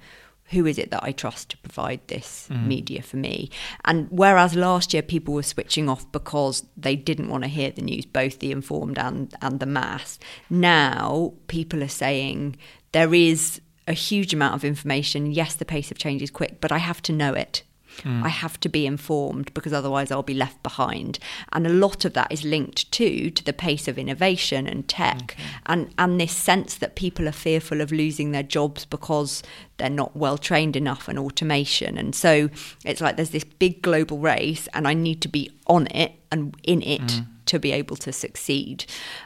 who 0.50 0.66
is 0.66 0.78
it 0.78 0.90
that 0.90 1.02
I 1.02 1.12
trust 1.12 1.50
to 1.50 1.56
provide 1.58 2.00
this 2.08 2.48
mm. 2.50 2.66
media 2.66 3.02
for 3.02 3.16
me? 3.16 3.50
And 3.84 4.08
whereas 4.10 4.54
last 4.54 4.92
year 4.92 5.02
people 5.02 5.34
were 5.34 5.42
switching 5.42 5.88
off 5.88 6.10
because 6.12 6.66
they 6.76 6.96
didn't 6.96 7.28
want 7.28 7.44
to 7.44 7.48
hear 7.48 7.70
the 7.70 7.82
news, 7.82 8.06
both 8.06 8.38
the 8.40 8.50
informed 8.50 8.98
and, 8.98 9.32
and 9.40 9.60
the 9.60 9.66
mass, 9.66 10.18
now 10.48 11.34
people 11.46 11.82
are 11.82 11.88
saying 11.88 12.56
there 12.92 13.14
is 13.14 13.60
a 13.86 13.92
huge 13.92 14.34
amount 14.34 14.54
of 14.54 14.64
information. 14.64 15.32
Yes, 15.32 15.54
the 15.54 15.64
pace 15.64 15.90
of 15.90 15.98
change 15.98 16.22
is 16.22 16.30
quick, 16.30 16.60
but 16.60 16.72
I 16.72 16.78
have 16.78 17.02
to 17.02 17.12
know 17.12 17.34
it. 17.34 17.62
Mm. 18.02 18.24
I 18.24 18.28
have 18.28 18.58
to 18.60 18.68
be 18.68 18.86
informed 18.86 19.52
because 19.54 19.72
otherwise 19.72 20.10
I'll 20.10 20.22
be 20.22 20.34
left 20.34 20.62
behind. 20.62 21.18
And 21.52 21.66
a 21.66 21.70
lot 21.70 22.04
of 22.04 22.12
that 22.14 22.30
is 22.30 22.44
linked 22.44 22.90
to 22.92 23.30
to 23.30 23.44
the 23.44 23.52
pace 23.52 23.88
of 23.88 23.98
innovation 23.98 24.66
and 24.66 24.88
tech 24.88 25.36
okay. 25.36 25.42
and, 25.66 25.92
and 25.98 26.20
this 26.20 26.34
sense 26.34 26.74
that 26.76 26.94
people 26.94 27.28
are 27.28 27.32
fearful 27.32 27.80
of 27.80 27.92
losing 27.92 28.32
their 28.32 28.42
jobs 28.42 28.84
because 28.84 29.42
they're 29.76 29.90
not 29.90 30.16
well 30.16 30.38
trained 30.38 30.76
enough 30.76 31.08
in 31.08 31.18
automation. 31.18 31.98
And 31.98 32.14
so 32.14 32.50
it's 32.84 33.00
like 33.00 33.16
there's 33.16 33.30
this 33.30 33.44
big 33.44 33.82
global 33.82 34.18
race 34.18 34.68
and 34.74 34.86
I 34.86 34.94
need 34.94 35.20
to 35.22 35.28
be 35.28 35.50
on 35.66 35.86
it 35.88 36.12
and 36.30 36.54
in 36.62 36.82
it 36.82 37.00
mm. 37.00 37.26
to 37.46 37.58
be 37.58 37.72
able 37.72 37.96
to 37.96 38.12
succeed. 38.12 38.84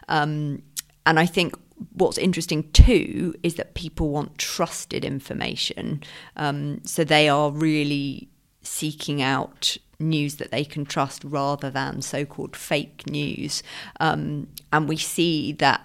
Um, 0.09 0.63
and 1.07 1.19
I 1.19 1.27
think 1.27 1.55
what's 1.93 2.19
interesting 2.19 2.71
too 2.73 3.35
is 3.43 3.57
that 3.57 3.75
people 3.75 4.09
want 4.11 4.39
trusted 4.39 5.05
information. 5.05 6.03
Um, 6.37 6.81
so 6.85 7.05
they 7.05 7.29
are 7.29 7.51
really 7.51 8.29
seeking 8.65 9.23
out 9.23 9.77
news 9.99 10.37
that 10.37 10.51
they 10.51 10.65
can 10.65 10.85
trust 10.85 11.23
rather 11.25 11.71
than 11.71 12.03
so 12.03 12.25
called 12.25 12.57
fake 12.57 13.07
news. 13.07 13.63
Um, 14.01 14.49
and 14.73 14.89
we 14.89 14.97
see 14.97 15.53
that 15.53 15.83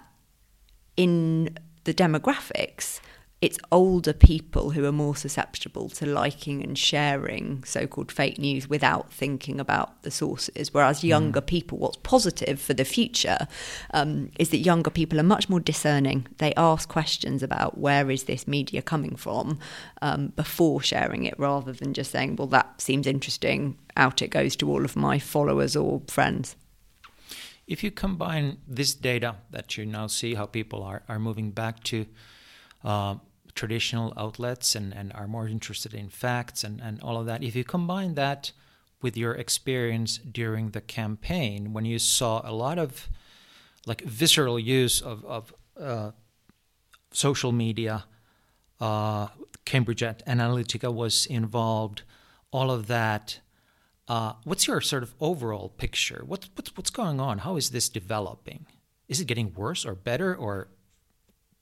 in 0.96 1.56
the 1.84 1.94
demographics, 1.94 3.00
it's 3.40 3.58
older 3.72 4.12
people 4.12 4.70
who 4.70 4.84
are 4.84 4.92
more 4.92 5.16
susceptible 5.16 5.88
to 5.88 6.04
liking 6.04 6.62
and 6.62 6.76
sharing 6.76 7.64
so 7.64 7.86
called 7.86 8.12
fake 8.12 8.38
news 8.38 8.68
without 8.68 9.10
thinking 9.10 9.58
about 9.58 10.02
the 10.02 10.10
sources. 10.10 10.74
Whereas 10.74 11.00
hmm. 11.00 11.06
younger 11.06 11.40
mm. 11.40 11.46
people, 11.46 11.78
what's 11.78 11.96
positive 11.98 12.60
for 12.60 12.74
the 12.74 12.84
future 12.84 13.48
um, 13.94 14.30
is 14.38 14.50
that 14.50 14.58
younger 14.58 14.90
people 14.90 15.18
are 15.18 15.24
much 15.24 15.48
more 15.48 15.60
discerning. 15.60 16.26
They 16.36 16.52
ask 16.54 16.86
questions 16.90 17.42
about 17.42 17.78
where 17.78 18.10
is 18.10 18.24
this 18.24 18.46
media 18.46 18.82
coming 18.82 19.16
from 19.16 19.58
um, 20.02 20.28
before 20.36 20.82
sharing 20.82 21.24
it 21.24 21.38
rather 21.38 21.72
than 21.72 21.94
just 21.94 22.10
saying, 22.10 22.36
well, 22.36 22.48
that 22.48 22.78
seems 22.78 23.06
interesting, 23.06 23.78
out 23.96 24.20
it 24.20 24.28
goes 24.28 24.54
to 24.56 24.68
all 24.68 24.84
of 24.84 24.96
my 24.96 25.18
followers 25.18 25.74
or 25.76 26.02
friends. 26.08 26.56
If 27.66 27.82
you 27.82 27.90
combine 27.90 28.58
this 28.68 28.92
data 28.94 29.36
that 29.50 29.78
you 29.78 29.86
now 29.86 30.08
see, 30.08 30.34
how 30.34 30.44
people 30.44 30.82
are, 30.82 31.02
are 31.08 31.18
moving 31.18 31.52
back 31.52 31.82
to 31.84 32.04
uh, 32.84 33.14
traditional 33.54 34.12
outlets 34.16 34.74
and, 34.74 34.94
and 34.94 35.12
are 35.14 35.26
more 35.26 35.48
interested 35.48 35.94
in 35.94 36.08
facts 36.08 36.64
and, 36.64 36.80
and 36.80 37.00
all 37.02 37.18
of 37.18 37.26
that, 37.26 37.42
if 37.42 37.54
you 37.54 37.64
combine 37.64 38.14
that 38.14 38.52
with 39.02 39.16
your 39.16 39.32
experience 39.32 40.18
during 40.18 40.70
the 40.70 40.80
campaign, 40.80 41.72
when 41.72 41.84
you 41.84 41.98
saw 41.98 42.42
a 42.44 42.52
lot 42.52 42.78
of 42.78 43.08
like 43.86 44.02
visceral 44.02 44.58
use 44.58 45.00
of, 45.00 45.24
of 45.24 45.54
uh, 45.78 46.10
social 47.12 47.52
media, 47.52 48.04
uh, 48.80 49.28
Cambridge 49.64 50.02
Analytica 50.02 50.92
was 50.92 51.26
involved, 51.26 52.02
all 52.50 52.70
of 52.70 52.86
that. 52.88 53.40
Uh, 54.08 54.32
what's 54.44 54.66
your 54.66 54.80
sort 54.80 55.02
of 55.02 55.14
overall 55.20 55.68
picture? 55.68 56.24
What, 56.26 56.48
what's 56.56 56.76
what's 56.76 56.90
going 56.90 57.20
on? 57.20 57.38
How 57.38 57.56
is 57.56 57.70
this 57.70 57.88
developing? 57.88 58.66
Is 59.08 59.20
it 59.20 59.26
getting 59.26 59.54
worse 59.54 59.86
or 59.86 59.94
better 59.94 60.34
or 60.34 60.68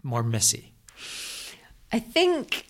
more 0.03 0.22
messy? 0.22 0.72
I 1.93 1.99
think 1.99 2.66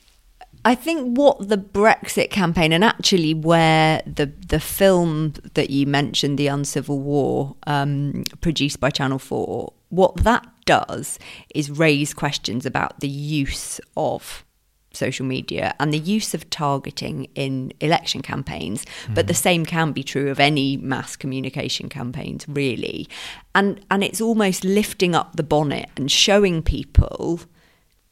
I 0.65 0.75
think 0.75 1.17
what 1.17 1.49
the 1.49 1.57
Brexit 1.57 2.31
campaign 2.31 2.73
and 2.73 2.85
actually 2.85 3.35
where 3.35 4.03
the 4.07 4.27
the 4.27 4.61
film 4.61 5.35
that 5.55 5.71
you 5.71 5.87
mentioned, 5.87 6.39
the 6.39 6.49
Uncivil 6.49 6.99
War, 7.01 7.57
um, 7.67 8.25
produced 8.41 8.81
by 8.81 8.91
Channel 8.91 9.19
Four, 9.19 9.73
what 9.91 10.17
that 10.17 10.47
does 10.65 11.19
is 11.55 11.71
raise 11.71 12.13
questions 12.13 12.67
about 12.67 13.01
the 13.01 13.09
use 13.09 13.81
of 13.97 14.45
social 14.93 15.25
media 15.25 15.75
and 15.79 15.93
the 15.93 15.99
use 15.99 16.35
of 16.35 16.49
targeting 16.51 17.25
in 17.35 17.73
election 17.81 18.21
campaigns 18.21 18.85
mm. 19.07 19.15
but 19.15 19.27
the 19.27 19.35
same 19.35 19.65
can 19.65 19.93
be 19.93 20.03
true 20.03 20.31
of 20.31 20.41
any 20.41 20.77
mass 20.79 21.15
communication 21.15 21.89
campaigns 21.89 22.49
really 22.49 23.07
and 23.55 23.81
and 23.91 24.03
it's 24.03 24.21
almost 24.21 24.65
lifting 24.65 25.15
up 25.15 25.37
the 25.37 25.43
bonnet 25.43 25.89
and 25.97 26.11
showing 26.11 26.63
people 26.63 27.41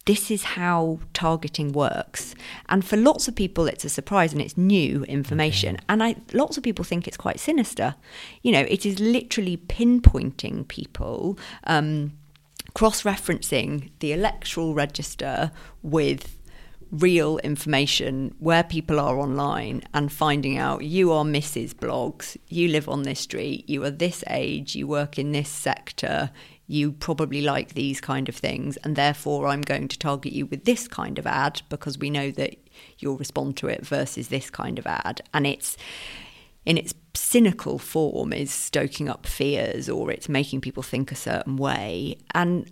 this 0.06 0.30
is 0.30 0.44
how 0.44 1.00
targeting 1.12 1.72
works. 1.72 2.34
And 2.68 2.84
for 2.84 2.96
lots 2.96 3.28
of 3.28 3.34
people, 3.34 3.66
it's 3.66 3.84
a 3.84 3.88
surprise 3.88 4.32
and 4.32 4.40
it's 4.40 4.56
new 4.56 5.04
information. 5.04 5.78
And 5.88 6.02
I, 6.02 6.16
lots 6.32 6.56
of 6.56 6.62
people 6.62 6.84
think 6.84 7.06
it's 7.06 7.16
quite 7.16 7.38
sinister. 7.38 7.96
You 8.42 8.52
know, 8.52 8.66
it 8.68 8.86
is 8.86 8.98
literally 8.98 9.56
pinpointing 9.56 10.66
people, 10.68 11.38
um, 11.64 12.12
cross 12.74 13.02
referencing 13.02 13.90
the 13.98 14.12
electoral 14.12 14.74
register 14.74 15.50
with 15.82 16.38
real 16.92 17.38
information 17.38 18.32
where 18.38 18.62
people 18.62 19.00
are 19.00 19.18
online 19.18 19.82
and 19.92 20.12
finding 20.12 20.56
out 20.56 20.84
you 20.84 21.10
are 21.10 21.24
Mrs. 21.24 21.74
Bloggs, 21.74 22.36
you 22.48 22.68
live 22.68 22.88
on 22.88 23.02
this 23.02 23.20
street, 23.20 23.68
you 23.68 23.82
are 23.84 23.90
this 23.90 24.22
age, 24.28 24.76
you 24.76 24.86
work 24.86 25.18
in 25.18 25.32
this 25.32 25.48
sector, 25.48 26.30
you 26.66 26.92
probably 26.92 27.42
like 27.42 27.74
these 27.74 28.00
kind 28.00 28.28
of 28.28 28.36
things, 28.36 28.76
and 28.78 28.96
therefore 28.96 29.48
I'm 29.48 29.62
going 29.62 29.88
to 29.88 29.98
target 29.98 30.32
you 30.32 30.46
with 30.46 30.64
this 30.64 30.88
kind 30.88 31.18
of 31.18 31.26
ad 31.26 31.62
because 31.68 31.98
we 31.98 32.10
know 32.10 32.30
that 32.32 32.56
you'll 32.98 33.18
respond 33.18 33.56
to 33.58 33.68
it 33.68 33.86
versus 33.86 34.28
this 34.28 34.50
kind 34.50 34.78
of 34.78 34.86
ad. 34.86 35.22
And 35.32 35.46
it's 35.46 35.76
in 36.64 36.76
its 36.76 36.94
cynical 37.14 37.78
form 37.78 38.32
is 38.32 38.52
stoking 38.52 39.08
up 39.08 39.26
fears 39.26 39.88
or 39.88 40.10
it's 40.10 40.28
making 40.28 40.60
people 40.60 40.82
think 40.82 41.12
a 41.12 41.16
certain 41.16 41.56
way. 41.56 42.18
And 42.34 42.68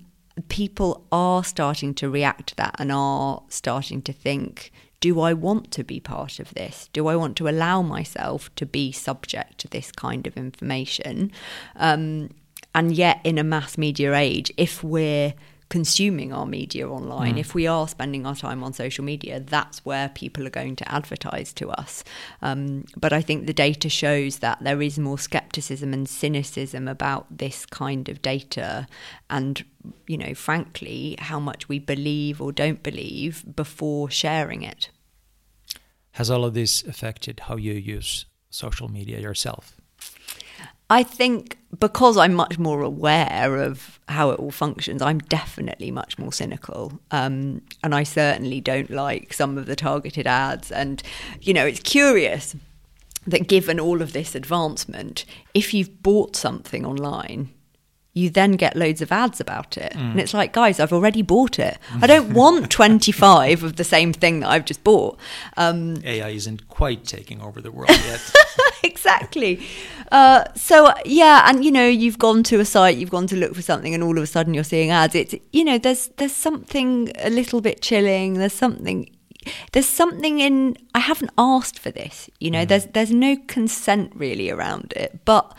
people 0.49 1.07
are 1.12 1.45
starting 1.45 1.95
to 1.95 2.11
react 2.11 2.49
to 2.49 2.57
that 2.57 2.74
and 2.78 2.90
are 2.90 3.42
starting 3.49 4.03
to 4.03 4.12
think, 4.12 4.72
do 5.01 5.20
I 5.20 5.32
want 5.32 5.70
to 5.72 5.84
be 5.84 6.01
part 6.01 6.40
of 6.40 6.53
this? 6.55 6.88
Do 6.92 7.07
I 7.09 7.16
want 7.16 7.36
to 7.36 7.49
allow 7.49 7.82
myself 7.82 8.53
to 8.57 8.66
be 8.66 8.90
subject 8.90 9.59
to 9.59 9.68
this 9.68 9.92
kind 9.92 10.26
of 10.26 10.36
information? 10.36 11.30
Um, 11.76 12.30
and 12.74 12.92
yet, 12.92 13.20
in 13.24 13.38
a 13.38 13.44
mass 13.44 13.78
media 13.78 14.14
age, 14.14 14.52
if 14.56 14.82
we're 14.82 15.34
consuming 15.70 16.32
our 16.32 16.46
media 16.46 16.88
online, 16.88 17.34
mm. 17.34 17.40
if 17.40 17.54
we 17.54 17.66
are 17.66 17.88
spending 17.88 18.26
our 18.26 18.34
time 18.34 18.62
on 18.62 18.72
social 18.72 19.04
media, 19.04 19.40
that's 19.40 19.84
where 19.84 20.08
people 20.10 20.46
are 20.46 20.50
going 20.50 20.76
to 20.76 20.92
advertise 20.92 21.52
to 21.52 21.70
us. 21.70 22.04
Um, 22.42 22.84
but 22.96 23.12
I 23.12 23.22
think 23.22 23.46
the 23.46 23.52
data 23.52 23.88
shows 23.88 24.38
that 24.38 24.58
there 24.60 24.80
is 24.82 24.98
more 24.98 25.18
skepticism 25.18 25.92
and 25.92 26.08
cynicism 26.08 26.86
about 26.86 27.26
this 27.38 27.66
kind 27.66 28.08
of 28.08 28.22
data, 28.22 28.86
and 29.30 29.64
you 30.06 30.18
know, 30.18 30.34
frankly, 30.34 31.16
how 31.18 31.40
much 31.40 31.68
we 31.68 31.78
believe 31.78 32.40
or 32.40 32.52
don't 32.52 32.82
believe 32.82 33.44
before 33.56 34.10
sharing 34.10 34.62
it. 34.62 34.90
Has 36.12 36.30
all 36.30 36.44
of 36.44 36.54
this 36.54 36.84
affected 36.84 37.40
how 37.40 37.56
you 37.56 37.72
use 37.72 38.26
social 38.50 38.88
media 38.88 39.18
yourself? 39.18 39.80
I 40.91 41.03
think 41.03 41.59
because 41.78 42.16
I'm 42.16 42.35
much 42.35 42.59
more 42.59 42.82
aware 42.82 43.57
of 43.57 43.99
how 44.09 44.30
it 44.30 44.39
all 44.39 44.51
functions, 44.51 45.03
I'm 45.03 45.18
definitely 45.18 45.91
much 45.91 46.18
more 46.18 46.32
cynical. 46.32 47.01
Um, 47.11 47.62
and 47.82 47.95
I 47.95 48.03
certainly 48.03 48.61
don't 48.61 48.91
like 48.91 49.32
some 49.32 49.57
of 49.59 49.66
the 49.66 49.76
targeted 49.76 50.26
ads. 50.26 50.70
And, 50.70 51.03
you 51.41 51.55
know, 51.55 51.64
it's 51.66 51.80
curious 51.80 52.55
that 53.26 53.49
given 53.49 53.80
all 53.80 54.03
of 54.03 54.12
this 54.12 54.35
advancement, 54.35 55.24
if 55.55 55.72
you've 55.72 56.03
bought 56.03 56.37
something 56.37 56.85
online, 56.85 57.53
you 58.14 58.30
then 58.30 58.52
get 58.52 58.76
loads 58.76 59.02
of 59.02 59.10
ads 59.10 59.40
about 59.40 59.76
it. 59.76 59.92
Mm. 59.92 60.12
And 60.12 60.20
it's 60.20 60.32
like, 60.32 60.52
guys, 60.52 60.78
I've 60.78 60.92
already 60.92 61.20
bought 61.20 61.58
it. 61.58 61.78
I 62.00 62.06
don't 62.06 62.32
want 62.32 62.70
25 62.70 63.64
of 63.64 63.74
the 63.74 63.82
same 63.82 64.12
thing 64.12 64.40
that 64.40 64.50
I've 64.50 64.64
just 64.64 64.84
bought. 64.84 65.18
Um, 65.56 66.00
AI 66.04 66.28
isn't 66.30 66.68
quite 66.68 67.04
taking 67.04 67.42
over 67.42 67.60
the 67.60 67.72
world 67.72 67.90
yet. 67.90 68.32
exactly. 68.84 69.66
Uh, 70.12 70.44
so 70.54 70.94
yeah, 71.04 71.48
and 71.48 71.64
you 71.64 71.72
know, 71.72 71.88
you've 71.88 72.18
gone 72.20 72.44
to 72.44 72.60
a 72.60 72.64
site, 72.64 72.96
you've 72.96 73.10
gone 73.10 73.26
to 73.26 73.36
look 73.36 73.52
for 73.52 73.62
something, 73.62 73.92
and 73.94 74.02
all 74.02 74.16
of 74.16 74.22
a 74.22 74.28
sudden 74.28 74.54
you're 74.54 74.62
seeing 74.62 74.90
ads. 74.90 75.16
It's 75.16 75.34
you 75.52 75.64
know, 75.64 75.76
there's 75.76 76.08
there's 76.16 76.34
something 76.34 77.10
a 77.18 77.30
little 77.30 77.60
bit 77.60 77.82
chilling. 77.82 78.34
There's 78.34 78.52
something. 78.52 79.10
There's 79.72 79.88
something 79.88 80.38
in. 80.38 80.76
I 80.94 81.00
haven't 81.00 81.32
asked 81.36 81.80
for 81.80 81.90
this. 81.90 82.30
You 82.38 82.52
know, 82.52 82.64
mm. 82.64 82.68
there's 82.68 82.86
there's 82.86 83.10
no 83.10 83.36
consent 83.48 84.12
really 84.14 84.50
around 84.50 84.92
it. 84.94 85.20
But 85.24 85.52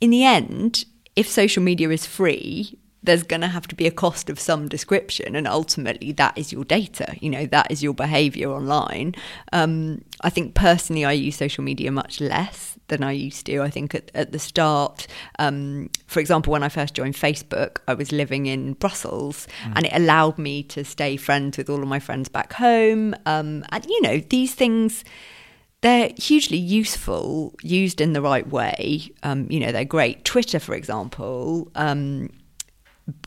in 0.00 0.10
the 0.10 0.24
end, 0.24 0.84
if 1.16 1.28
social 1.28 1.62
media 1.62 1.90
is 1.90 2.06
free, 2.06 2.78
there's 3.02 3.22
going 3.22 3.40
to 3.40 3.48
have 3.48 3.66
to 3.68 3.74
be 3.74 3.86
a 3.86 3.90
cost 3.90 4.28
of 4.28 4.38
some 4.38 4.68
description 4.68 5.36
and 5.36 5.46
ultimately 5.46 6.10
that 6.10 6.36
is 6.36 6.52
your 6.52 6.64
data 6.64 7.14
you 7.20 7.30
know 7.30 7.46
that 7.46 7.70
is 7.70 7.80
your 7.80 7.94
behavior 7.94 8.50
online 8.50 9.14
um, 9.52 10.02
i 10.22 10.30
think 10.30 10.54
personally 10.54 11.04
i 11.04 11.12
use 11.12 11.36
social 11.36 11.62
media 11.62 11.92
much 11.92 12.20
less 12.20 12.76
than 12.88 13.02
I 13.02 13.12
used 13.12 13.46
to. 13.46 13.62
I 13.62 13.70
think 13.70 13.94
at, 13.94 14.10
at 14.14 14.32
the 14.32 14.38
start, 14.38 15.06
um, 15.38 15.90
for 16.06 16.20
example, 16.20 16.52
when 16.52 16.62
I 16.62 16.68
first 16.68 16.94
joined 16.94 17.14
Facebook, 17.14 17.78
I 17.88 17.94
was 17.94 18.12
living 18.12 18.46
in 18.46 18.74
Brussels 18.74 19.46
mm. 19.64 19.72
and 19.74 19.86
it 19.86 19.92
allowed 19.92 20.38
me 20.38 20.62
to 20.64 20.84
stay 20.84 21.16
friends 21.16 21.58
with 21.58 21.68
all 21.68 21.82
of 21.82 21.88
my 21.88 21.98
friends 21.98 22.28
back 22.28 22.52
home. 22.52 23.14
Um, 23.26 23.64
and, 23.70 23.84
you 23.86 24.00
know, 24.02 24.18
these 24.18 24.54
things 24.54 25.04
they're 25.86 26.10
hugely 26.16 26.56
useful 26.56 27.54
used 27.62 28.00
in 28.00 28.12
the 28.12 28.20
right 28.20 28.48
way. 28.48 29.08
Um, 29.22 29.46
you 29.48 29.60
know, 29.60 29.70
they're 29.70 29.84
great. 29.84 30.24
Twitter, 30.24 30.58
for 30.58 30.74
example, 30.74 31.70
um, 31.76 32.28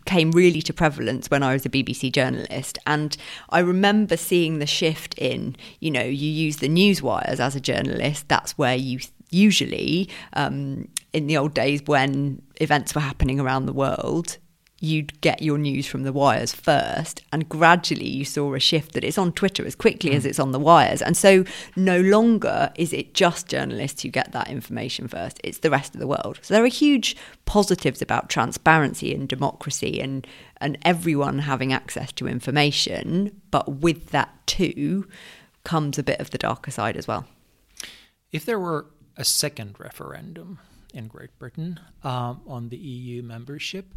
came 0.03 0.31
really 0.31 0.61
to 0.63 0.73
prevalence 0.73 1.31
when 1.31 1.41
I 1.41 1.53
was 1.53 1.65
a 1.65 1.69
BBC 1.69 2.11
journalist. 2.11 2.77
And 2.85 3.15
I 3.51 3.59
remember 3.59 4.17
seeing 4.17 4.59
the 4.59 4.65
shift 4.65 5.17
in, 5.17 5.55
you 5.79 5.89
know, 5.89 6.03
you 6.03 6.29
use 6.29 6.57
the 6.57 6.67
news 6.67 7.01
wires 7.01 7.39
as 7.39 7.55
a 7.55 7.61
journalist, 7.61 8.27
that's 8.27 8.57
where 8.57 8.75
you 8.75 8.99
usually, 9.29 10.09
um, 10.33 10.89
in 11.13 11.27
the 11.27 11.37
old 11.37 11.53
days 11.53 11.81
when 11.85 12.41
events 12.59 12.93
were 12.93 12.99
happening 12.99 13.39
around 13.39 13.67
the 13.67 13.73
world, 13.73 14.37
you'd 14.81 15.19
get 15.21 15.41
your 15.41 15.57
news 15.57 15.85
from 15.85 16.03
the 16.03 16.13
wires 16.13 16.53
first 16.53 17.21
and 17.31 17.49
gradually 17.49 18.07
you 18.07 18.23
saw 18.23 18.53
a 18.53 18.59
shift 18.59 18.93
that 18.93 19.03
it's 19.03 19.17
on 19.17 19.31
twitter 19.33 19.65
as 19.65 19.75
quickly 19.75 20.11
mm. 20.11 20.15
as 20.15 20.25
it's 20.25 20.39
on 20.39 20.51
the 20.51 20.59
wires. 20.59 21.01
And 21.01 21.17
so 21.17 21.43
no 21.75 21.99
longer 21.99 22.71
is 22.75 22.93
it 22.93 23.13
just 23.13 23.47
journalists 23.47 24.01
who 24.01 24.09
get 24.09 24.31
that 24.31 24.49
information 24.49 25.07
first 25.07 25.39
it's 25.43 25.59
the 25.59 25.69
rest 25.69 25.93
of 25.93 25.99
the 25.99 26.07
world. 26.07 26.39
So 26.41 26.53
there 26.53 26.63
are 26.63 26.67
huge 26.67 27.15
positives 27.45 28.01
about 28.01 28.29
transparency 28.29 29.13
and 29.13 29.27
democracy 29.27 29.99
and 29.99 30.25
and 30.61 30.77
everyone 30.83 31.39
having 31.39 31.73
access 31.73 32.11
to 32.13 32.27
information 32.27 33.41
but 33.51 33.81
with 33.81 34.09
that 34.11 34.29
too 34.47 35.07
comes 35.63 35.97
a 35.97 36.03
bit 36.03 36.19
of 36.19 36.31
the 36.31 36.37
darker 36.37 36.71
side 36.71 36.95
as 36.95 37.07
well. 37.07 37.25
If 38.31 38.45
there 38.45 38.59
were 38.59 38.85
a 39.17 39.25
second 39.25 39.75
referendum 39.79 40.59
in 40.93 41.07
Great 41.07 41.37
Britain 41.37 41.79
um, 42.03 42.41
on 42.47 42.69
the 42.69 42.77
EU 42.77 43.21
membership, 43.21 43.93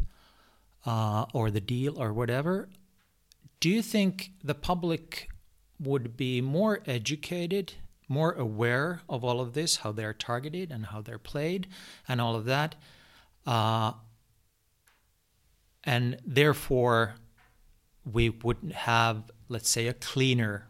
uh, 0.85 1.25
or 1.33 1.49
the 1.51 1.61
deal 1.61 2.01
or 2.01 2.13
whatever, 2.13 2.69
do 3.59 3.69
you 3.69 3.81
think 3.81 4.31
the 4.43 4.55
public 4.55 5.29
would 5.79 6.17
be 6.17 6.41
more 6.41 6.81
educated, 6.85 7.73
more 8.07 8.33
aware 8.33 9.01
of 9.07 9.23
all 9.23 9.39
of 9.39 9.53
this, 9.53 9.77
how 9.77 9.91
they're 9.91 10.13
targeted 10.13 10.71
and 10.71 10.87
how 10.87 11.01
they're 11.01 11.17
played, 11.17 11.67
and 12.07 12.19
all 12.19 12.35
of 12.35 12.45
that? 12.45 12.75
Uh, 13.45 13.93
and 15.83 16.17
therefore, 16.25 17.15
we 18.09 18.29
wouldn't 18.29 18.73
have, 18.73 19.31
let's 19.49 19.69
say, 19.69 19.87
a 19.87 19.93
cleaner 19.93 20.67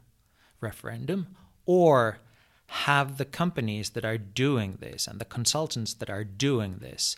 referendum, 0.62 1.36
or 1.66 2.20
have 2.68 3.18
the 3.18 3.26
companies 3.26 3.92
that 3.92 4.06
are 4.06 4.18
doing 4.18 4.78
this 4.80 5.08
and 5.08 5.20
the 5.20 5.26
consultants 5.26 5.94
that 5.94 6.10
are 6.10 6.24
doing 6.24 6.78
this 6.80 7.16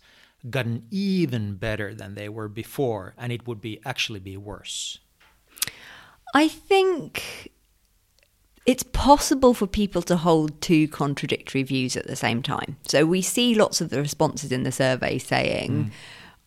gotten 0.50 0.86
even 0.92 1.56
better 1.56 1.94
than 1.94 2.16
they 2.16 2.30
were 2.30 2.48
before 2.48 3.14
and 3.18 3.32
it 3.32 3.48
would 3.48 3.62
be 3.62 3.80
actually 3.86 4.20
be 4.20 4.38
worse 4.38 5.00
i 6.34 6.48
think 6.48 7.52
it's 8.66 8.84
possible 8.84 9.54
for 9.54 9.68
people 9.68 10.02
to 10.02 10.18
hold 10.18 10.60
two 10.62 10.88
contradictory 10.88 11.64
views 11.64 11.96
at 11.96 12.08
the 12.08 12.16
same 12.16 12.42
time 12.42 12.78
so 12.88 13.06
we 13.06 13.22
see 13.22 13.56
lots 13.56 13.82
of 13.82 13.90
the 13.90 14.00
responses 14.00 14.52
in 14.52 14.64
the 14.64 14.72
survey 14.72 15.18
saying 15.18 15.86
mm. 15.86 15.92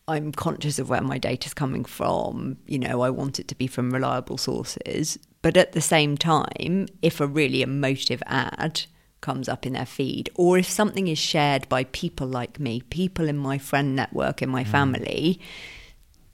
I'm 0.09 0.31
conscious 0.31 0.79
of 0.79 0.89
where 0.89 1.01
my 1.01 1.19
data 1.19 1.45
is 1.45 1.53
coming 1.53 1.85
from. 1.85 2.57
You 2.65 2.79
know, 2.79 3.01
I 3.01 3.11
want 3.11 3.39
it 3.39 3.47
to 3.49 3.55
be 3.55 3.67
from 3.67 3.91
reliable 3.91 4.39
sources. 4.39 5.19
But 5.43 5.55
at 5.55 5.73
the 5.73 5.81
same 5.81 6.17
time, 6.17 6.87
if 7.03 7.21
a 7.21 7.27
really 7.27 7.61
emotive 7.61 8.23
ad 8.25 8.87
comes 9.21 9.49
up 9.49 9.65
in 9.65 9.73
their 9.73 9.85
feed, 9.85 10.29
or 10.35 10.57
if 10.57 10.69
something 10.69 11.07
is 11.07 11.19
shared 11.19 11.67
by 11.69 11.83
people 11.85 12.27
like 12.27 12.59
me, 12.59 12.81
people 12.89 13.27
in 13.27 13.37
my 13.37 13.57
friend 13.57 13.95
network, 13.95 14.41
in 14.41 14.49
my 14.49 14.63
mm. 14.63 14.67
family, 14.67 15.39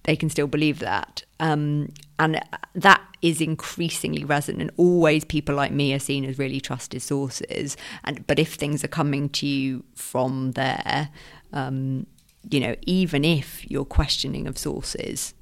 they 0.04 0.16
can 0.16 0.30
still 0.30 0.48
believe 0.48 0.80
that. 0.80 1.24
Um, 1.40 1.92
and 2.18 2.42
that 2.76 3.02
is 3.22 3.42
increasingly 3.42 4.24
resonant. 4.24 4.72
Always, 4.78 5.26
people 5.26 5.56
like 5.56 5.72
me 5.72 5.94
are 5.94 6.00
seen 6.00 6.26
as 6.26 6.40
really 6.40 6.62
trusted 6.62 7.02
sources. 7.02 7.76
And 8.04 8.26
but 8.28 8.40
if 8.40 8.54
things 8.54 8.84
are 8.84 8.90
coming 8.90 9.30
to 9.30 9.48
you 9.48 9.84
from 9.96 10.52
there, 10.52 11.10
um, 11.52 12.08
you 12.50 12.60
know, 12.60 12.76
even 12.84 13.26
if 13.26 13.70
you're 13.70 13.86
questioning 13.86 14.48
of 14.48 14.58
sources, 14.58 15.34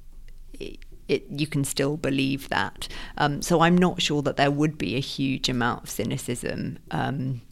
it, 1.08 1.24
you 1.30 1.46
can 1.46 1.64
still 1.64 1.96
believe 1.96 2.48
that. 2.48 2.88
Um, 3.18 3.42
so 3.42 3.60
I'm 3.60 3.76
not 3.76 4.02
sure 4.02 4.22
that 4.22 4.36
there 4.36 4.50
would 4.50 4.78
be 4.78 4.96
a 4.96 5.00
huge 5.00 5.48
amount 5.48 5.84
of 5.84 5.90
cynicism 5.90 6.78
um, 6.90 7.42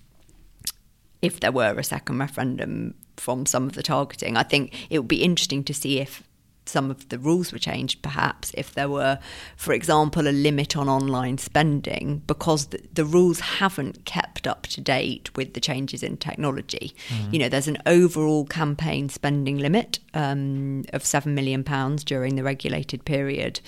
if 1.21 1.41
there 1.41 1.53
were 1.53 1.79
a 1.79 1.85
second 1.85 2.19
referendum 2.19 2.95
from 3.17 3.47
some 3.47 3.67
of 3.67 3.75
the 3.75 3.83
targeting. 3.83 4.37
I 4.37 4.43
think 4.43 4.87
it 4.91 4.99
would 4.99 5.09
be 5.09 5.23
interesting 5.23 5.65
to 5.65 5.75
see 5.75 6.01
if 6.01 6.23
some 6.65 6.91
of 6.91 7.09
the 7.09 7.19
rules 7.19 7.53
were 7.53 7.59
changed, 7.59 8.03
perhaps, 8.03 8.53
if 8.55 8.73
there 8.75 8.89
were, 8.89 9.19
for 9.57 9.73
example, 9.73 10.29
a 10.29 10.31
limit 10.31 10.77
on 10.77 10.89
online 10.89 11.39
spending, 11.39 12.23
because 12.27 12.67
the, 12.67 12.81
the 12.93 13.05
rules 13.05 13.41
haven't 13.41 14.05
kept 14.05 14.47
up 14.47 14.67
to 14.69 14.81
date 14.81 15.35
with 15.37 15.55
the 15.55 15.61
changes 15.61 16.03
in 16.03 16.17
technology. 16.17 16.95
Mm. 17.09 17.33
You 17.33 17.39
know, 17.41 17.49
there's 17.49 17.69
an 17.69 17.79
overall 17.87 18.45
campaign 18.47 19.09
spending 19.09 19.59
limit 19.59 19.99
um, 20.15 20.85
of 20.93 21.03
£7 21.03 21.27
million 21.27 21.63
during 22.05 22.37
the 22.37 22.45
regulated 22.45 23.05
period, 23.05 23.61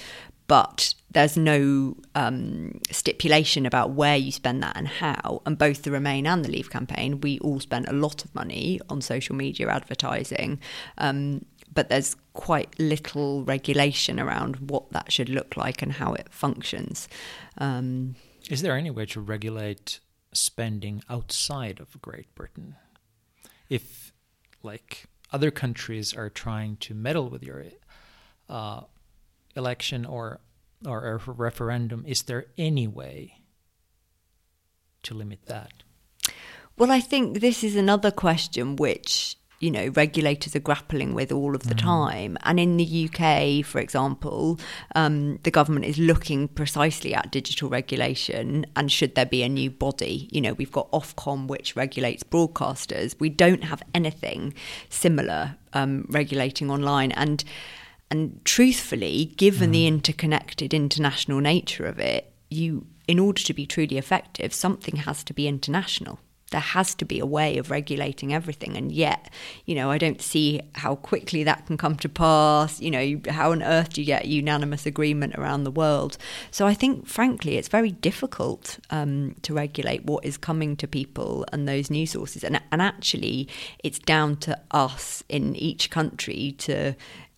but 0.46 0.94
there's 1.10 1.36
no 1.36 1.96
um, 2.14 2.80
stipulation 2.90 3.64
about 3.64 3.90
where 3.92 4.16
you 4.16 4.30
spend 4.30 4.62
that 4.62 4.76
and 4.76 4.86
how. 4.86 5.40
And 5.46 5.56
both 5.56 5.82
the 5.82 5.90
Remain 5.90 6.26
and 6.26 6.44
the 6.44 6.50
Leave 6.50 6.70
campaign, 6.70 7.20
we 7.20 7.38
all 7.38 7.60
spent 7.60 7.88
a 7.88 7.92
lot 7.92 8.24
of 8.24 8.34
money 8.34 8.80
on 8.90 9.00
social 9.00 9.34
media 9.34 9.68
advertising. 9.68 10.60
Um, 10.98 11.46
but 11.74 11.88
there's 11.88 12.16
quite 12.32 12.78
little 12.78 13.44
regulation 13.44 14.20
around 14.20 14.70
what 14.70 14.90
that 14.92 15.12
should 15.12 15.28
look 15.28 15.56
like 15.56 15.82
and 15.82 15.92
how 15.92 16.14
it 16.14 16.28
functions. 16.30 17.08
Um, 17.58 18.16
Is 18.50 18.62
there 18.62 18.76
any 18.76 18.90
way 18.90 19.06
to 19.06 19.20
regulate 19.20 20.00
spending 20.32 21.02
outside 21.08 21.80
of 21.80 22.00
Great 22.02 22.34
Britain? 22.34 22.76
If, 23.68 24.12
like, 24.62 25.06
other 25.32 25.50
countries 25.50 26.14
are 26.14 26.30
trying 26.30 26.76
to 26.76 26.94
meddle 26.94 27.28
with 27.28 27.42
your 27.42 27.64
uh, 28.48 28.82
election 29.56 30.04
or 30.04 30.40
or 30.86 31.08
a 31.26 31.32
referendum, 31.32 32.04
is 32.06 32.22
there 32.22 32.46
any 32.58 32.86
way 32.86 33.38
to 35.02 35.14
limit 35.14 35.46
that? 35.46 35.72
Well, 36.76 36.90
I 36.90 37.00
think 37.00 37.40
this 37.40 37.64
is 37.64 37.76
another 37.76 38.10
question 38.10 38.76
which 38.76 39.36
you 39.64 39.70
know 39.70 39.88
regulators 39.94 40.54
are 40.54 40.60
grappling 40.60 41.14
with 41.14 41.32
all 41.32 41.54
of 41.54 41.62
the 41.62 41.74
mm. 41.74 41.80
time. 41.80 42.36
And 42.42 42.60
in 42.60 42.76
the 42.76 43.08
UK, 43.08 43.64
for 43.64 43.80
example, 43.80 44.60
um, 44.94 45.38
the 45.42 45.50
government 45.50 45.86
is 45.86 45.96
looking 45.96 46.48
precisely 46.48 47.14
at 47.14 47.30
digital 47.30 47.70
regulation 47.70 48.66
and 48.76 48.92
should 48.92 49.14
there 49.14 49.24
be 49.24 49.42
a 49.42 49.48
new 49.48 49.70
body. 49.70 50.28
You 50.30 50.42
know, 50.42 50.52
we've 50.52 50.70
got 50.70 50.90
Ofcom 50.92 51.46
which 51.46 51.74
regulates 51.76 52.22
broadcasters. 52.22 53.18
We 53.18 53.30
don't 53.30 53.64
have 53.64 53.82
anything 53.94 54.52
similar 54.90 55.56
um, 55.72 56.06
regulating 56.10 56.70
online 56.70 57.12
and. 57.12 57.42
And 58.10 58.44
truthfully, 58.44 59.32
given 59.38 59.70
mm. 59.70 59.72
the 59.72 59.86
interconnected 59.88 60.72
international 60.72 61.40
nature 61.40 61.86
of 61.86 61.98
it, 61.98 62.32
you, 62.48 62.86
in 63.08 63.18
order 63.18 63.42
to 63.42 63.54
be 63.54 63.66
truly 63.66 63.98
effective, 63.98 64.52
something 64.52 64.96
has 64.96 65.24
to 65.24 65.32
be 65.32 65.48
international 65.48 66.20
there 66.54 66.60
has 66.60 66.94
to 66.94 67.04
be 67.04 67.18
a 67.18 67.26
way 67.26 67.58
of 67.58 67.68
regulating 67.68 68.32
everything. 68.32 68.76
And 68.76 68.92
yet, 68.92 69.28
you 69.64 69.74
know, 69.74 69.90
I 69.90 69.98
don't 69.98 70.22
see 70.22 70.60
how 70.76 70.94
quickly 70.94 71.42
that 71.42 71.66
can 71.66 71.76
come 71.76 71.96
to 71.96 72.08
pass. 72.08 72.80
You 72.80 72.92
know, 72.92 73.20
how 73.28 73.50
on 73.50 73.60
earth 73.60 73.94
do 73.94 74.00
you 74.00 74.06
get 74.06 74.26
unanimous 74.26 74.86
agreement 74.86 75.34
around 75.34 75.64
the 75.64 75.72
world? 75.72 76.16
So 76.52 76.64
I 76.68 76.74
think, 76.74 77.08
frankly, 77.08 77.56
it's 77.56 77.66
very 77.66 77.90
difficult 77.90 78.78
um, 78.90 79.34
to 79.42 79.52
regulate 79.52 80.04
what 80.04 80.24
is 80.24 80.36
coming 80.36 80.76
to 80.76 80.86
people 80.86 81.44
and 81.52 81.66
those 81.66 81.90
news 81.90 82.12
sources. 82.12 82.44
And, 82.44 82.62
and 82.70 82.80
actually, 82.80 83.48
it's 83.82 83.98
down 83.98 84.36
to 84.36 84.56
us 84.70 85.24
in 85.28 85.56
each 85.56 85.90
country 85.90 86.54
to 86.58 86.94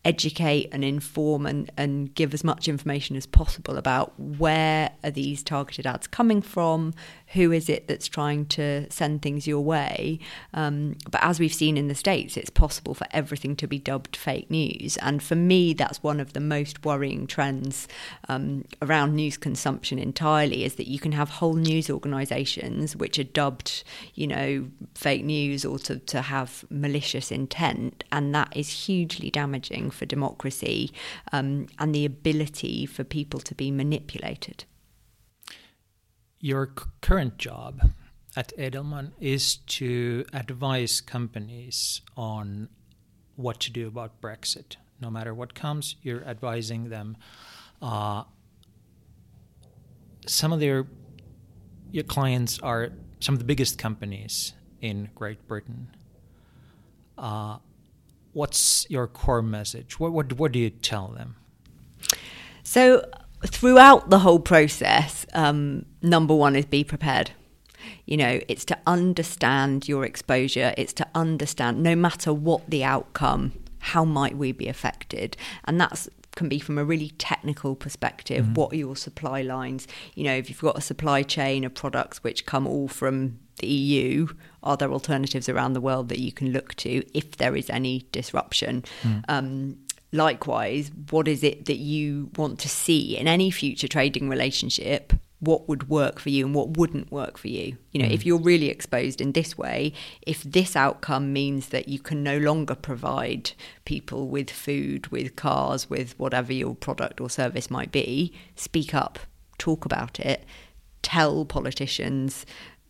educate 0.06 0.68
and 0.70 0.84
inform 0.84 1.46
and, 1.46 1.70
and 1.76 2.14
give 2.14 2.32
as 2.32 2.44
much 2.44 2.68
information 2.68 3.16
as 3.16 3.26
possible 3.26 3.76
about 3.76 4.18
where 4.18 4.90
are 5.02 5.10
these 5.10 5.42
targeted 5.42 5.84
ads 5.84 6.06
coming 6.06 6.40
from, 6.40 6.94
who 7.28 7.52
is 7.52 7.68
it 7.68 7.88
that's 7.88 8.06
trying 8.06 8.46
to 8.46 8.90
send 8.90 9.22
things 9.22 9.46
your 9.46 9.60
way. 9.60 10.18
Um, 10.54 10.96
but 11.10 11.22
as 11.22 11.40
we've 11.40 11.52
seen 11.52 11.76
in 11.76 11.88
the 11.88 11.94
States, 11.94 12.36
it's 12.36 12.50
possible 12.50 12.94
for 12.94 13.06
everything 13.10 13.56
to 13.56 13.66
be 13.66 13.78
dubbed 13.78 14.16
fake 14.16 14.50
news. 14.50 14.96
And 14.98 15.22
for 15.22 15.34
me, 15.34 15.72
that's 15.72 16.02
one 16.02 16.20
of 16.20 16.32
the 16.32 16.40
most 16.40 16.84
worrying 16.84 17.26
trends 17.26 17.88
um, 18.28 18.64
around 18.80 19.14
news 19.14 19.36
consumption 19.36 19.98
entirely 19.98 20.64
is 20.64 20.76
that 20.76 20.88
you 20.88 20.98
can 20.98 21.12
have 21.12 21.28
whole 21.28 21.54
news 21.54 21.90
organisations 21.90 22.94
which 22.94 23.18
are 23.18 23.24
dubbed, 23.24 23.82
you 24.14 24.26
know, 24.26 24.68
fake 24.94 25.24
news 25.24 25.64
or 25.64 25.78
to, 25.80 25.98
to 25.98 26.22
have 26.22 26.64
malicious 26.70 27.32
intent. 27.32 28.04
And 28.12 28.34
that 28.34 28.56
is 28.56 28.86
hugely 28.86 29.30
damaging 29.30 29.90
for 29.90 30.06
democracy 30.06 30.92
um, 31.32 31.66
and 31.78 31.94
the 31.94 32.04
ability 32.04 32.86
for 32.86 33.02
people 33.04 33.40
to 33.40 33.54
be 33.54 33.70
manipulated. 33.70 34.64
Your 36.41 36.66
current 37.01 37.39
job 37.39 37.93
at 38.37 38.57
Edelman 38.59 39.12
is 39.20 39.57
to 39.57 40.24
advise 40.32 41.01
companies 41.01 42.03
on 42.16 42.68
what 43.37 43.61
to 43.61 43.70
do 43.70 43.89
about 43.89 44.20
Brexit. 44.20 44.76
No 45.01 45.11
matter 45.11 45.34
what 45.34 45.55
comes, 45.55 45.97
you're 46.03 46.24
advising 46.24 46.91
them. 46.91 47.16
Uh, 47.80 48.24
some 50.26 50.53
of 50.53 50.61
their 50.61 50.87
your 51.91 52.05
clients 52.05 52.59
are 52.61 52.91
some 53.20 53.34
of 53.34 53.39
the 53.39 53.45
biggest 53.45 53.78
companies 53.78 54.53
in 54.80 55.09
Great 55.14 55.47
Britain. 55.49 55.89
Uh, 57.16 57.59
what's 58.32 58.87
your 58.91 59.07
core 59.07 59.43
message? 59.43 59.99
What, 59.99 60.12
what, 60.12 60.32
what 60.34 60.53
do 60.53 60.59
you 60.59 60.70
tell 60.70 61.09
them? 61.09 61.37
So, 62.62 63.09
throughout 63.47 64.11
the 64.11 64.20
whole 64.20 64.40
process, 64.40 65.26
um, 65.34 65.86
number 66.03 66.34
one 66.34 66.57
is 66.57 66.64
be 66.64 66.84
prepared. 66.84 67.32
You 68.05 68.16
know, 68.16 68.40
it's 68.49 68.64
to 68.66 68.78
understand 68.86 69.88
your 69.88 70.05
exposure, 70.05 70.74
it's 70.76 70.92
to 70.94 71.07
understand 71.14 71.82
no 71.82 71.94
matter 71.97 72.32
what 72.32 72.68
the 72.68 72.84
outcome, 72.84 73.53
how 73.78 74.05
might 74.05 74.36
we 74.36 74.53
be 74.53 74.68
affected? 74.68 75.36
And 75.64 75.80
that's 75.80 76.09
can 76.36 76.49
be 76.49 76.61
from 76.61 76.78
a 76.78 76.84
really 76.84 77.11
technical 77.18 77.74
perspective. 77.74 78.44
Mm-hmm. 78.44 78.55
What 78.55 78.72
are 78.72 78.76
your 78.76 78.94
supply 78.94 79.42
lines? 79.42 79.88
You 80.14 80.24
know, 80.24 80.34
if 80.34 80.49
you've 80.49 80.61
got 80.61 80.78
a 80.78 80.82
supply 80.82 81.22
chain 81.22 81.64
of 81.64 81.74
products 81.74 82.22
which 82.22 82.47
come 82.47 82.66
all 82.66 82.86
from 82.86 83.38
the 83.59 83.66
EU, 83.66 84.28
are 84.62 84.76
there 84.76 84.92
alternatives 84.92 85.49
around 85.49 85.72
the 85.72 85.80
world 85.80 86.09
that 86.11 86.20
you 86.20 86.30
can 86.30 86.53
look 86.53 86.74
to 86.76 87.03
if 87.16 87.38
there 87.38 87.57
is 87.57 87.68
any 87.70 88.07
disruption? 88.12 88.84
Mm. 89.03 89.24
Um, 89.28 89.78
likewise, 90.12 90.90
what 91.11 91.28
is 91.28 91.42
it 91.42 91.66
that 91.66 91.78
you 91.78 92.30
want 92.36 92.59
to 92.61 92.68
see 92.68 93.16
in 93.16 93.28
any 93.28 93.50
future 93.50 93.88
trading 93.88 94.28
relationship? 94.28 95.12
What 95.40 95.68
would 95.68 95.90
work 95.90 96.18
for 96.18 96.30
you 96.30 96.46
and 96.46 96.54
what 96.54 96.78
wouldn't 96.78 97.12
work 97.12 97.36
for 97.36 97.48
you? 97.48 97.76
You 97.92 98.02
know, 98.02 98.09
mm. 98.09 98.12
if 98.12 98.24
you're 98.24 98.40
really 98.40 98.70
exposed 98.70 99.20
in 99.20 99.32
this 99.32 99.59
way, 99.59 99.92
if 100.22 100.42
this 100.42 100.74
outcome 100.74 101.32
means 101.32 101.68
that 101.68 101.88
you 101.88 101.98
can 101.98 102.22
no 102.22 102.38
longer 102.38 102.74
provide 102.74 103.52
people 103.84 104.28
with 104.28 104.48
food, 104.50 105.09
with 105.09 105.36
cars, 105.36 105.90
with 105.90 106.18
whatever 106.18 106.52
your 106.52 106.74
product 106.74 107.20
or 107.20 107.28
service 107.28 107.70
might 107.70 107.92
be, 107.92 108.32
speak 108.54 108.94
up, 108.94 109.18
talk 109.59 109.84
about 109.84 110.18
it, 110.18 110.44
tell 111.02 111.44
politicians, 111.44 112.46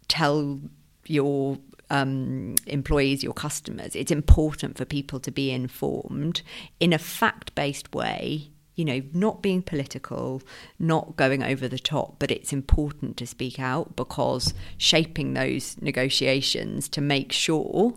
tell 0.09 0.61
your 1.07 1.59
um, 1.91 2.55
employees, 2.66 3.22
your 3.22 3.32
customers. 3.32 3.95
It's 3.95 4.11
important 4.11 4.76
for 4.76 4.84
people 4.84 5.20
to 5.20 5.30
be 5.30 5.51
informed 5.51 6.43
in 6.80 6.93
a 6.93 6.99
fact 6.99 7.55
based 7.55 7.95
way. 7.95 8.51
You 8.74 8.84
know, 8.84 9.03
not 9.14 9.41
being 9.41 9.62
political, 9.62 10.43
not 10.78 11.16
going 11.16 11.43
over 11.43 11.66
the 11.66 11.78
top, 11.78 12.16
but 12.18 12.30
it's 12.30 12.53
important 12.53 13.16
to 13.16 13.26
speak 13.26 13.59
out 13.59 13.97
because 13.97 14.53
shaping 14.76 15.32
those 15.32 15.80
negotiations 15.80 16.87
to 16.91 17.01
make 17.01 17.32
sure 17.32 17.95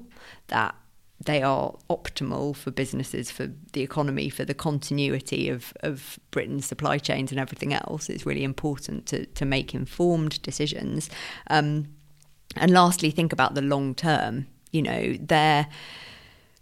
that 0.47 0.73
they 1.23 1.41
are 1.41 1.75
optimal 1.89 2.55
for 2.55 2.71
businesses, 2.71 3.29
for 3.29 3.51
the 3.73 3.81
economy, 3.81 4.29
for 4.29 4.45
the 4.45 4.53
continuity 4.53 5.49
of, 5.49 5.73
of 5.81 6.17
Britain's 6.31 6.65
supply 6.65 6.97
chains 6.97 7.31
and 7.31 7.39
everything 7.39 7.73
else. 7.73 8.09
It's 8.09 8.25
really 8.25 8.43
important 8.43 9.05
to, 9.07 9.25
to 9.25 9.45
make 9.45 9.75
informed 9.75 10.41
decisions. 10.41 11.09
Um, 11.49 11.87
and 12.55 12.71
lastly, 12.71 13.11
think 13.11 13.33
about 13.33 13.55
the 13.55 13.61
long 13.61 13.95
term. 13.95 14.47
You 14.71 14.81
know, 14.83 15.17
there 15.19 15.67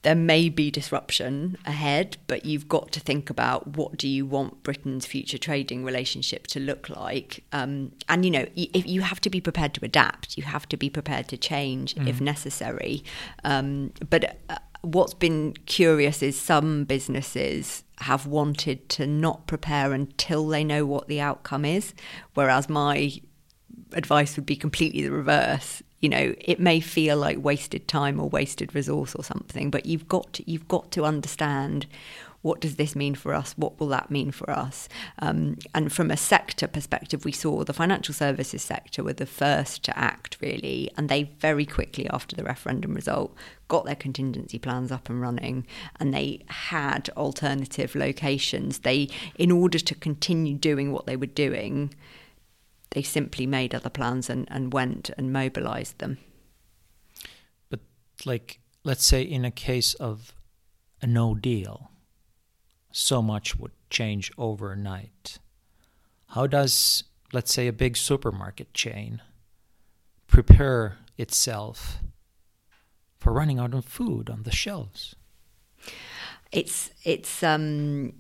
there 0.04 0.16
may 0.16 0.48
be 0.48 0.72
disruption 0.72 1.58
ahead, 1.66 2.16
but 2.28 2.46
you've 2.46 2.70
got 2.70 2.92
to 2.94 3.00
think 3.00 3.30
about 3.30 3.76
what 3.76 3.98
do 3.98 4.08
you 4.08 4.26
want 4.26 4.64
Britain's 4.64 5.06
future 5.06 5.38
trading 5.38 5.84
relationship 5.84 6.48
to 6.48 6.60
look 6.60 6.88
like. 6.90 7.44
Um, 7.52 7.92
and 8.08 8.24
you 8.24 8.32
know, 8.32 8.46
if 8.56 8.88
you 8.88 9.02
have 9.02 9.20
to 9.22 9.30
be 9.30 9.42
prepared 9.42 9.74
to 9.74 9.84
adapt, 9.84 10.38
you 10.38 10.44
have 10.44 10.70
to 10.70 10.78
be 10.78 10.90
prepared 10.90 11.28
to 11.30 11.38
change 11.38 11.96
mm. 11.96 12.08
if 12.08 12.22
necessary. 12.22 13.04
Um, 13.44 13.92
but 14.10 14.38
uh, 14.50 14.58
what's 14.82 15.14
been 15.14 15.54
curious 15.66 16.22
is 16.22 16.40
some 16.40 16.86
businesses 16.86 17.84
have 18.00 18.28
wanted 18.28 18.88
to 18.90 19.08
not 19.08 19.48
prepare 19.48 19.92
until 19.92 20.48
they 20.48 20.64
know 20.64 20.86
what 20.86 21.08
the 21.08 21.20
outcome 21.20 21.66
is, 21.66 21.94
whereas 22.36 22.70
my 22.70 23.20
advice 23.94 24.36
would 24.36 24.46
be 24.46 24.56
completely 24.56 25.02
the 25.04 25.12
reverse. 25.12 25.82
You 26.02 26.10
know, 26.10 26.36
it 26.40 26.60
may 26.60 26.80
feel 26.80 27.18
like 27.18 27.44
wasted 27.44 27.88
time 27.88 28.20
or 28.20 28.30
wasted 28.30 28.76
resource 28.76 29.16
or 29.16 29.24
something, 29.24 29.72
but 29.72 29.86
you've 29.86 30.08
got 30.08 30.34
to, 30.34 30.50
you've 30.50 30.68
got 30.68 30.92
to 30.92 31.06
understand 31.06 31.88
what 32.48 32.62
does 32.62 32.76
this 32.76 32.96
mean 32.96 33.16
for 33.16 33.34
us? 33.34 33.54
What 33.58 33.80
will 33.80 33.88
that 33.90 34.12
mean 34.12 34.32
for 34.32 34.50
us? 34.50 34.88
Um, 35.20 35.58
and 35.74 35.92
from 35.92 36.12
a 36.12 36.18
sector 36.18 36.68
perspective, 36.68 37.26
we 37.26 37.32
saw 37.32 37.64
the 37.64 37.74
financial 37.74 38.14
services 38.14 38.62
sector 38.62 39.04
were 39.04 39.14
the 39.14 39.26
first 39.26 39.84
to 39.84 40.00
act 40.00 40.38
really, 40.40 40.90
and 40.96 41.10
they 41.10 41.24
very 41.40 41.66
quickly 41.66 42.08
after 42.10 42.36
the 42.36 42.44
referendum 42.44 42.94
result 42.94 43.36
got 43.68 43.86
their 43.86 43.96
contingency 43.96 44.60
plans 44.60 44.92
up 44.92 45.10
and 45.10 45.20
running, 45.20 45.66
and 46.00 46.14
they 46.14 46.42
had 46.48 47.10
alternative 47.18 47.96
locations. 47.96 48.80
They, 48.80 49.10
in 49.38 49.52
order 49.52 49.80
to 49.80 49.96
continue 49.96 50.56
doing 50.56 50.92
what 50.92 51.06
they 51.06 51.18
were 51.18 51.26
doing 51.26 51.94
they 52.92 53.02
simply 53.02 53.46
made 53.46 53.76
other 53.76 53.90
plans 53.90 54.30
and, 54.30 54.48
and 54.50 54.74
went 54.74 55.10
and 55.18 55.34
mobilized 55.34 56.00
them. 56.00 56.18
But, 57.70 57.82
like, 58.26 58.60
let's 58.84 59.06
say 59.06 59.22
in 59.22 59.46
a 59.46 59.52
case 59.52 59.94
of 59.96 60.34
a 61.02 61.08
no 61.08 61.36
deal, 61.36 61.92
so 62.92 63.22
much 63.22 63.58
would 63.58 63.72
change 63.90 64.32
overnight. 64.38 65.40
How 66.30 66.48
does, 66.48 67.04
let's 67.32 67.54
say, 67.54 67.68
a 67.68 67.74
big 67.74 67.98
supermarket 67.98 68.74
chain 68.74 69.22
prepare 70.28 70.98
itself 71.18 72.00
for 73.18 73.34
running 73.34 73.60
out 73.60 73.74
of 73.74 73.86
food 73.86 74.30
on 74.30 74.44
the 74.44 74.52
shelves? 74.52 75.16
It's 76.52 76.92
it's 77.04 77.44
um 77.44 78.14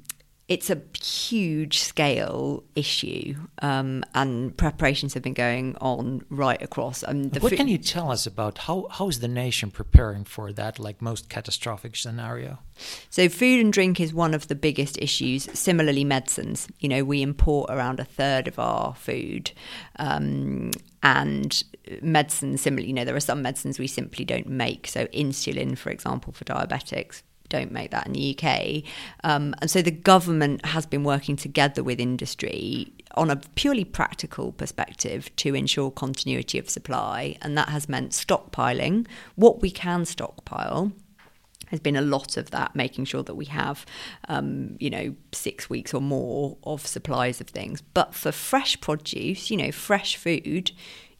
it's 0.47 0.69
a 0.69 0.81
huge 1.03 1.79
scale 1.79 2.63
issue, 2.73 3.35
um, 3.61 4.05
and 4.15 4.55
preparations 4.55 5.13
have 5.13 5.21
been 5.21 5.33
going 5.33 5.75
on 5.81 6.23
right 6.29 6.61
across. 6.61 7.03
Um, 7.05 7.29
what 7.31 7.51
can 7.53 7.67
you 7.67 7.77
tell 7.77 8.09
us 8.11 8.25
about 8.25 8.59
how 8.59 8.87
how 8.89 9.09
is 9.09 9.19
the 9.19 9.27
nation 9.27 9.71
preparing 9.71 10.23
for 10.23 10.53
that, 10.53 10.79
like 10.79 11.01
most 11.01 11.27
catastrophic 11.27 11.97
scenario? 11.97 12.59
So, 13.09 13.27
food 13.27 13.59
and 13.59 13.73
drink 13.73 13.99
is 13.99 14.13
one 14.13 14.33
of 14.33 14.47
the 14.47 14.55
biggest 14.55 14.97
issues. 14.99 15.49
Similarly, 15.51 16.05
medicines. 16.05 16.69
You 16.79 16.87
know, 16.87 17.03
we 17.03 17.21
import 17.21 17.69
around 17.69 17.99
a 17.99 18.05
third 18.05 18.47
of 18.47 18.57
our 18.57 18.95
food, 18.95 19.51
um, 19.99 20.71
and 21.03 21.61
medicines. 22.01 22.61
Similarly, 22.61 22.87
you 22.87 22.93
know, 22.93 23.03
there 23.03 23.17
are 23.17 23.19
some 23.19 23.41
medicines 23.41 23.79
we 23.79 23.87
simply 23.87 24.23
don't 24.23 24.47
make. 24.47 24.87
So, 24.87 25.07
insulin, 25.07 25.77
for 25.77 25.89
example, 25.89 26.31
for 26.31 26.45
diabetics 26.45 27.23
don't 27.49 27.71
make 27.71 27.91
that 27.91 28.07
in 28.07 28.13
the 28.13 28.37
UK. 28.37 28.83
Um, 29.23 29.55
and 29.61 29.69
so 29.69 29.81
the 29.81 29.91
government 29.91 30.65
has 30.65 30.85
been 30.85 31.03
working 31.03 31.35
together 31.35 31.83
with 31.83 31.99
industry 31.99 32.93
on 33.15 33.29
a 33.29 33.37
purely 33.55 33.83
practical 33.83 34.51
perspective 34.51 35.35
to 35.37 35.55
ensure 35.55 35.91
continuity 35.91 36.59
of 36.59 36.69
supply. 36.69 37.37
And 37.41 37.57
that 37.57 37.69
has 37.69 37.89
meant 37.89 38.11
stockpiling 38.11 39.07
what 39.35 39.61
we 39.61 39.71
can 39.71 40.05
stockpile. 40.05 40.91
There's 41.69 41.81
been 41.81 41.97
a 41.97 42.01
lot 42.01 42.37
of 42.37 42.51
that, 42.51 42.75
making 42.75 43.05
sure 43.05 43.23
that 43.23 43.35
we 43.35 43.45
have, 43.45 43.85
um, 44.29 44.77
you 44.79 44.89
know, 44.89 45.15
six 45.33 45.69
weeks 45.69 45.93
or 45.93 46.01
more 46.01 46.57
of 46.63 46.87
supplies 46.87 47.41
of 47.41 47.47
things. 47.47 47.81
But 47.81 48.13
for 48.13 48.31
fresh 48.31 48.79
produce, 48.79 49.51
you 49.51 49.57
know, 49.57 49.71
fresh 49.71 50.15
food, 50.15 50.71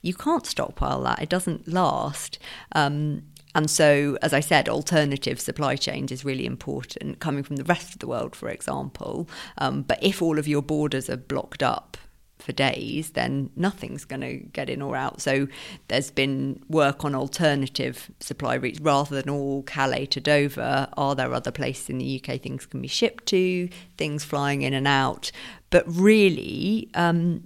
you 0.02 0.14
can't 0.14 0.46
stockpile 0.46 1.04
that. 1.04 1.22
It 1.22 1.30
doesn't 1.30 1.68
last. 1.68 2.40
Um, 2.72 3.24
and 3.56 3.70
so, 3.70 4.18
as 4.22 4.34
I 4.34 4.40
said, 4.40 4.70
alternative 4.70 5.40
supply 5.40 5.76
chains 5.76 6.12
is 6.12 6.26
really 6.26 6.46
important, 6.46 7.20
coming 7.20 7.44
from 7.44 7.56
the 7.56 7.64
rest 7.64 7.94
of 7.94 8.00
the 8.00 8.08
world, 8.08 8.36
for 8.36 8.50
example. 8.50 9.28
Um, 9.58 9.82
but 9.82 10.00
if 10.02 10.22
all 10.22 10.38
of 10.38 10.48
your 10.48 10.62
borders 10.62 11.10
are 11.10 11.18
blocked 11.18 11.64
up 11.64 11.98
for 12.40 12.52
days, 12.52 13.12
then 13.12 13.50
nothing's 13.56 14.06
going 14.06 14.22
to 14.22 14.36
get 14.38 14.70
in 14.70 14.82
or 14.82 14.96
out. 14.96 15.22
So 15.22 15.48
there's 15.88 16.12
been 16.12 16.62
work 16.70 17.04
on 17.04 17.16
alternative 17.16 18.12
supply 18.20 18.56
routes 18.56 18.80
rather 18.80 19.20
than 19.22 19.30
all 19.30 19.64
Calais 19.64 20.06
to 20.08 20.22
Dover. 20.22 20.88
Are 20.96 21.16
there 21.16 21.34
other 21.34 21.52
places 21.52 21.90
in 21.90 21.98
the 21.98 22.24
UK 22.24 22.40
things 22.40 22.66
can 22.66 22.82
be 22.82 22.88
shipped 22.88 23.26
to, 23.28 23.70
things 23.98 24.24
flying 24.24 24.62
in 24.62 24.74
and 24.74 24.88
out? 24.88 25.32
But 25.70 25.84
really, 25.88 26.90
um, 26.94 27.44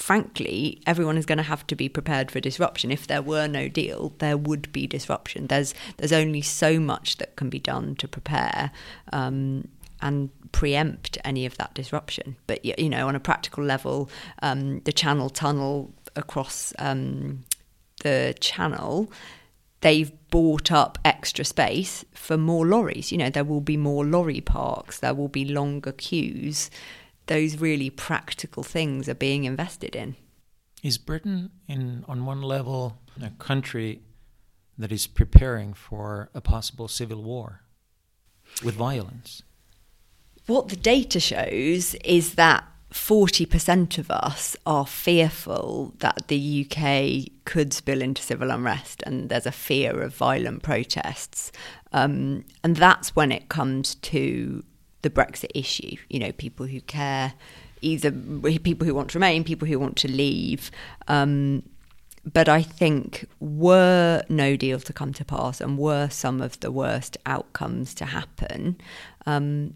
frankly, 0.00 0.80
everyone 0.86 1.18
is 1.18 1.26
going 1.26 1.38
to 1.38 1.44
have 1.44 1.66
to 1.66 1.76
be 1.76 1.88
prepared 1.88 2.30
for 2.30 2.40
disruption. 2.40 2.90
If 2.90 3.06
there 3.06 3.20
were 3.20 3.46
no 3.46 3.68
deal, 3.68 4.14
there 4.18 4.36
would 4.36 4.72
be 4.72 4.86
disruption. 4.86 5.46
There's 5.46 5.74
there's 5.98 6.12
only 6.12 6.40
so 6.40 6.80
much 6.80 7.18
that 7.18 7.36
can 7.36 7.50
be 7.50 7.58
done 7.58 7.94
to 7.96 8.08
prepare 8.08 8.72
um, 9.12 9.68
and 10.00 10.30
preempt 10.52 11.18
any 11.22 11.44
of 11.44 11.56
that 11.58 11.74
disruption. 11.74 12.36
But 12.46 12.64
you 12.64 12.88
know, 12.88 13.06
on 13.08 13.14
a 13.14 13.20
practical 13.20 13.62
level, 13.62 14.08
um, 14.42 14.80
the 14.80 14.92
Channel 14.92 15.28
Tunnel 15.28 15.92
across 16.16 16.72
um, 16.78 17.44
the 18.02 18.34
Channel. 18.40 19.12
They've 19.82 20.12
bought 20.28 20.70
up 20.70 20.98
extra 21.06 21.42
space 21.42 22.04
for 22.12 22.36
more 22.36 22.66
lorries. 22.66 23.10
You 23.10 23.16
know, 23.16 23.30
there 23.30 23.44
will 23.44 23.62
be 23.62 23.78
more 23.78 24.04
lorry 24.04 24.42
parks, 24.42 24.98
there 24.98 25.14
will 25.14 25.28
be 25.28 25.46
longer 25.46 25.92
queues 25.92 26.70
those 27.26 27.56
really 27.58 27.90
practical 27.90 28.62
things 28.62 29.08
are 29.08 29.14
being 29.14 29.44
invested 29.44 29.94
in. 29.94 30.16
Is 30.82 30.98
Britain, 30.98 31.50
in 31.68 32.04
on 32.08 32.24
one 32.24 32.42
level, 32.42 32.98
a 33.22 33.30
country 33.30 34.00
that 34.78 34.90
is 34.90 35.06
preparing 35.06 35.74
for 35.74 36.30
a 36.34 36.40
possible 36.40 36.88
civil 36.88 37.22
war 37.22 37.62
with 38.64 38.74
violence? 38.74 39.42
What 40.46 40.68
the 40.68 40.76
data 40.76 41.20
shows 41.20 41.94
is 41.96 42.34
that 42.34 42.64
40% 42.92 43.98
of 43.98 44.10
us 44.10 44.56
are 44.66 44.86
fearful 44.86 45.94
that 45.98 46.26
the 46.28 46.66
UK 46.66 47.30
could 47.44 47.72
spill 47.72 48.02
into 48.02 48.22
civil 48.22 48.50
unrest 48.50 49.02
and 49.06 49.28
there's 49.28 49.46
a 49.46 49.52
fear 49.52 50.00
of 50.02 50.14
violent 50.14 50.62
protests. 50.62 51.52
Um, 51.92 52.44
and 52.64 52.76
that's 52.76 53.14
when 53.14 53.30
it 53.30 53.48
comes 53.48 53.94
to 53.96 54.64
the 55.02 55.10
Brexit 55.10 55.50
issue. 55.54 55.96
You 56.08 56.20
know, 56.20 56.32
people 56.32 56.66
who 56.66 56.80
care, 56.80 57.34
either 57.80 58.10
people 58.10 58.86
who 58.86 58.94
want 58.94 59.10
to 59.10 59.18
remain, 59.18 59.44
people 59.44 59.68
who 59.68 59.78
want 59.78 59.96
to 59.98 60.10
leave. 60.10 60.70
Um, 61.08 61.62
but 62.30 62.48
I 62.48 62.62
think 62.62 63.26
were 63.40 64.22
no 64.28 64.56
deal 64.56 64.78
to 64.80 64.92
come 64.92 65.12
to 65.14 65.24
pass 65.24 65.60
and 65.60 65.78
were 65.78 66.08
some 66.10 66.40
of 66.40 66.60
the 66.60 66.70
worst 66.70 67.16
outcomes 67.24 67.94
to 67.94 68.04
happen, 68.04 68.76
um, 69.26 69.74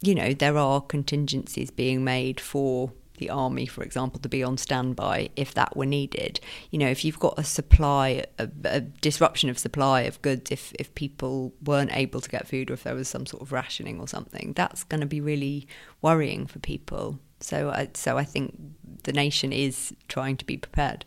you 0.00 0.14
know, 0.14 0.34
there 0.34 0.58
are 0.58 0.80
contingencies 0.80 1.70
being 1.70 2.04
made 2.04 2.40
for 2.40 2.92
the 3.18 3.30
army, 3.30 3.66
for 3.66 3.82
example, 3.82 4.20
to 4.20 4.28
be 4.28 4.42
on 4.42 4.58
standby 4.58 5.30
if 5.36 5.54
that 5.54 5.76
were 5.76 5.86
needed. 5.86 6.40
You 6.70 6.78
know, 6.78 6.88
if 6.88 7.04
you've 7.04 7.18
got 7.18 7.38
a 7.38 7.44
supply, 7.44 8.24
a, 8.38 8.48
a, 8.64 8.80
disruption 8.80 9.48
of 9.48 9.58
supply 9.58 10.02
of 10.02 10.20
goods, 10.22 10.50
if 10.50 10.72
if 10.78 10.94
people 10.94 11.54
weren't 11.64 11.94
able 11.94 12.20
to 12.20 12.28
get 12.28 12.48
food 12.48 12.70
or 12.70 12.74
if 12.74 12.84
there 12.84 12.94
was 12.94 13.08
some 13.08 13.26
sort 13.26 13.42
of 13.42 13.52
rationing 13.52 14.00
or 14.00 14.08
something, 14.08 14.52
that's 14.54 14.84
going 14.84 15.00
to 15.00 15.06
be 15.06 15.20
really 15.20 15.66
worrying 16.02 16.46
for 16.46 16.58
people. 16.58 17.18
So, 17.40 17.70
I, 17.70 17.90
so 17.94 18.16
I 18.16 18.24
think 18.24 18.56
the 19.04 19.12
nation 19.12 19.52
is 19.52 19.94
trying 20.08 20.36
to 20.38 20.44
be 20.44 20.56
prepared. 20.56 21.04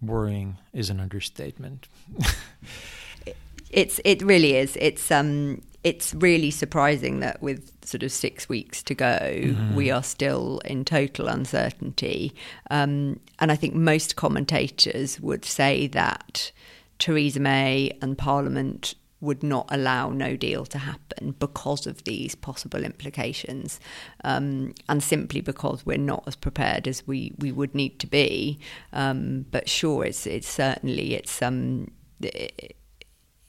Worrying 0.00 0.58
is 0.72 0.90
an 0.90 1.00
understatement. 1.00 1.88
it's 3.70 4.00
it 4.04 4.22
really 4.22 4.54
is. 4.54 4.76
It's 4.80 5.10
um 5.10 5.62
it's 5.88 6.12
really 6.12 6.50
surprising 6.50 7.20
that 7.20 7.40
with 7.40 7.72
sort 7.82 8.02
of 8.02 8.12
six 8.12 8.46
weeks 8.46 8.82
to 8.82 8.94
go, 8.94 9.18
mm-hmm. 9.18 9.74
we 9.74 9.90
are 9.90 10.02
still 10.02 10.60
in 10.66 10.84
total 10.84 11.28
uncertainty. 11.28 12.34
Um, 12.70 13.18
and 13.38 13.50
I 13.50 13.56
think 13.56 13.74
most 13.74 14.14
commentators 14.14 15.18
would 15.20 15.46
say 15.46 15.86
that 15.88 16.52
Theresa 16.98 17.40
May 17.40 17.96
and 18.02 18.18
Parliament 18.18 18.94
would 19.20 19.42
not 19.42 19.66
allow 19.70 20.10
no 20.10 20.36
deal 20.36 20.66
to 20.66 20.78
happen 20.78 21.34
because 21.38 21.86
of 21.86 22.04
these 22.04 22.34
possible 22.34 22.84
implications, 22.84 23.80
um, 24.24 24.74
and 24.90 25.02
simply 25.02 25.40
because 25.40 25.86
we're 25.86 25.96
not 25.96 26.22
as 26.26 26.36
prepared 26.36 26.86
as 26.86 27.04
we, 27.06 27.32
we 27.38 27.50
would 27.50 27.74
need 27.74 27.98
to 27.98 28.06
be. 28.06 28.60
Um, 28.92 29.46
but 29.50 29.68
sure, 29.68 30.04
it's 30.04 30.26
it's 30.26 30.48
certainly 30.48 31.14
it's 31.14 31.42
um, 31.42 31.90
it, 32.20 32.76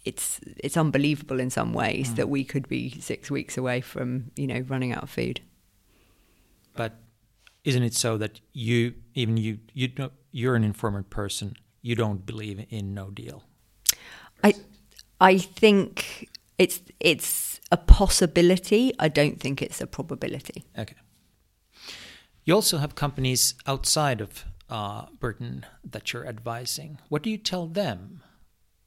it's 0.09 0.39
it's 0.65 0.77
unbelievable 0.77 1.39
in 1.39 1.49
some 1.49 1.71
ways 1.73 2.09
mm. 2.09 2.15
that 2.17 2.29
we 2.29 2.43
could 2.43 2.67
be 2.67 2.99
six 2.99 3.31
weeks 3.37 3.57
away 3.57 3.81
from 3.81 4.31
you 4.35 4.47
know 4.47 4.61
running 4.71 4.91
out 4.95 5.03
of 5.03 5.09
food. 5.09 5.39
But 6.75 6.91
isn't 7.63 7.83
it 7.83 7.93
so 7.93 8.17
that 8.17 8.41
you 8.53 8.93
even 9.13 9.37
you 9.37 9.59
you 9.73 9.87
don't, 9.87 10.13
you're 10.31 10.55
an 10.55 10.63
informed 10.63 11.09
person 11.09 11.53
you 11.81 11.95
don't 11.95 12.25
believe 12.25 12.65
in 12.69 12.93
no 12.93 13.05
deal? 13.11 13.43
I 14.43 14.53
I 15.31 15.37
think 15.37 16.29
it's 16.57 16.81
it's 16.99 17.59
a 17.71 17.77
possibility. 17.77 18.93
I 18.99 19.09
don't 19.09 19.39
think 19.39 19.61
it's 19.61 19.81
a 19.81 19.87
probability. 19.87 20.65
Okay. 20.77 20.95
You 22.45 22.55
also 22.55 22.77
have 22.77 22.95
companies 22.95 23.53
outside 23.67 24.21
of 24.21 24.45
uh, 24.69 25.05
Britain 25.19 25.65
that 25.83 26.13
you're 26.13 26.27
advising. 26.27 26.97
What 27.09 27.21
do 27.21 27.29
you 27.29 27.37
tell 27.37 27.67
them? 27.67 28.23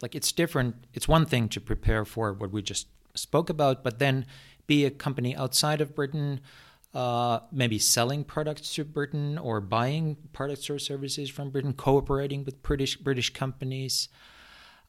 Like 0.03 0.15
it's 0.15 0.33
different. 0.33 0.75
It's 0.93 1.09
one 1.09 1.25
thing 1.25 1.49
to 1.51 1.61
prepare 1.61 2.05
for 2.05 2.33
what 2.33 2.51
we 2.51 2.61
just 2.61 2.89
spoke 3.15 3.49
about, 3.49 3.85
but 3.85 3.99
then 3.99 4.27
be 4.67 4.85
a 4.85 4.91
company 4.91 5.37
outside 5.37 5.81
of 5.81 5.95
Britain, 5.95 6.41
uh, 6.95 7.41
maybe 7.51 7.79
selling 7.79 8.25
products 8.25 8.75
to 8.75 8.85
Britain 8.85 9.39
or 9.39 9.61
buying 9.61 10.17
products 10.33 10.69
or 10.69 10.79
services 10.79 11.31
from 11.31 11.51
Britain, 11.51 11.73
cooperating 11.73 12.45
with 12.45 12.63
British 12.63 12.97
British 12.97 13.31
companies, 13.31 14.09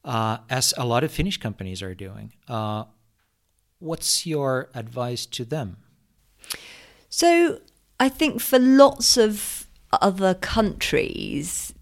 uh, 0.04 0.38
as 0.50 0.74
a 0.76 0.84
lot 0.84 1.04
of 1.04 1.10
Finnish 1.10 1.38
companies 1.38 1.82
are 1.82 1.94
doing. 1.94 2.32
Uh, 2.48 2.84
what's 3.78 4.26
your 4.26 4.70
advice 4.74 5.26
to 5.26 5.44
them? 5.44 5.76
So 7.08 7.60
I 8.00 8.08
think 8.08 8.40
for 8.40 8.58
lots 8.58 9.16
of 9.16 9.66
other 9.92 10.34
countries, 10.34 11.73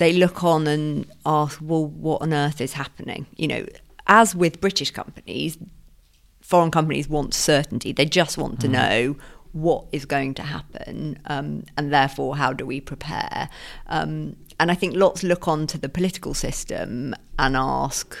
they 0.00 0.14
look 0.14 0.42
on 0.42 0.66
and 0.66 1.06
ask, 1.26 1.60
well, 1.62 1.84
what 1.84 2.22
on 2.22 2.32
earth 2.32 2.62
is 2.62 2.72
happening? 2.72 3.26
You 3.36 3.48
know, 3.48 3.66
as 4.06 4.34
with 4.34 4.58
British 4.58 4.90
companies, 4.90 5.58
foreign 6.40 6.70
companies 6.70 7.06
want 7.06 7.34
certainty. 7.34 7.92
They 7.92 8.06
just 8.06 8.38
want 8.38 8.56
mm. 8.56 8.60
to 8.60 8.68
know 8.68 9.16
what 9.52 9.84
is 9.92 10.06
going 10.06 10.32
to 10.34 10.42
happen, 10.42 11.18
um, 11.26 11.64
and 11.76 11.92
therefore, 11.92 12.36
how 12.36 12.52
do 12.52 12.64
we 12.64 12.80
prepare? 12.80 13.50
Um, 13.88 14.36
and 14.58 14.70
I 14.70 14.74
think 14.74 14.96
lots 14.96 15.22
look 15.22 15.46
on 15.46 15.66
to 15.66 15.78
the 15.78 15.88
political 15.88 16.34
system 16.34 17.14
and 17.38 17.56
ask, 17.56 18.16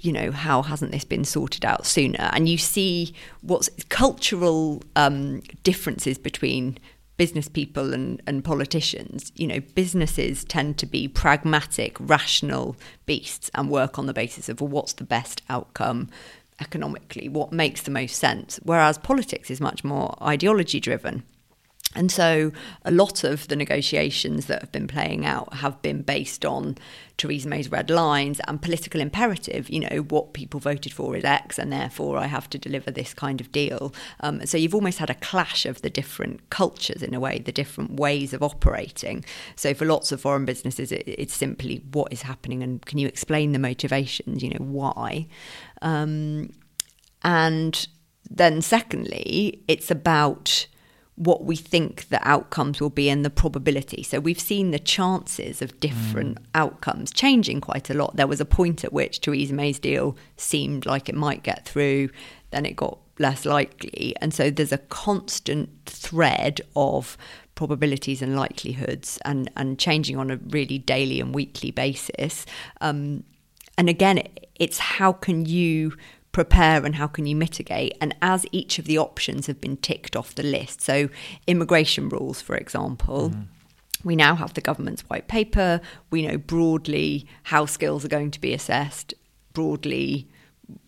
you 0.00 0.12
know, 0.12 0.30
how 0.30 0.62
hasn't 0.62 0.92
this 0.92 1.04
been 1.04 1.24
sorted 1.24 1.64
out 1.64 1.84
sooner? 1.86 2.30
And 2.32 2.48
you 2.48 2.56
see 2.56 3.14
what's 3.42 3.68
cultural 3.88 4.82
um, 4.96 5.42
differences 5.64 6.18
between 6.18 6.78
business 7.22 7.46
people 7.46 7.94
and, 7.94 8.20
and 8.26 8.42
politicians, 8.42 9.30
you 9.36 9.46
know, 9.46 9.60
businesses 9.76 10.42
tend 10.42 10.76
to 10.76 10.86
be 10.86 11.06
pragmatic, 11.06 11.96
rational 12.00 12.74
beasts 13.06 13.48
and 13.54 13.70
work 13.70 13.96
on 13.96 14.06
the 14.06 14.12
basis 14.12 14.48
of 14.48 14.60
well, 14.60 14.66
what's 14.66 14.94
the 14.94 15.04
best 15.04 15.40
outcome 15.48 16.08
economically, 16.60 17.28
what 17.28 17.52
makes 17.52 17.82
the 17.82 17.92
most 17.92 18.16
sense. 18.16 18.58
Whereas 18.64 18.98
politics 18.98 19.52
is 19.52 19.60
much 19.60 19.84
more 19.84 20.18
ideology 20.20 20.80
driven. 20.80 21.22
And 21.94 22.10
so 22.10 22.52
a 22.84 22.90
lot 22.90 23.22
of 23.22 23.48
the 23.48 23.56
negotiations 23.56 24.46
that 24.46 24.60
have 24.62 24.72
been 24.72 24.88
playing 24.88 25.26
out 25.26 25.54
have 25.54 25.80
been 25.82 26.02
based 26.02 26.44
on 26.44 26.78
Theresa 27.18 27.48
May's 27.48 27.70
red 27.70 27.90
lines 27.90 28.40
and 28.48 28.62
political 28.62 29.00
imperative. 29.00 29.68
You 29.68 29.80
know, 29.80 29.98
what 30.08 30.32
people 30.32 30.58
voted 30.58 30.92
for 30.92 31.14
is 31.16 31.24
X, 31.24 31.58
and 31.58 31.70
therefore 31.70 32.16
I 32.16 32.26
have 32.26 32.48
to 32.50 32.58
deliver 32.58 32.90
this 32.90 33.12
kind 33.12 33.40
of 33.40 33.52
deal. 33.52 33.94
Um, 34.20 34.44
so 34.46 34.56
you've 34.56 34.74
almost 34.74 34.98
had 34.98 35.10
a 35.10 35.14
clash 35.14 35.66
of 35.66 35.82
the 35.82 35.90
different 35.90 36.48
cultures 36.48 37.02
in 37.02 37.12
a 37.12 37.20
way, 37.20 37.38
the 37.38 37.52
different 37.52 37.92
ways 38.00 38.32
of 38.32 38.42
operating. 38.42 39.24
So 39.54 39.74
for 39.74 39.84
lots 39.84 40.12
of 40.12 40.20
foreign 40.20 40.46
businesses, 40.46 40.92
it, 40.92 41.04
it's 41.06 41.34
simply 41.34 41.82
what 41.92 42.12
is 42.12 42.22
happening 42.22 42.62
and 42.62 42.84
can 42.86 42.98
you 42.98 43.06
explain 43.06 43.52
the 43.52 43.58
motivations, 43.58 44.42
you 44.42 44.50
know, 44.50 44.64
why? 44.64 45.26
Um, 45.82 46.52
and 47.22 47.86
then 48.30 48.62
secondly, 48.62 49.62
it's 49.68 49.90
about 49.90 50.66
what 51.22 51.44
we 51.44 51.54
think 51.54 52.08
the 52.08 52.26
outcomes 52.26 52.80
will 52.80 52.90
be 52.90 53.08
and 53.08 53.24
the 53.24 53.30
probability. 53.30 54.02
So 54.02 54.18
we've 54.18 54.40
seen 54.40 54.72
the 54.72 54.78
chances 54.78 55.62
of 55.62 55.78
different 55.78 56.42
mm. 56.42 56.46
outcomes 56.54 57.12
changing 57.12 57.60
quite 57.60 57.90
a 57.90 57.94
lot. 57.94 58.16
There 58.16 58.26
was 58.26 58.40
a 58.40 58.44
point 58.44 58.82
at 58.82 58.92
which 58.92 59.20
Theresa 59.20 59.54
May's 59.54 59.78
deal 59.78 60.16
seemed 60.36 60.84
like 60.84 61.08
it 61.08 61.14
might 61.14 61.44
get 61.44 61.64
through, 61.64 62.10
then 62.50 62.66
it 62.66 62.74
got 62.74 62.98
less 63.20 63.44
likely. 63.44 64.16
And 64.20 64.34
so 64.34 64.50
there's 64.50 64.72
a 64.72 64.78
constant 64.78 65.70
thread 65.86 66.60
of 66.74 67.16
probabilities 67.54 68.20
and 68.20 68.34
likelihoods 68.34 69.18
and, 69.24 69.48
and 69.56 69.78
changing 69.78 70.16
on 70.16 70.30
a 70.30 70.38
really 70.48 70.78
daily 70.78 71.20
and 71.20 71.32
weekly 71.32 71.70
basis. 71.70 72.46
Um, 72.80 73.22
and 73.78 73.88
again, 73.88 74.26
it's 74.56 74.78
how 74.78 75.12
can 75.12 75.46
you 75.46 75.92
prepare 76.32 76.84
and 76.84 76.96
how 76.96 77.06
can 77.06 77.26
you 77.26 77.36
mitigate? 77.36 77.92
And 78.00 78.14
as 78.22 78.46
each 78.52 78.78
of 78.78 78.86
the 78.86 78.98
options 78.98 79.46
have 79.46 79.60
been 79.60 79.76
ticked 79.76 80.16
off 80.16 80.34
the 80.34 80.42
list, 80.42 80.80
so 80.80 81.08
immigration 81.46 82.08
rules, 82.08 82.42
for 82.42 82.56
example. 82.56 83.30
Mm. 83.30 83.46
We 84.04 84.16
now 84.16 84.34
have 84.34 84.54
the 84.54 84.60
government's 84.60 85.02
white 85.02 85.28
paper. 85.28 85.80
We 86.10 86.26
know 86.26 86.36
broadly 86.36 87.26
how 87.44 87.66
skills 87.66 88.04
are 88.04 88.08
going 88.08 88.32
to 88.32 88.40
be 88.40 88.52
assessed, 88.52 89.14
broadly 89.52 90.28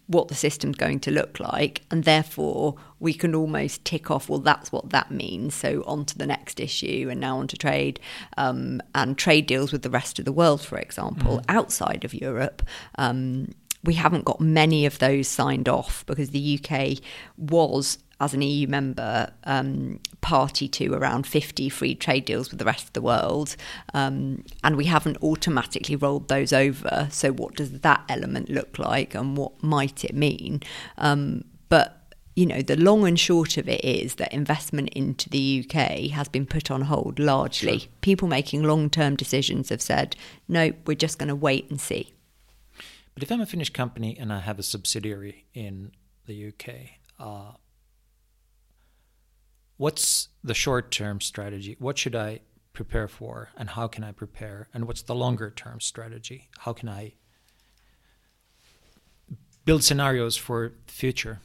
what 0.06 0.28
the 0.28 0.34
system's 0.34 0.76
going 0.76 1.00
to 1.00 1.10
look 1.10 1.40
like, 1.40 1.82
and 1.90 2.04
therefore 2.04 2.74
we 3.00 3.14
can 3.14 3.34
almost 3.34 3.84
tick 3.84 4.10
off, 4.10 4.28
well, 4.28 4.38
that's 4.38 4.70
what 4.70 4.90
that 4.90 5.10
means. 5.10 5.54
So 5.54 5.82
on 5.86 6.04
to 6.06 6.18
the 6.18 6.26
next 6.26 6.60
issue, 6.60 7.08
and 7.10 7.20
now 7.20 7.38
on 7.38 7.48
to 7.48 7.56
trade, 7.56 8.00
um, 8.36 8.82
and 8.94 9.16
trade 9.16 9.46
deals 9.46 9.72
with 9.72 9.82
the 9.82 9.90
rest 9.90 10.18
of 10.18 10.24
the 10.24 10.32
world, 10.32 10.60
for 10.60 10.78
example, 10.78 11.38
mm. 11.38 11.44
outside 11.48 12.04
of 12.04 12.12
Europe. 12.12 12.62
Um, 12.98 13.48
we 13.84 13.94
haven't 13.94 14.24
got 14.24 14.40
many 14.40 14.86
of 14.86 14.98
those 14.98 15.28
signed 15.28 15.68
off 15.68 16.04
because 16.06 16.30
the 16.30 16.58
UK 16.58 16.98
was 17.36 17.98
as 18.20 18.32
an 18.32 18.42
EU 18.42 18.66
member, 18.66 19.30
um, 19.44 20.00
party 20.20 20.68
to 20.68 20.94
around 20.94 21.26
50 21.26 21.68
free 21.68 21.94
trade 21.94 22.24
deals 22.24 22.50
with 22.50 22.58
the 22.58 22.64
rest 22.64 22.86
of 22.86 22.92
the 22.92 23.02
world. 23.02 23.56
Um, 23.92 24.44
and 24.62 24.76
we 24.76 24.86
haven't 24.86 25.22
automatically 25.22 25.96
rolled 25.96 26.28
those 26.28 26.52
over. 26.52 27.08
So, 27.10 27.32
what 27.32 27.56
does 27.56 27.80
that 27.80 28.04
element 28.08 28.48
look 28.48 28.78
like 28.78 29.14
and 29.14 29.36
what 29.36 29.62
might 29.62 30.04
it 30.04 30.14
mean? 30.14 30.62
Um, 30.96 31.44
but 31.68 32.00
you 32.36 32.46
know, 32.46 32.62
the 32.62 32.76
long 32.76 33.06
and 33.06 33.18
short 33.18 33.56
of 33.58 33.68
it 33.68 33.84
is 33.84 34.16
that 34.16 34.32
investment 34.32 34.88
into 34.90 35.28
the 35.30 35.64
UK 35.64 36.10
has 36.10 36.28
been 36.28 36.46
put 36.46 36.70
on 36.70 36.82
hold 36.82 37.18
largely. 37.18 37.88
People 38.00 38.26
making 38.26 38.62
long 38.62 38.90
term 38.90 39.14
decisions 39.14 39.68
have 39.68 39.82
said, 39.82 40.16
no, 40.48 40.72
we're 40.86 40.96
just 40.96 41.18
going 41.18 41.28
to 41.28 41.36
wait 41.36 41.70
and 41.70 41.80
see. 41.80 42.13
But 43.14 43.22
if 43.22 43.30
I'm 43.30 43.40
a 43.40 43.46
Finnish 43.46 43.70
company 43.70 44.16
and 44.18 44.32
I 44.32 44.40
have 44.40 44.58
a 44.58 44.62
subsidiary 44.62 45.46
in 45.54 45.92
the 46.26 46.48
UK, 46.48 46.74
uh, 47.18 47.52
what's 49.76 50.28
the 50.42 50.54
short 50.54 50.90
term 50.90 51.20
strategy? 51.20 51.76
What 51.78 51.96
should 51.96 52.16
I 52.16 52.40
prepare 52.72 53.06
for 53.06 53.50
and 53.56 53.70
how 53.70 53.86
can 53.86 54.02
I 54.02 54.10
prepare? 54.10 54.68
And 54.74 54.86
what's 54.86 55.02
the 55.02 55.14
longer 55.14 55.50
term 55.50 55.80
strategy? 55.80 56.48
How 56.58 56.72
can 56.72 56.88
I 56.88 57.14
build 59.64 59.84
scenarios 59.84 60.36
for 60.36 60.72
the 60.86 60.92
future? 60.92 61.40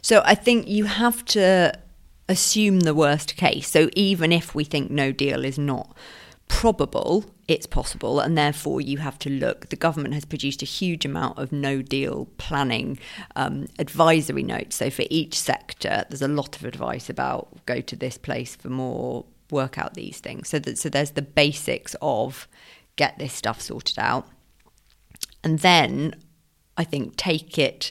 So 0.00 0.22
I 0.24 0.34
think 0.34 0.66
you 0.66 0.84
have 0.84 1.24
to 1.26 1.78
assume 2.28 2.80
the 2.80 2.94
worst 2.94 3.36
case. 3.36 3.68
So 3.68 3.90
even 3.94 4.32
if 4.32 4.54
we 4.54 4.64
think 4.64 4.90
no 4.90 5.12
deal 5.12 5.44
is 5.44 5.58
not 5.58 5.94
probable, 6.48 7.24
it's 7.48 7.66
possible, 7.66 8.20
and 8.20 8.36
therefore 8.36 8.80
you 8.80 8.98
have 8.98 9.18
to 9.20 9.30
look. 9.30 9.68
The 9.68 9.76
government 9.76 10.14
has 10.14 10.24
produced 10.24 10.62
a 10.62 10.66
huge 10.66 11.04
amount 11.04 11.38
of 11.38 11.52
no 11.52 11.82
deal 11.82 12.28
planning 12.38 12.98
um, 13.36 13.66
advisory 13.78 14.42
notes. 14.42 14.76
So 14.76 14.90
for 14.90 15.04
each 15.10 15.38
sector, 15.38 16.04
there's 16.08 16.22
a 16.22 16.28
lot 16.28 16.56
of 16.56 16.64
advice 16.64 17.10
about 17.10 17.64
go 17.66 17.80
to 17.80 17.96
this 17.96 18.18
place 18.18 18.54
for 18.54 18.68
more, 18.68 19.24
work 19.50 19.78
out 19.78 19.94
these 19.94 20.20
things. 20.20 20.48
So 20.48 20.58
that 20.60 20.78
so 20.78 20.88
there's 20.88 21.12
the 21.12 21.22
basics 21.22 21.96
of 22.00 22.48
get 22.96 23.18
this 23.18 23.32
stuff 23.32 23.60
sorted 23.60 23.98
out, 23.98 24.28
and 25.42 25.58
then 25.60 26.14
I 26.76 26.84
think 26.84 27.16
take 27.16 27.58
it 27.58 27.90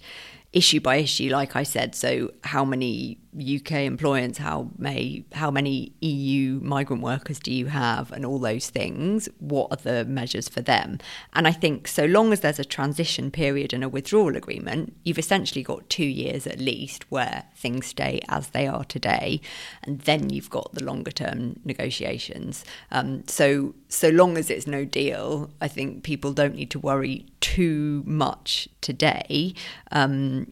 issue 0.53 0.79
by 0.79 0.97
issue, 0.97 1.29
like 1.29 1.55
I 1.55 1.63
said. 1.63 1.95
So, 1.95 2.31
how 2.43 2.65
many 2.65 3.20
UK 3.39 3.71
employers, 3.83 4.37
how 4.37 4.69
may 4.77 5.23
how 5.31 5.49
many 5.49 5.93
EU 6.01 6.59
migrant 6.61 7.01
workers 7.01 7.39
do 7.39 7.51
you 7.53 7.67
have, 7.67 8.11
and 8.11 8.25
all 8.25 8.39
those 8.39 8.69
things? 8.69 9.29
What 9.39 9.71
are 9.71 9.77
the 9.77 10.05
measures 10.05 10.49
for 10.49 10.61
them? 10.61 10.99
And 11.33 11.47
I 11.47 11.51
think 11.51 11.87
so 11.87 12.05
long 12.05 12.33
as 12.33 12.41
there's 12.41 12.59
a 12.59 12.65
transition 12.65 13.31
period 13.31 13.73
and 13.73 13.83
a 13.83 13.89
withdrawal 13.89 14.35
agreement, 14.35 14.95
you've 15.03 15.19
essentially 15.19 15.63
got 15.63 15.89
two 15.89 16.05
years 16.05 16.45
at 16.45 16.59
least 16.59 17.09
where 17.09 17.45
things 17.55 17.87
stay 17.87 18.19
as 18.27 18.49
they 18.49 18.67
are 18.67 18.83
today, 18.83 19.39
and 19.83 20.01
then 20.01 20.29
you've 20.29 20.49
got 20.49 20.73
the 20.73 20.83
longer 20.83 21.11
term 21.11 21.59
negotiations. 21.63 22.65
Um, 22.91 23.23
so 23.27 23.75
so 23.87 24.09
long 24.09 24.37
as 24.37 24.49
it's 24.49 24.67
no 24.67 24.85
deal, 24.85 25.51
I 25.61 25.67
think 25.67 26.03
people 26.03 26.33
don't 26.33 26.55
need 26.55 26.71
to 26.71 26.79
worry 26.79 27.25
too 27.39 28.03
much 28.05 28.67
today. 28.81 29.53
Um, 29.91 30.51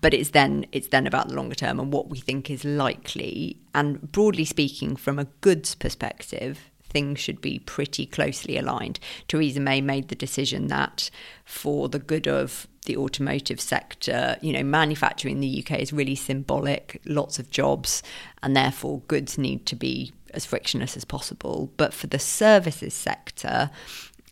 but 0.00 0.14
it's 0.14 0.30
then 0.30 0.66
it's 0.72 0.88
then 0.88 1.06
about 1.06 1.28
the 1.28 1.34
longer 1.34 1.54
term 1.54 1.80
and 1.80 1.92
what 1.92 2.08
we 2.08 2.18
think 2.18 2.50
is 2.50 2.64
likely. 2.64 3.58
And 3.74 4.10
broadly 4.12 4.44
speaking, 4.44 4.96
from 4.96 5.18
a 5.18 5.24
goods 5.40 5.74
perspective, 5.74 6.70
things 6.88 7.18
should 7.18 7.40
be 7.40 7.58
pretty 7.60 8.06
closely 8.06 8.56
aligned. 8.56 8.98
Theresa 9.28 9.60
May 9.60 9.80
made 9.80 10.08
the 10.08 10.14
decision 10.14 10.68
that 10.68 11.10
for 11.44 11.88
the 11.88 11.98
good 11.98 12.26
of 12.26 12.66
the 12.86 12.96
automotive 12.96 13.60
sector, 13.60 14.36
you 14.40 14.52
know, 14.52 14.62
manufacturing 14.62 15.36
in 15.36 15.40
the 15.40 15.64
UK 15.64 15.78
is 15.80 15.92
really 15.92 16.14
symbolic, 16.14 17.00
lots 17.04 17.38
of 17.38 17.50
jobs, 17.50 18.02
and 18.42 18.56
therefore 18.56 19.02
goods 19.08 19.36
need 19.36 19.66
to 19.66 19.76
be 19.76 20.12
as 20.32 20.46
frictionless 20.46 20.96
as 20.96 21.04
possible. 21.04 21.70
But 21.76 21.92
for 21.92 22.06
the 22.06 22.18
services 22.18 22.94
sector, 22.94 23.70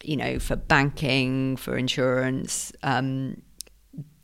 you 0.03 0.17
know, 0.17 0.39
for 0.39 0.57
banking, 0.57 1.57
for 1.57 1.77
insurance, 1.77 2.73
um, 2.83 3.43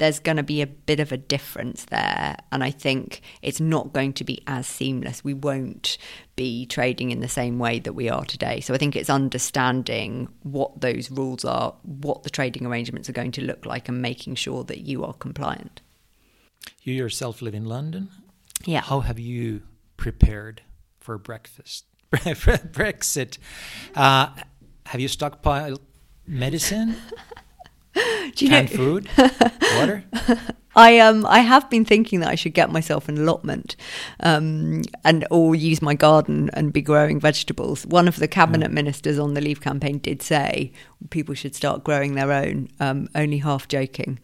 there's 0.03 0.19
going 0.19 0.37
to 0.37 0.43
be 0.43 0.61
a 0.61 0.67
bit 0.67 0.99
of 0.99 1.13
a 1.13 1.17
difference 1.17 1.85
there. 1.85 2.37
And 2.51 2.65
I 2.65 2.73
think 2.73 3.21
it's 3.41 3.61
not 3.61 3.93
going 3.93 4.13
to 4.15 4.25
be 4.25 4.43
as 4.49 4.67
seamless. 4.67 5.23
We 5.23 5.33
won't 5.33 5.97
be 6.35 6.67
trading 6.67 7.13
in 7.13 7.21
the 7.21 7.29
same 7.29 7.61
way 7.61 7.79
that 7.79 7.93
we 7.93 8.09
are 8.09 8.25
today. 8.25 8.59
So 8.59 8.75
I 8.75 8.79
think 8.79 8.97
it's 8.97 9.09
understanding 9.09 10.29
what 10.43 10.81
those 10.81 11.09
rules 11.09 11.45
are, 11.45 11.77
what 11.85 12.25
the 12.25 12.31
trading 12.31 12.67
arrangements 12.67 13.09
are 13.09 13.13
going 13.13 13.31
to 13.31 13.43
look 13.43 13.65
like, 13.65 13.89
and 13.89 14.03
making 14.03 14.35
sure 14.35 14.65
that 14.65 14.81
you 14.81 15.05
are 15.05 15.13
compliant. 15.13 15.83
You 16.83 16.95
yourself 16.95 17.41
live 17.41 17.55
in 17.55 17.67
London. 17.67 18.09
Yeah. 18.65 18.81
How 18.81 19.01
have 19.01 19.21
you 19.21 19.63
prepared 19.99 20.63
for 20.99 21.17
breakfast? 21.17 21.85
Brexit. 22.13 23.39
Uh, 23.95 24.31
have 24.87 25.01
you 25.01 25.09
stockpiled 25.09 25.79
medicine? 26.27 26.97
Do 28.35 28.45
you 28.45 28.51
Canned 28.51 28.71
know, 28.71 28.77
food, 28.77 29.09
water. 29.77 30.05
I 30.75 30.99
um 31.01 31.27
I 31.27 31.41
have 31.41 31.69
been 31.69 31.85
thinking 31.85 32.21
that 32.21 32.31
I 32.31 32.35
should 32.35 32.55
get 32.55 32.71
myself 32.71 33.09
an 33.09 33.19
allotment, 33.19 33.77
um, 34.21 34.83
and 35.05 35.27
or 35.31 35.55
use 35.55 35.83
my 35.83 35.95
garden 35.95 36.51
and 36.55 36.73
be 36.73 36.81
growing 36.81 37.21
vegetables. 37.21 37.85
One 37.87 38.09
of 38.09 38.17
the 38.17 38.29
cabinet 38.29 38.71
mm. 38.71 38.75
ministers 38.75 39.19
on 39.19 39.35
the 39.35 39.41
Leave 39.41 39.61
campaign 39.61 39.99
did 39.99 40.23
say 40.23 40.73
people 41.11 41.35
should 41.35 41.55
start 41.55 41.85
growing 41.85 42.15
their 42.15 42.33
own. 42.33 42.69
Um, 42.81 43.09
only 43.15 43.39
half 43.39 43.69
joking. 43.69 44.19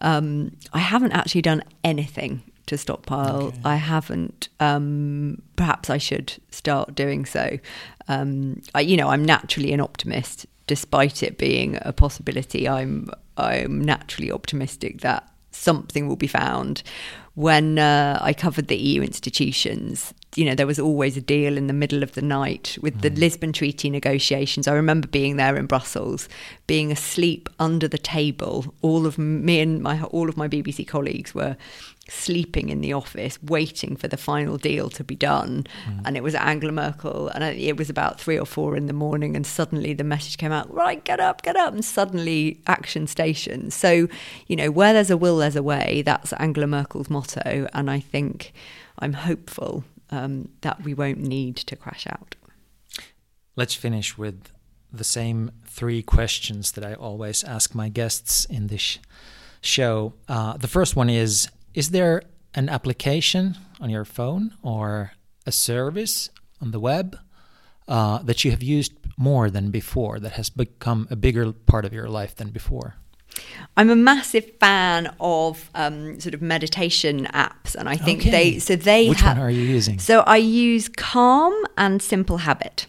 Um, 0.00 0.56
I 0.72 0.78
haven't 0.78 1.12
actually 1.12 1.42
done 1.42 1.62
anything 1.84 2.42
to 2.66 2.78
stockpile. 2.78 3.48
Okay. 3.48 3.60
I 3.64 3.76
haven't. 3.76 4.48
Um, 4.58 5.42
perhaps 5.56 5.90
I 5.90 5.98
should 5.98 6.34
start 6.50 6.94
doing 6.94 7.26
so. 7.26 7.58
Um, 8.08 8.62
I, 8.74 8.80
you 8.80 8.96
know, 8.96 9.08
I'm 9.08 9.24
naturally 9.24 9.72
an 9.72 9.80
optimist, 9.80 10.46
despite 10.70 11.20
it 11.24 11.36
being 11.36 11.76
a 11.82 11.92
possibility, 11.92 12.68
I'm 12.68 13.10
I'm 13.36 13.84
naturally 13.84 14.30
optimistic 14.30 15.00
that 15.00 15.28
something 15.50 16.06
will 16.06 16.14
be 16.14 16.28
found. 16.28 16.84
When 17.34 17.80
uh, 17.80 18.20
I 18.22 18.32
covered 18.32 18.68
the 18.68 18.76
EU 18.76 19.02
institutions, 19.02 20.14
you 20.36 20.44
know, 20.44 20.54
there 20.54 20.68
was 20.68 20.78
always 20.78 21.16
a 21.16 21.20
deal 21.20 21.56
in 21.56 21.66
the 21.66 21.72
middle 21.72 22.04
of 22.04 22.12
the 22.12 22.22
night 22.22 22.78
with 22.80 22.98
mm. 22.98 23.00
the 23.00 23.10
Lisbon 23.10 23.52
Treaty 23.52 23.90
negotiations. 23.90 24.68
I 24.68 24.74
remember 24.74 25.08
being 25.08 25.38
there 25.38 25.56
in 25.56 25.66
Brussels, 25.66 26.28
being 26.68 26.92
asleep 26.92 27.48
under 27.58 27.88
the 27.88 27.98
table. 27.98 28.72
All 28.80 29.06
of 29.06 29.18
me 29.18 29.58
and 29.58 29.82
my 29.82 30.00
all 30.04 30.28
of 30.28 30.36
my 30.36 30.46
BBC 30.46 30.86
colleagues 30.86 31.34
were 31.34 31.56
sleeping 32.10 32.68
in 32.68 32.80
the 32.80 32.92
office, 32.92 33.42
waiting 33.42 33.96
for 33.96 34.08
the 34.08 34.16
final 34.16 34.56
deal 34.56 34.90
to 34.90 35.04
be 35.04 35.14
done. 35.14 35.66
Mm. 35.88 36.02
And 36.04 36.16
it 36.16 36.22
was 36.22 36.34
Angela 36.34 36.72
Merkel, 36.72 37.28
and 37.28 37.44
it 37.44 37.76
was 37.76 37.88
about 37.88 38.20
three 38.20 38.38
or 38.38 38.46
four 38.46 38.76
in 38.76 38.86
the 38.86 38.92
morning, 38.92 39.36
and 39.36 39.46
suddenly 39.46 39.94
the 39.94 40.04
message 40.04 40.36
came 40.36 40.52
out, 40.52 40.72
right, 40.72 41.02
get 41.04 41.20
up, 41.20 41.42
get 41.42 41.56
up, 41.56 41.72
and 41.72 41.84
suddenly 41.84 42.60
action 42.66 43.06
stations. 43.06 43.74
So, 43.74 44.08
you 44.46 44.56
know, 44.56 44.70
where 44.70 44.92
there's 44.92 45.10
a 45.10 45.16
will, 45.16 45.38
there's 45.38 45.56
a 45.56 45.62
way. 45.62 46.02
That's 46.04 46.32
Angela 46.34 46.66
Merkel's 46.66 47.10
motto, 47.10 47.68
and 47.72 47.90
I 47.90 48.00
think 48.00 48.52
I'm 48.98 49.12
hopeful 49.12 49.84
um, 50.10 50.48
that 50.62 50.82
we 50.82 50.94
won't 50.94 51.18
need 51.18 51.56
to 51.56 51.76
crash 51.76 52.06
out. 52.06 52.34
Let's 53.56 53.74
finish 53.74 54.18
with 54.18 54.50
the 54.92 55.04
same 55.04 55.52
three 55.66 56.02
questions 56.02 56.72
that 56.72 56.84
I 56.84 56.94
always 56.94 57.44
ask 57.44 57.74
my 57.74 57.88
guests 57.88 58.44
in 58.46 58.66
this 58.66 58.98
show. 59.60 60.14
Uh, 60.28 60.56
the 60.56 60.68
first 60.68 60.96
one 60.96 61.08
is 61.10 61.48
is 61.74 61.90
there 61.90 62.22
an 62.54 62.68
application 62.68 63.56
on 63.80 63.90
your 63.90 64.04
phone 64.04 64.54
or 64.62 65.12
a 65.46 65.52
service 65.52 66.28
on 66.60 66.70
the 66.70 66.80
web 66.80 67.16
uh, 67.88 68.18
that 68.22 68.44
you 68.44 68.50
have 68.50 68.62
used 68.62 68.92
more 69.16 69.50
than 69.50 69.70
before 69.70 70.18
that 70.20 70.32
has 70.32 70.50
become 70.50 71.06
a 71.10 71.16
bigger 71.16 71.52
part 71.52 71.84
of 71.84 71.92
your 71.92 72.08
life 72.08 72.34
than 72.36 72.50
before? 72.50 72.94
I'm 73.76 73.90
a 73.90 73.96
massive 73.96 74.50
fan 74.58 75.14
of 75.20 75.70
um, 75.74 76.18
sort 76.18 76.34
of 76.34 76.42
meditation 76.42 77.26
apps, 77.32 77.74
and 77.76 77.88
I 77.88 77.96
think 77.96 78.20
okay. 78.20 78.30
they 78.30 78.58
so 78.58 78.74
they. 78.76 79.08
Which 79.08 79.20
ha- 79.20 79.28
one 79.28 79.38
are 79.38 79.50
you 79.50 79.62
using? 79.62 79.98
So 79.98 80.20
I 80.20 80.36
use 80.38 80.88
Calm 80.88 81.54
and 81.78 82.02
Simple 82.02 82.38
Habit. 82.38 82.86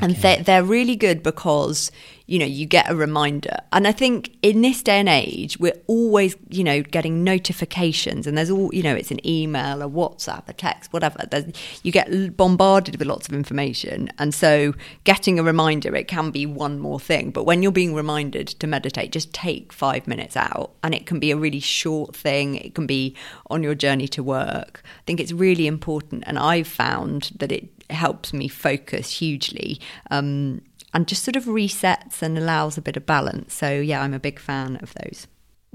and 0.00 0.16
they're, 0.16 0.42
they're 0.42 0.64
really 0.64 0.96
good 0.96 1.22
because 1.22 1.92
you 2.32 2.38
know 2.38 2.46
you 2.46 2.64
get 2.64 2.90
a 2.90 2.94
reminder. 2.94 3.58
And 3.72 3.86
i 3.86 3.92
think 3.92 4.34
in 4.40 4.62
this 4.62 4.82
day 4.82 4.98
and 4.98 5.08
age 5.08 5.58
we're 5.58 5.80
always 5.86 6.34
you 6.48 6.64
know 6.64 6.82
getting 6.82 7.22
notifications 7.22 8.26
and 8.26 8.38
there's 8.38 8.50
all 8.50 8.72
you 8.72 8.82
know 8.82 8.94
it's 8.94 9.10
an 9.10 9.24
email 9.26 9.82
a 9.82 9.88
whatsapp 9.88 10.48
a 10.48 10.54
text 10.54 10.94
whatever. 10.94 11.18
There's, 11.30 11.44
you 11.82 11.92
get 11.92 12.36
bombarded 12.36 12.96
with 12.96 13.06
lots 13.06 13.28
of 13.28 13.34
information. 13.34 14.08
And 14.18 14.34
so 14.34 14.72
getting 15.04 15.38
a 15.38 15.42
reminder 15.42 15.94
it 15.94 16.08
can 16.08 16.30
be 16.30 16.46
one 16.46 16.78
more 16.78 16.98
thing. 16.98 17.32
But 17.32 17.44
when 17.44 17.62
you're 17.62 17.70
being 17.70 17.94
reminded 17.94 18.48
to 18.48 18.66
meditate 18.66 19.12
just 19.12 19.34
take 19.34 19.70
five 19.70 20.06
minutes 20.08 20.34
out 20.34 20.72
and 20.82 20.94
it 20.94 21.04
can 21.04 21.18
be 21.18 21.30
a 21.32 21.36
really 21.36 21.60
short 21.60 22.16
thing. 22.16 22.56
It 22.56 22.74
can 22.74 22.86
be 22.86 23.14
on 23.50 23.62
your 23.62 23.74
journey 23.74 24.08
to 24.08 24.22
work. 24.22 24.82
I 24.84 25.02
think 25.06 25.20
it's 25.20 25.32
really 25.32 25.66
important. 25.66 26.24
And 26.26 26.38
i've 26.38 26.68
found 26.68 27.32
that 27.36 27.52
it 27.52 27.68
helps 27.90 28.32
me 28.32 28.48
focus 28.48 29.18
hugely 29.18 29.80
um, 30.10 30.62
and 30.92 31.08
just 31.08 31.24
sort 31.24 31.36
of 31.36 31.44
resets 31.44 32.22
and 32.22 32.36
allows 32.36 32.76
a 32.76 32.82
bit 32.82 32.96
of 32.96 33.06
balance. 33.06 33.54
So, 33.54 33.70
yeah, 33.70 34.02
I'm 34.02 34.14
a 34.14 34.20
big 34.20 34.38
fan 34.38 34.76
of 34.76 34.94
those. 34.94 35.26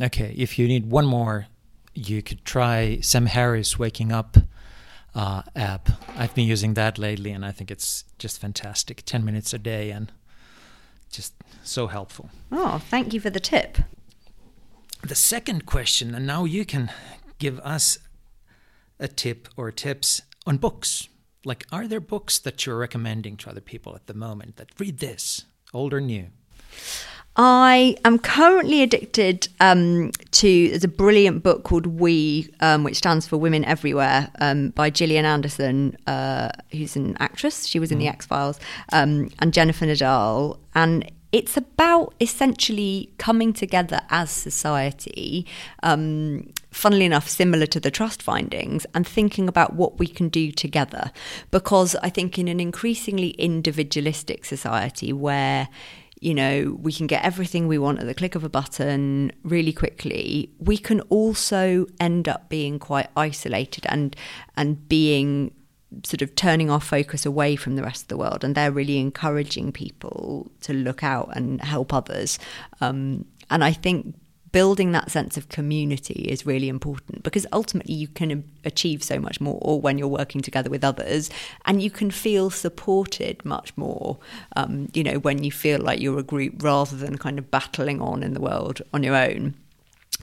Okay, 0.01 0.33
if 0.37 0.59
you 0.59 0.67
need 0.67 0.91
one 0.91 1.05
more, 1.05 1.47
you 1.93 2.21
could 2.21 2.45
try 2.45 2.99
Sam 3.01 3.25
Harris 3.25 3.79
Waking 3.79 4.11
Up 4.11 4.37
uh, 5.15 5.41
app. 5.55 5.89
I've 6.15 6.35
been 6.35 6.47
using 6.47 6.75
that 6.75 6.99
lately, 6.99 7.31
and 7.31 7.43
I 7.43 7.51
think 7.51 7.71
it's 7.71 8.03
just 8.19 8.39
fantastic. 8.39 9.01
Ten 9.05 9.25
minutes 9.25 9.53
a 9.53 9.57
day, 9.57 9.89
and 9.89 10.11
just 11.09 11.33
so 11.63 11.87
helpful. 11.87 12.29
Oh, 12.51 12.79
thank 12.89 13.13
you 13.13 13.19
for 13.19 13.31
the 13.31 13.39
tip. 13.39 13.79
The 15.01 15.15
second 15.15 15.65
question, 15.65 16.13
and 16.13 16.27
now 16.27 16.45
you 16.45 16.65
can 16.65 16.91
give 17.39 17.59
us 17.61 17.97
a 18.99 19.07
tip 19.07 19.47
or 19.57 19.71
tips 19.71 20.21
on 20.45 20.57
books. 20.57 21.09
Like, 21.47 21.65
are 21.71 21.87
there 21.87 22.01
books 22.01 22.39
that 22.39 22.65
you're 22.65 22.77
recommending 22.77 23.37
to 23.37 23.49
other 23.49 23.61
people 23.61 23.95
at 23.95 24.07
the 24.07 24.13
moment 24.13 24.57
that 24.57 24.67
read 24.77 24.99
this, 24.99 25.45
old 25.73 25.93
or 25.93 26.01
new? 26.01 26.27
I 27.37 27.95
am 28.03 28.19
currently 28.19 28.81
addicted 28.81 29.47
um, 29.61 30.11
to. 30.31 30.67
There's 30.67 30.83
a 30.83 30.89
brilliant 30.89 31.43
book 31.43 31.63
called 31.63 31.85
We, 31.85 32.49
um, 32.59 32.83
which 32.83 32.97
stands 32.97 33.27
for 33.27 33.37
Women 33.37 33.63
Everywhere, 33.63 34.29
um, 34.41 34.71
by 34.71 34.89
Gillian 34.89 35.23
Anderson, 35.23 35.95
uh, 36.05 36.49
who's 36.71 36.97
an 36.97 37.15
actress. 37.21 37.65
She 37.65 37.79
was 37.79 37.93
in 37.93 37.99
the 37.99 38.09
X 38.09 38.25
Files, 38.25 38.59
um, 38.91 39.29
and 39.39 39.53
Jennifer 39.53 39.85
Nadel. 39.85 40.57
And 40.75 41.09
it's 41.31 41.57
about 41.57 42.13
essentially 42.21 43.11
coming 43.17 43.53
together 43.53 44.01
as 44.09 44.31
society, 44.31 45.45
um, 45.83 46.51
funnily 46.71 47.05
enough, 47.05 47.27
similar 47.27 47.65
to 47.67 47.79
the 47.79 47.91
trust 47.91 48.21
findings, 48.21 48.85
and 48.93 49.05
thinking 49.05 49.47
about 49.47 49.73
what 49.73 49.99
we 49.99 50.07
can 50.07 50.29
do 50.29 50.51
together. 50.51 51.11
Because 51.51 51.95
I 51.97 52.09
think 52.09 52.39
in 52.39 52.47
an 52.47 52.59
increasingly 52.59 53.31
individualistic 53.31 54.45
society 54.45 55.11
where 55.11 55.67
you 56.19 56.33
know, 56.33 56.75
we 56.81 56.91
can 56.91 57.05
get 57.05 57.23
everything 57.23 57.67
we 57.67 57.77
want 57.77 57.99
at 57.99 58.07
the 58.07 58.13
click 58.13 58.33
of 58.33 58.43
a 58.43 58.49
button 58.49 59.31
really 59.43 59.73
quickly. 59.73 60.51
We 60.57 60.77
can 60.77 61.01
also 61.01 61.85
end 61.99 62.27
up 62.27 62.49
being 62.49 62.79
quite 62.79 63.09
isolated 63.15 63.85
and 63.87 64.15
and 64.55 64.89
being 64.89 65.53
sort 66.03 66.21
of 66.21 66.35
turning 66.35 66.69
our 66.69 66.81
focus 66.81 67.25
away 67.25 67.55
from 67.55 67.75
the 67.75 67.83
rest 67.83 68.03
of 68.03 68.07
the 68.09 68.17
world. 68.17 68.43
And 68.43 68.55
they're 68.55 68.71
really 68.71 68.97
encouraging 68.97 69.71
people 69.71 70.51
to 70.61 70.73
look 70.73 71.03
out 71.03 71.29
and 71.35 71.61
help 71.61 71.93
others. 71.93 72.39
Um, 72.81 73.25
and 73.49 73.63
I 73.63 73.71
think 73.71 74.15
building 74.51 74.91
that 74.91 75.11
sense 75.11 75.37
of 75.37 75.49
community 75.49 76.25
is 76.29 76.45
really 76.45 76.69
important 76.69 77.21
because 77.23 77.45
ultimately 77.51 77.93
you 77.93 78.07
can 78.07 78.43
achieve 78.63 79.03
so 79.03 79.19
much 79.19 79.41
more 79.41 79.79
when 79.81 79.97
you're 79.97 80.07
working 80.07 80.41
together 80.41 80.69
with 80.69 80.83
others 80.83 81.29
and 81.65 81.81
you 81.81 81.91
can 81.91 82.09
feel 82.09 82.49
supported 82.49 83.43
much 83.45 83.75
more 83.77 84.17
um, 84.55 84.87
you 84.93 85.03
know 85.03 85.19
when 85.19 85.43
you 85.43 85.51
feel 85.51 85.79
like 85.79 85.99
you're 85.99 86.19
a 86.19 86.23
group 86.23 86.53
rather 86.63 86.95
than 86.95 87.17
kind 87.17 87.37
of 87.37 87.51
battling 87.51 88.01
on 88.01 88.23
in 88.23 88.33
the 88.33 88.41
world 88.41 88.81
on 88.93 89.03
your 89.03 89.15
own 89.15 89.53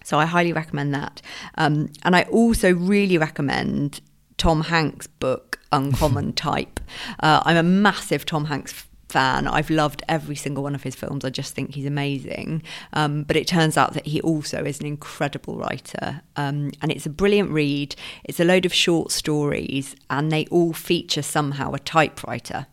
so 0.02 0.18
i 0.18 0.24
highly 0.24 0.52
recommend 0.52 0.94
that 0.94 1.20
um, 1.56 1.90
and 2.02 2.16
i 2.16 2.22
also 2.24 2.72
really 2.72 3.18
recommend 3.18 4.00
tom 4.36 4.62
hanks 4.62 5.06
book 5.06 5.60
uncommon 5.72 6.32
type 6.46 6.80
uh, 7.20 7.42
i'm 7.44 7.56
a 7.56 7.62
massive 7.62 8.24
tom 8.24 8.46
hanks 8.46 8.84
fan. 9.14 9.46
I've 9.46 9.70
loved 9.70 10.02
every 10.08 10.34
single 10.34 10.64
one 10.64 10.74
of 10.74 10.82
his 10.82 10.96
films. 10.96 11.24
I 11.24 11.30
just 11.30 11.54
think 11.54 11.76
he's 11.76 11.86
amazing. 11.86 12.64
Um, 12.92 13.22
but 13.22 13.36
it 13.36 13.46
turns 13.46 13.76
out 13.76 13.94
that 13.94 14.06
he 14.06 14.20
also 14.22 14.64
is 14.64 14.80
an 14.80 14.86
incredible 14.86 15.56
writer. 15.56 16.20
Um, 16.34 16.72
and 16.82 16.90
it's 16.90 17.06
a 17.06 17.10
brilliant 17.10 17.50
read. 17.52 17.94
It's 18.24 18.40
a 18.40 18.44
load 18.44 18.66
of 18.66 18.74
short 18.74 19.12
stories, 19.12 19.94
and 20.10 20.32
they 20.32 20.46
all 20.46 20.72
feature 20.72 21.22
somehow 21.22 21.70
a 21.72 21.78
typewriter. 21.78 22.66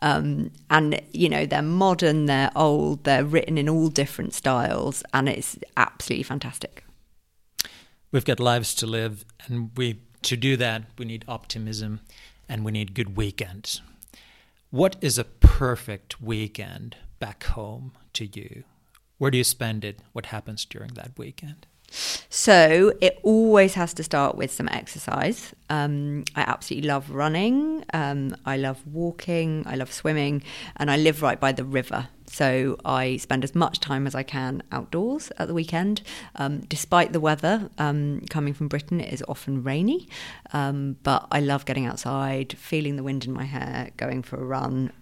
Um, 0.00 0.50
and 0.70 0.98
you 1.12 1.28
know 1.28 1.44
they're 1.44 1.60
modern, 1.60 2.24
they're 2.24 2.52
old, 2.56 3.04
they're 3.04 3.24
written 3.24 3.58
in 3.58 3.68
all 3.68 3.88
different 3.88 4.32
styles, 4.32 5.02
and 5.12 5.28
it's 5.28 5.58
absolutely 5.76 6.22
fantastic. 6.22 6.84
We've 8.12 8.24
got 8.24 8.40
lives 8.40 8.74
to 8.76 8.86
live, 8.86 9.26
and 9.46 9.70
we 9.76 10.00
to 10.26 10.36
do 10.36 10.56
that 10.56 10.82
we 10.98 11.04
need 11.04 11.24
optimism, 11.28 12.00
and 12.48 12.64
we 12.64 12.72
need 12.72 12.94
good 12.94 13.16
weekends. 13.16 13.80
What 14.70 14.96
is 15.00 15.18
a 15.18 15.24
perfect 15.24 16.20
weekend 16.20 16.96
back 17.20 17.44
home 17.44 17.92
to 18.14 18.26
you? 18.26 18.64
Where 19.18 19.30
do 19.30 19.38
you 19.38 19.44
spend 19.44 19.84
it? 19.84 20.00
What 20.12 20.26
happens 20.26 20.64
during 20.64 20.94
that 20.94 21.16
weekend? 21.16 21.66
So 21.90 22.92
it 23.00 23.18
always 23.22 23.74
has 23.74 23.94
to 23.94 24.02
start 24.02 24.36
with 24.36 24.52
some 24.52 24.68
exercise. 24.68 25.54
Um, 25.70 26.24
I 26.34 26.42
absolutely 26.42 26.88
love 26.88 27.10
running. 27.10 27.84
Um, 27.92 28.36
I 28.44 28.56
love 28.56 28.86
walking. 28.86 29.64
I 29.66 29.76
love 29.76 29.92
swimming, 29.92 30.42
and 30.76 30.90
I 30.90 30.96
live 30.96 31.22
right 31.22 31.40
by 31.40 31.52
the 31.52 31.64
river. 31.64 32.08
So 32.26 32.76
I 32.84 33.16
spend 33.16 33.44
as 33.44 33.54
much 33.54 33.80
time 33.80 34.06
as 34.06 34.14
I 34.14 34.22
can 34.22 34.62
outdoors 34.72 35.30
at 35.38 35.48
the 35.48 35.54
weekend. 35.54 36.02
Um, 36.34 36.60
despite 36.60 37.12
the 37.12 37.20
weather 37.20 37.70
um, 37.78 38.22
coming 38.28 38.52
from 38.52 38.68
Britain, 38.68 39.00
it 39.00 39.12
is 39.12 39.24
often 39.28 39.62
rainy, 39.62 40.08
um, 40.52 40.96
but 41.02 41.26
I 41.30 41.40
love 41.40 41.64
getting 41.64 41.86
outside, 41.86 42.52
feeling 42.58 42.96
the 42.96 43.02
wind 43.02 43.24
in 43.24 43.32
my 43.32 43.44
hair, 43.44 43.90
going 43.96 44.22
for 44.22 44.36
a 44.36 44.44
run. 44.44 44.92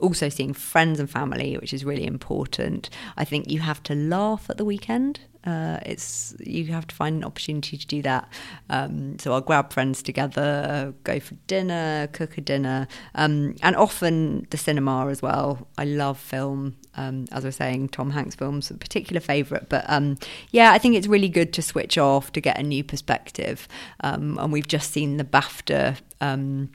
Also 0.00 0.28
seeing 0.28 0.52
friends 0.52 1.00
and 1.00 1.10
family, 1.10 1.56
which 1.56 1.72
is 1.72 1.84
really 1.84 2.06
important. 2.06 2.90
I 3.16 3.24
think 3.24 3.50
you 3.50 3.60
have 3.60 3.82
to 3.84 3.94
laugh 3.94 4.50
at 4.50 4.58
the 4.58 4.64
weekend. 4.64 5.20
Uh, 5.46 5.78
it's 5.86 6.34
you 6.40 6.66
have 6.66 6.88
to 6.88 6.94
find 6.94 7.18
an 7.18 7.24
opportunity 7.24 7.76
to 7.76 7.86
do 7.86 8.02
that. 8.02 8.28
Um, 8.68 9.16
so 9.20 9.32
I'll 9.32 9.40
grab 9.40 9.72
friends 9.72 10.02
together, 10.02 10.92
go 11.04 11.20
for 11.20 11.34
dinner, 11.46 12.08
cook 12.12 12.36
a 12.36 12.40
dinner, 12.40 12.88
um, 13.14 13.54
and 13.62 13.76
often 13.76 14.48
the 14.50 14.56
cinema 14.56 15.06
as 15.06 15.22
well. 15.22 15.68
I 15.78 15.84
love 15.84 16.18
film. 16.18 16.76
Um, 16.96 17.26
as 17.30 17.44
I 17.44 17.48
was 17.48 17.56
saying, 17.56 17.90
Tom 17.90 18.10
Hanks 18.10 18.34
films 18.34 18.70
a 18.70 18.74
particular 18.74 19.20
favourite, 19.20 19.68
but 19.68 19.84
um, 19.86 20.18
yeah, 20.50 20.72
I 20.72 20.78
think 20.78 20.96
it's 20.96 21.06
really 21.06 21.28
good 21.28 21.52
to 21.52 21.62
switch 21.62 21.96
off 21.96 22.32
to 22.32 22.40
get 22.40 22.58
a 22.58 22.62
new 22.62 22.82
perspective. 22.82 23.68
Um, 24.00 24.38
and 24.38 24.50
we've 24.50 24.66
just 24.66 24.90
seen 24.90 25.18
the 25.18 25.24
BAFTA 25.24 25.98
um, 26.20 26.70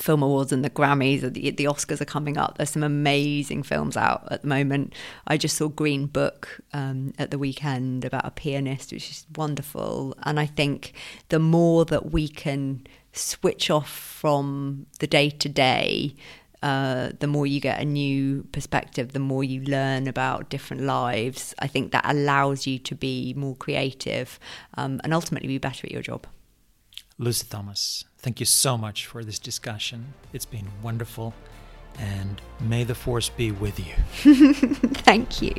film 0.00 0.22
awards 0.22 0.52
and 0.52 0.64
the 0.64 0.70
Grammys, 0.70 1.20
the, 1.20 1.50
the 1.50 1.64
Oscars 1.64 2.00
are 2.00 2.06
coming 2.06 2.36
up. 2.36 2.56
There's 2.56 2.70
some 2.70 2.82
amazing 2.82 3.62
films 3.62 3.96
out 3.96 4.26
at 4.30 4.42
the 4.42 4.48
moment. 4.48 4.94
I 5.26 5.36
just 5.36 5.56
saw 5.56 5.68
Green 5.68 6.06
Book 6.06 6.60
um, 6.72 7.12
at 7.18 7.30
the 7.30 7.38
weekend 7.38 8.04
about 8.04 8.26
a 8.26 8.30
pianist, 8.30 8.92
which 8.92 9.10
is 9.10 9.26
wonderful. 9.36 10.14
And 10.22 10.40
I 10.40 10.46
think 10.46 10.94
the 11.28 11.38
more 11.38 11.84
that 11.86 12.12
we 12.12 12.28
can 12.28 12.86
switch 13.12 13.70
off 13.70 13.90
from 13.90 14.86
the 15.00 15.06
day 15.06 15.30
to 15.30 15.48
day, 15.48 16.14
the 16.62 17.26
more 17.28 17.46
you 17.46 17.60
get 17.60 17.80
a 17.80 17.84
new 17.84 18.44
perspective, 18.52 19.12
the 19.12 19.18
more 19.18 19.44
you 19.44 19.62
learn 19.62 20.06
about 20.06 20.50
different 20.50 20.82
lives. 20.82 21.54
I 21.58 21.66
think 21.66 21.92
that 21.92 22.04
allows 22.06 22.66
you 22.66 22.78
to 22.78 22.94
be 22.94 23.34
more 23.36 23.56
creative 23.56 24.38
um, 24.74 25.00
and 25.04 25.12
ultimately 25.12 25.48
be 25.48 25.58
better 25.58 25.86
at 25.86 25.92
your 25.92 26.02
job. 26.02 26.26
Lucy 27.18 27.46
Thomas, 27.48 28.04
thank 28.20 28.40
you 28.40 28.46
so 28.46 28.76
much 28.76 29.06
for 29.06 29.24
this 29.24 29.38
discussion. 29.38 30.14
It's 30.32 30.44
been 30.44 30.68
wonderful, 30.82 31.34
and 31.98 32.40
may 32.60 32.84
the 32.84 32.94
force 32.94 33.28
be 33.28 33.50
with 33.50 33.78
you. 33.78 33.94
Thank 35.04 35.42
you. 35.42 35.54